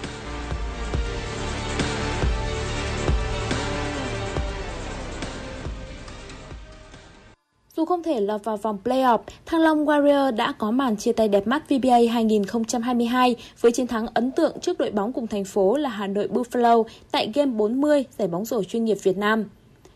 Dù 7.76 7.84
không 7.84 8.02
thể 8.02 8.20
lọt 8.20 8.44
vào 8.44 8.56
vòng 8.56 8.78
playoff, 8.84 9.18
Thăng 9.46 9.60
Long 9.60 9.86
Warrior 9.86 10.36
đã 10.36 10.52
có 10.58 10.70
màn 10.70 10.96
chia 10.96 11.12
tay 11.12 11.28
đẹp 11.28 11.46
mắt 11.46 11.62
VBA 11.68 11.98
2022 12.12 13.36
với 13.60 13.72
chiến 13.72 13.86
thắng 13.86 14.06
ấn 14.14 14.30
tượng 14.30 14.60
trước 14.60 14.78
đội 14.78 14.90
bóng 14.90 15.12
cùng 15.12 15.26
thành 15.26 15.44
phố 15.44 15.76
là 15.76 15.88
Hà 15.88 16.06
Nội 16.06 16.28
Buffalo 16.32 16.84
tại 17.10 17.30
Game 17.34 17.52
40 17.52 18.04
giải 18.18 18.28
bóng 18.28 18.44
rổ 18.44 18.64
chuyên 18.64 18.84
nghiệp 18.84 18.98
Việt 19.02 19.16
Nam. 19.16 19.44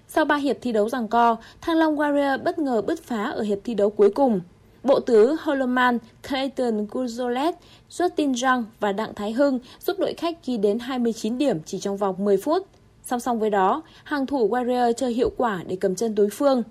Sau 0.09 0.25
3 0.25 0.37
hiệp 0.37 0.57
thi 0.61 0.73
đấu 0.73 0.89
giằng 0.89 1.09
co, 1.09 1.37
Thăng 1.61 1.77
Long 1.77 1.97
Warrior 1.97 2.43
bất 2.43 2.59
ngờ 2.59 2.83
bứt 2.83 3.03
phá 3.03 3.25
ở 3.25 3.43
hiệp 3.43 3.59
thi 3.65 3.75
đấu 3.75 3.91
cuối 3.91 4.11
cùng. 4.11 4.41
Bộ 4.85 5.01
tứ 5.01 5.37
Holloman, 5.41 5.99
Clayton 6.29 6.87
Guzolet, 6.87 7.53
Justin 7.91 8.33
Zhang 8.33 8.65
và 8.81 8.93
Đặng 8.93 9.15
Thái 9.15 9.33
Hưng 9.33 9.59
giúp 9.81 9.97
đội 9.99 10.15
khách 10.15 10.47
ghi 10.47 10.57
đến 10.57 10.79
29 10.79 11.39
điểm 11.39 11.59
chỉ 11.67 11.79
trong 11.79 11.97
vòng 11.97 12.25
10 12.25 12.37
phút. 12.37 12.67
Song 13.05 13.21
song 13.21 13.39
với 13.41 13.51
đó, 13.51 13.83
hàng 14.05 14.27
thủ 14.27 14.49
Warrior 14.49 14.93
chơi 14.93 15.13
hiệu 15.13 15.31
quả 15.37 15.63
để 15.67 15.77
cầm 15.81 15.95
chân 15.95 16.15
đối 16.15 16.29
phương. 16.31 16.63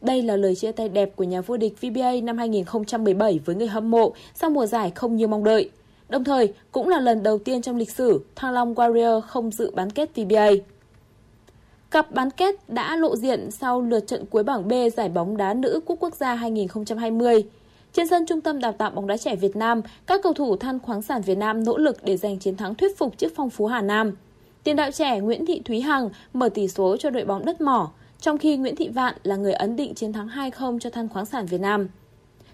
Đây 0.00 0.22
là 0.22 0.36
lời 0.36 0.54
chia 0.54 0.72
tay 0.72 0.88
đẹp 0.88 1.16
của 1.16 1.24
nhà 1.24 1.40
vô 1.40 1.56
địch 1.56 1.80
VBA 1.80 2.12
năm 2.22 2.38
2017 2.38 3.40
với 3.44 3.56
người 3.56 3.66
hâm 3.66 3.90
mộ 3.90 4.12
sau 4.34 4.50
mùa 4.50 4.66
giải 4.66 4.92
không 4.94 5.16
như 5.16 5.26
mong 5.26 5.44
đợi. 5.44 5.70
Đồng 6.08 6.24
thời, 6.24 6.52
cũng 6.72 6.88
là 6.88 7.00
lần 7.00 7.22
đầu 7.22 7.38
tiên 7.38 7.62
trong 7.62 7.76
lịch 7.76 7.90
sử 7.90 8.20
Thăng 8.36 8.52
Long 8.52 8.74
Warrior 8.74 9.20
không 9.20 9.50
dự 9.50 9.70
bán 9.74 9.90
kết 9.90 10.10
VBA. 10.16 10.50
Cặp 11.90 12.12
bán 12.12 12.30
kết 12.30 12.68
đã 12.68 12.96
lộ 12.96 13.16
diện 13.16 13.50
sau 13.50 13.80
lượt 13.80 14.06
trận 14.06 14.26
cuối 14.26 14.42
bảng 14.42 14.68
B 14.68 14.72
giải 14.96 15.08
bóng 15.08 15.36
đá 15.36 15.54
nữ 15.54 15.80
Cúp 15.86 16.00
Quốc 16.00 16.14
gia 16.14 16.34
2020. 16.34 17.44
Trên 17.96 18.06
sân 18.06 18.26
Trung 18.26 18.40
tâm 18.40 18.60
Đào 18.60 18.72
tạo 18.72 18.90
bóng 18.90 19.06
đá 19.06 19.16
trẻ 19.16 19.36
Việt 19.36 19.56
Nam, 19.56 19.82
các 20.06 20.20
cầu 20.22 20.32
thủ 20.32 20.56
than 20.56 20.78
khoáng 20.78 21.02
sản 21.02 21.22
Việt 21.22 21.38
Nam 21.38 21.64
nỗ 21.64 21.76
lực 21.76 21.96
để 22.04 22.16
giành 22.16 22.38
chiến 22.38 22.56
thắng 22.56 22.74
thuyết 22.74 22.98
phục 22.98 23.18
trước 23.18 23.32
phong 23.36 23.50
phú 23.50 23.66
Hà 23.66 23.82
Nam. 23.82 24.16
Tiền 24.64 24.76
đạo 24.76 24.90
trẻ 24.90 25.20
Nguyễn 25.20 25.46
Thị 25.46 25.62
Thúy 25.64 25.80
Hằng 25.80 26.10
mở 26.32 26.48
tỷ 26.48 26.68
số 26.68 26.96
cho 26.96 27.10
đội 27.10 27.24
bóng 27.24 27.44
đất 27.44 27.60
mỏ, 27.60 27.90
trong 28.20 28.38
khi 28.38 28.56
Nguyễn 28.56 28.76
Thị 28.76 28.88
Vạn 28.88 29.14
là 29.22 29.36
người 29.36 29.52
ấn 29.52 29.76
định 29.76 29.94
chiến 29.94 30.12
thắng 30.12 30.28
2-0 30.28 30.78
cho 30.78 30.90
than 30.90 31.08
khoáng 31.08 31.26
sản 31.26 31.46
Việt 31.46 31.60
Nam. 31.60 31.88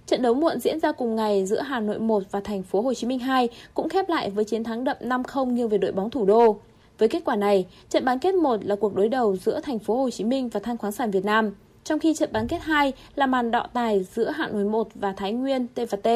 Trận 0.06 0.22
đấu 0.22 0.34
muộn 0.34 0.60
diễn 0.60 0.80
ra 0.80 0.92
cùng 0.92 1.16
ngày 1.16 1.46
giữa 1.46 1.60
Hà 1.60 1.80
Nội 1.80 1.98
1 1.98 2.22
và 2.30 2.40
thành 2.40 2.62
phố 2.62 2.80
Hồ 2.80 2.94
Chí 2.94 3.06
Minh 3.06 3.18
2 3.18 3.48
cũng 3.74 3.88
khép 3.88 4.08
lại 4.08 4.30
với 4.30 4.44
chiến 4.44 4.64
thắng 4.64 4.84
đậm 4.84 4.96
5-0 5.00 5.46
nghiêng 5.46 5.68
về 5.68 5.78
đội 5.78 5.92
bóng 5.92 6.10
thủ 6.10 6.24
đô. 6.24 6.56
Với 6.98 7.08
kết 7.08 7.24
quả 7.24 7.36
này, 7.36 7.66
trận 7.90 8.04
bán 8.04 8.18
kết 8.18 8.34
1 8.34 8.64
là 8.64 8.76
cuộc 8.76 8.94
đối 8.94 9.08
đầu 9.08 9.36
giữa 9.36 9.60
thành 9.60 9.78
phố 9.78 9.96
Hồ 9.96 10.10
Chí 10.10 10.24
Minh 10.24 10.48
và 10.48 10.60
than 10.60 10.76
khoáng 10.76 10.92
sản 10.92 11.10
Việt 11.10 11.24
Nam, 11.24 11.54
trong 11.84 11.98
khi 11.98 12.14
trận 12.14 12.28
bán 12.32 12.48
kết 12.48 12.62
2 12.62 12.92
là 13.14 13.26
màn 13.26 13.50
đọ 13.50 13.66
tài 13.72 14.04
giữa 14.04 14.30
hạng 14.30 14.52
Nội 14.52 14.64
1 14.64 14.88
và 14.94 15.12
Thái 15.12 15.32
Nguyên 15.32 15.66
T&T. 15.66 16.08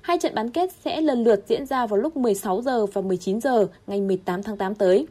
Hai 0.00 0.18
trận 0.18 0.34
bán 0.34 0.50
kết 0.50 0.70
sẽ 0.84 1.00
lần 1.00 1.24
lượt 1.24 1.44
diễn 1.48 1.66
ra 1.66 1.86
vào 1.86 2.00
lúc 2.00 2.16
16 2.16 2.62
giờ 2.62 2.86
và 2.86 3.02
19 3.02 3.40
giờ 3.40 3.66
ngày 3.86 4.00
18 4.00 4.42
tháng 4.42 4.56
8 4.56 4.74
tới. 4.74 5.06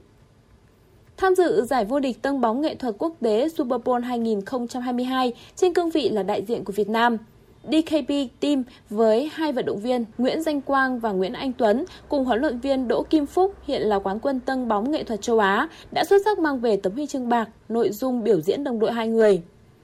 Tham 1.17 1.35
dự 1.35 1.65
giải 1.65 1.85
vô 1.85 1.99
địch 1.99 2.21
tân 2.21 2.41
bóng 2.41 2.61
nghệ 2.61 2.75
thuật 2.75 2.95
quốc 2.97 3.13
tế 3.21 3.49
Super 3.49 3.81
Bowl 3.81 4.01
2022 4.01 5.33
trên 5.55 5.73
cương 5.73 5.89
vị 5.89 6.09
là 6.09 6.23
đại 6.23 6.45
diện 6.45 6.63
của 6.63 6.73
Việt 6.73 6.89
Nam. 6.89 7.17
DKB 7.63 8.11
Team 8.39 8.63
với 8.89 9.29
hai 9.33 9.51
vận 9.51 9.65
động 9.65 9.79
viên 9.79 10.05
Nguyễn 10.17 10.41
Danh 10.41 10.61
Quang 10.61 10.99
và 10.99 11.11
Nguyễn 11.11 11.33
Anh 11.33 11.53
Tuấn 11.53 11.85
cùng 12.09 12.25
huấn 12.25 12.41
luyện 12.41 12.59
viên 12.59 12.87
Đỗ 12.87 13.03
Kim 13.03 13.25
Phúc, 13.25 13.53
hiện 13.63 13.81
là 13.81 13.99
quán 13.99 14.19
quân 14.19 14.39
tân 14.39 14.67
bóng 14.67 14.91
nghệ 14.91 15.03
thuật 15.03 15.21
châu 15.21 15.39
Á, 15.39 15.67
đã 15.91 16.03
xuất 16.05 16.21
sắc 16.25 16.39
mang 16.39 16.59
về 16.59 16.77
tấm 16.77 16.93
huy 16.93 17.07
chương 17.07 17.29
bạc, 17.29 17.49
nội 17.69 17.89
dung 17.89 18.23
biểu 18.23 18.41
diễn 18.41 18.63
đồng 18.63 18.79
đội 18.79 18.91
hai 18.91 19.07
người. 19.07 19.41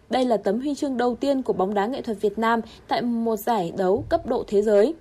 Đây 0.09 0.25
là 0.25 0.37
tấm 0.37 0.59
huy 0.59 0.75
chương 0.75 0.97
đầu 0.97 1.15
tiên 1.15 1.41
của 1.41 1.53
bóng 1.53 1.73
đá 1.73 1.85
nghệ 1.85 2.01
thuật 2.01 2.21
Việt 2.21 2.39
Nam 2.39 2.61
tại 2.87 3.01
một 3.01 3.35
giải 3.35 3.73
đấu 3.77 4.03
cấp 4.09 4.27
độ 4.27 4.43
thế 4.47 4.61
giới. 4.61 4.93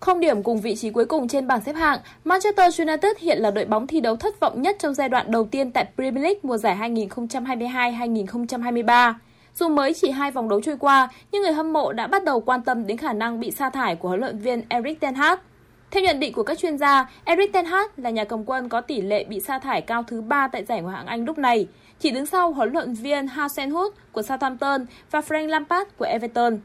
Không 0.00 0.20
điểm 0.20 0.42
cùng 0.42 0.60
vị 0.60 0.76
trí 0.76 0.90
cuối 0.90 1.04
cùng 1.04 1.28
trên 1.28 1.46
bảng 1.46 1.60
xếp 1.60 1.72
hạng, 1.72 1.98
Manchester 2.24 2.80
United 2.80 3.16
hiện 3.18 3.38
là 3.38 3.50
đội 3.50 3.64
bóng 3.64 3.86
thi 3.86 4.00
đấu 4.00 4.16
thất 4.16 4.40
vọng 4.40 4.62
nhất 4.62 4.76
trong 4.78 4.94
giai 4.94 5.08
đoạn 5.08 5.30
đầu 5.30 5.44
tiên 5.44 5.70
tại 5.70 5.86
Premier 5.96 6.22
League 6.22 6.40
mùa 6.42 6.56
giải 6.56 6.76
2022-2023. 6.76 9.14
Dù 9.54 9.68
mới 9.68 9.94
chỉ 9.94 10.10
hai 10.10 10.30
vòng 10.30 10.48
đấu 10.48 10.60
trôi 10.60 10.76
qua, 10.76 11.08
nhưng 11.32 11.42
người 11.42 11.52
hâm 11.52 11.72
mộ 11.72 11.92
đã 11.92 12.06
bắt 12.06 12.24
đầu 12.24 12.40
quan 12.40 12.62
tâm 12.62 12.86
đến 12.86 12.96
khả 12.96 13.12
năng 13.12 13.40
bị 13.40 13.50
sa 13.50 13.70
thải 13.70 13.96
của 13.96 14.08
huấn 14.08 14.20
luyện 14.20 14.38
viên 14.38 14.62
Erik 14.68 15.00
ten 15.00 15.14
Hag. 15.14 15.38
Theo 15.90 16.02
nhận 16.02 16.20
định 16.20 16.32
của 16.32 16.42
các 16.42 16.58
chuyên 16.58 16.78
gia, 16.78 17.10
Erik 17.24 17.52
ten 17.52 17.64
Hag 17.64 17.86
là 17.96 18.10
nhà 18.10 18.24
cầm 18.24 18.44
quân 18.44 18.68
có 18.68 18.80
tỷ 18.80 19.00
lệ 19.00 19.24
bị 19.24 19.40
sa 19.40 19.58
thải 19.58 19.80
cao 19.80 20.04
thứ 20.06 20.20
3 20.20 20.48
tại 20.48 20.64
giải 20.64 20.82
Ngoại 20.82 20.96
hạng 20.96 21.06
Anh 21.06 21.24
lúc 21.24 21.38
này, 21.38 21.66
chỉ 22.02 22.10
đứng 22.10 22.26
sau 22.26 22.52
huấn 22.52 22.72
luyện 22.72 22.92
viên 22.92 23.26
Hasenhut 23.26 23.94
của 24.12 24.22
Southampton 24.22 24.86
và 25.10 25.20
Frank 25.20 25.46
Lampard 25.46 25.90
của 25.98 26.04
Everton. 26.04 26.58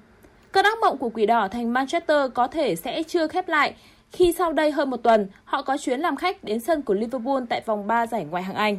Cơn 0.51 0.65
ác 0.65 0.77
mộng 0.81 0.97
của 0.97 1.09
Quỷ 1.09 1.25
Đỏ 1.25 1.47
thành 1.47 1.73
Manchester 1.73 2.31
có 2.33 2.47
thể 2.47 2.75
sẽ 2.75 3.03
chưa 3.03 3.27
khép 3.27 3.49
lại 3.49 3.75
khi 4.11 4.33
sau 4.37 4.53
đây 4.53 4.71
hơn 4.71 4.89
một 4.89 4.97
tuần 4.97 5.27
họ 5.43 5.61
có 5.61 5.77
chuyến 5.77 5.99
làm 5.99 6.15
khách 6.15 6.43
đến 6.43 6.59
sân 6.59 6.81
của 6.81 6.93
Liverpool 6.93 7.43
tại 7.49 7.61
vòng 7.65 7.87
3 7.87 8.07
giải 8.07 8.25
Ngoại 8.25 8.43
hạng 8.43 8.55
Anh. 8.55 8.77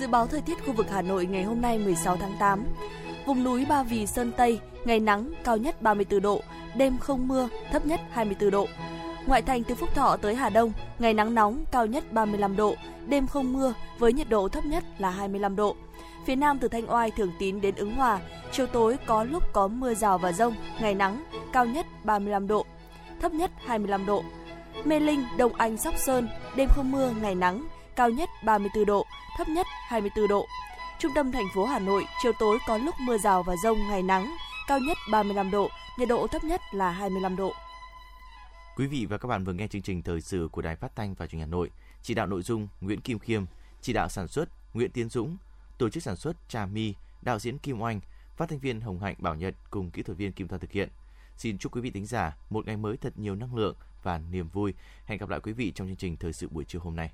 Dự 0.00 0.06
báo 0.06 0.26
thời 0.26 0.40
tiết 0.40 0.64
khu 0.66 0.72
vực 0.72 0.86
Hà 0.90 1.02
Nội 1.02 1.26
ngày 1.26 1.42
hôm 1.42 1.60
nay 1.60 1.78
16 1.78 2.16
tháng 2.16 2.36
8. 2.40 2.64
Vùng 3.26 3.44
núi 3.44 3.66
Ba 3.68 3.82
Vì 3.82 4.06
Sơn 4.06 4.32
Tây, 4.36 4.60
ngày 4.84 5.00
nắng, 5.00 5.32
cao 5.44 5.56
nhất 5.56 5.82
34 5.82 6.22
độ, 6.22 6.40
đêm 6.76 6.98
không 6.98 7.28
mưa, 7.28 7.48
thấp 7.72 7.86
nhất 7.86 8.00
24 8.10 8.50
độ. 8.50 8.66
Ngoại 9.26 9.42
thành 9.42 9.64
từ 9.64 9.74
Phúc 9.74 9.88
Thọ 9.94 10.16
tới 10.16 10.34
Hà 10.34 10.48
Đông, 10.50 10.72
ngày 10.98 11.14
nắng 11.14 11.34
nóng, 11.34 11.64
cao 11.72 11.86
nhất 11.86 12.12
35 12.12 12.56
độ, 12.56 12.74
đêm 13.06 13.26
không 13.26 13.52
mưa 13.52 13.74
với 13.98 14.12
nhiệt 14.12 14.28
độ 14.28 14.48
thấp 14.48 14.64
nhất 14.64 14.84
là 14.98 15.10
25 15.10 15.56
độ. 15.56 15.76
Phía 16.26 16.36
Nam 16.36 16.58
từ 16.58 16.68
Thanh 16.68 16.90
Oai, 16.90 17.10
Thường 17.10 17.32
Tín 17.38 17.60
đến 17.60 17.74
Ứng 17.74 17.94
Hòa, 17.94 18.20
chiều 18.52 18.66
tối 18.66 18.96
có 19.06 19.24
lúc 19.24 19.42
có 19.52 19.68
mưa 19.68 19.94
rào 19.94 20.18
và 20.18 20.32
rông, 20.32 20.54
ngày 20.80 20.94
nắng, 20.94 21.24
cao 21.52 21.66
nhất 21.66 21.86
35 22.04 22.46
độ, 22.46 22.66
thấp 23.20 23.32
nhất 23.32 23.50
25 23.66 24.06
độ. 24.06 24.24
Mê 24.84 25.00
Linh, 25.00 25.24
Đông 25.38 25.54
Anh, 25.54 25.76
Sóc 25.76 25.94
Sơn, 25.96 26.28
đêm 26.56 26.68
không 26.68 26.92
mưa, 26.92 27.12
ngày 27.22 27.34
nắng, 27.34 27.66
cao 27.96 28.10
nhất 28.10 28.28
34 28.44 28.84
độ, 28.84 29.06
thấp 29.38 29.48
nhất 29.48 29.66
24 29.88 30.28
độ. 30.28 30.46
Trung 30.98 31.12
tâm 31.14 31.32
thành 31.32 31.46
phố 31.54 31.64
Hà 31.64 31.78
Nội, 31.78 32.04
chiều 32.22 32.32
tối 32.38 32.58
có 32.68 32.76
lúc 32.76 32.94
mưa 33.00 33.18
rào 33.18 33.42
và 33.42 33.54
rông, 33.64 33.78
ngày 33.88 34.02
nắng, 34.02 34.34
cao 34.68 34.78
nhất 34.78 34.96
35 35.12 35.50
độ, 35.50 35.68
nhiệt 35.98 36.08
độ 36.08 36.26
thấp 36.26 36.44
nhất 36.44 36.60
là 36.72 36.90
25 36.90 37.36
độ. 37.36 37.52
Quý 38.80 38.86
vị 38.86 39.06
và 39.06 39.18
các 39.18 39.26
bạn 39.28 39.44
vừa 39.44 39.52
nghe 39.52 39.68
chương 39.68 39.82
trình 39.82 40.02
thời 40.02 40.20
sự 40.20 40.48
của 40.52 40.62
Đài 40.62 40.76
Phát 40.76 40.96
thanh 40.96 41.14
và 41.14 41.26
Truyền 41.26 41.40
hình 41.40 41.48
Hà 41.48 41.50
Nội. 41.50 41.70
Chỉ 42.02 42.14
đạo 42.14 42.26
nội 42.26 42.42
dung 42.42 42.68
Nguyễn 42.80 43.00
Kim 43.00 43.18
Khiêm, 43.18 43.44
chỉ 43.80 43.92
đạo 43.92 44.08
sản 44.08 44.28
xuất 44.28 44.48
Nguyễn 44.74 44.90
Tiến 44.90 45.08
Dũng, 45.08 45.36
tổ 45.78 45.88
chức 45.88 46.02
sản 46.02 46.16
xuất 46.16 46.36
Trà 46.48 46.66
My, 46.66 46.94
đạo 47.22 47.38
diễn 47.38 47.58
Kim 47.58 47.80
Oanh, 47.80 48.00
phát 48.36 48.48
thanh 48.48 48.58
viên 48.58 48.80
Hồng 48.80 49.00
Hạnh 49.00 49.16
Bảo 49.18 49.34
Nhật 49.34 49.54
cùng 49.70 49.90
kỹ 49.90 50.02
thuật 50.02 50.18
viên 50.18 50.32
Kim 50.32 50.48
Thoa 50.48 50.58
thực 50.58 50.72
hiện. 50.72 50.88
Xin 51.36 51.58
chúc 51.58 51.74
quý 51.74 51.80
vị 51.80 51.90
thính 51.90 52.06
giả 52.06 52.36
một 52.50 52.66
ngày 52.66 52.76
mới 52.76 52.96
thật 52.96 53.18
nhiều 53.18 53.34
năng 53.34 53.54
lượng 53.54 53.76
và 54.02 54.18
niềm 54.18 54.48
vui. 54.48 54.74
Hẹn 55.06 55.18
gặp 55.18 55.28
lại 55.28 55.40
quý 55.40 55.52
vị 55.52 55.72
trong 55.74 55.88
chương 55.88 55.96
trình 55.96 56.16
thời 56.16 56.32
sự 56.32 56.48
buổi 56.48 56.64
trưa 56.64 56.78
hôm 56.78 56.96
nay. 56.96 57.10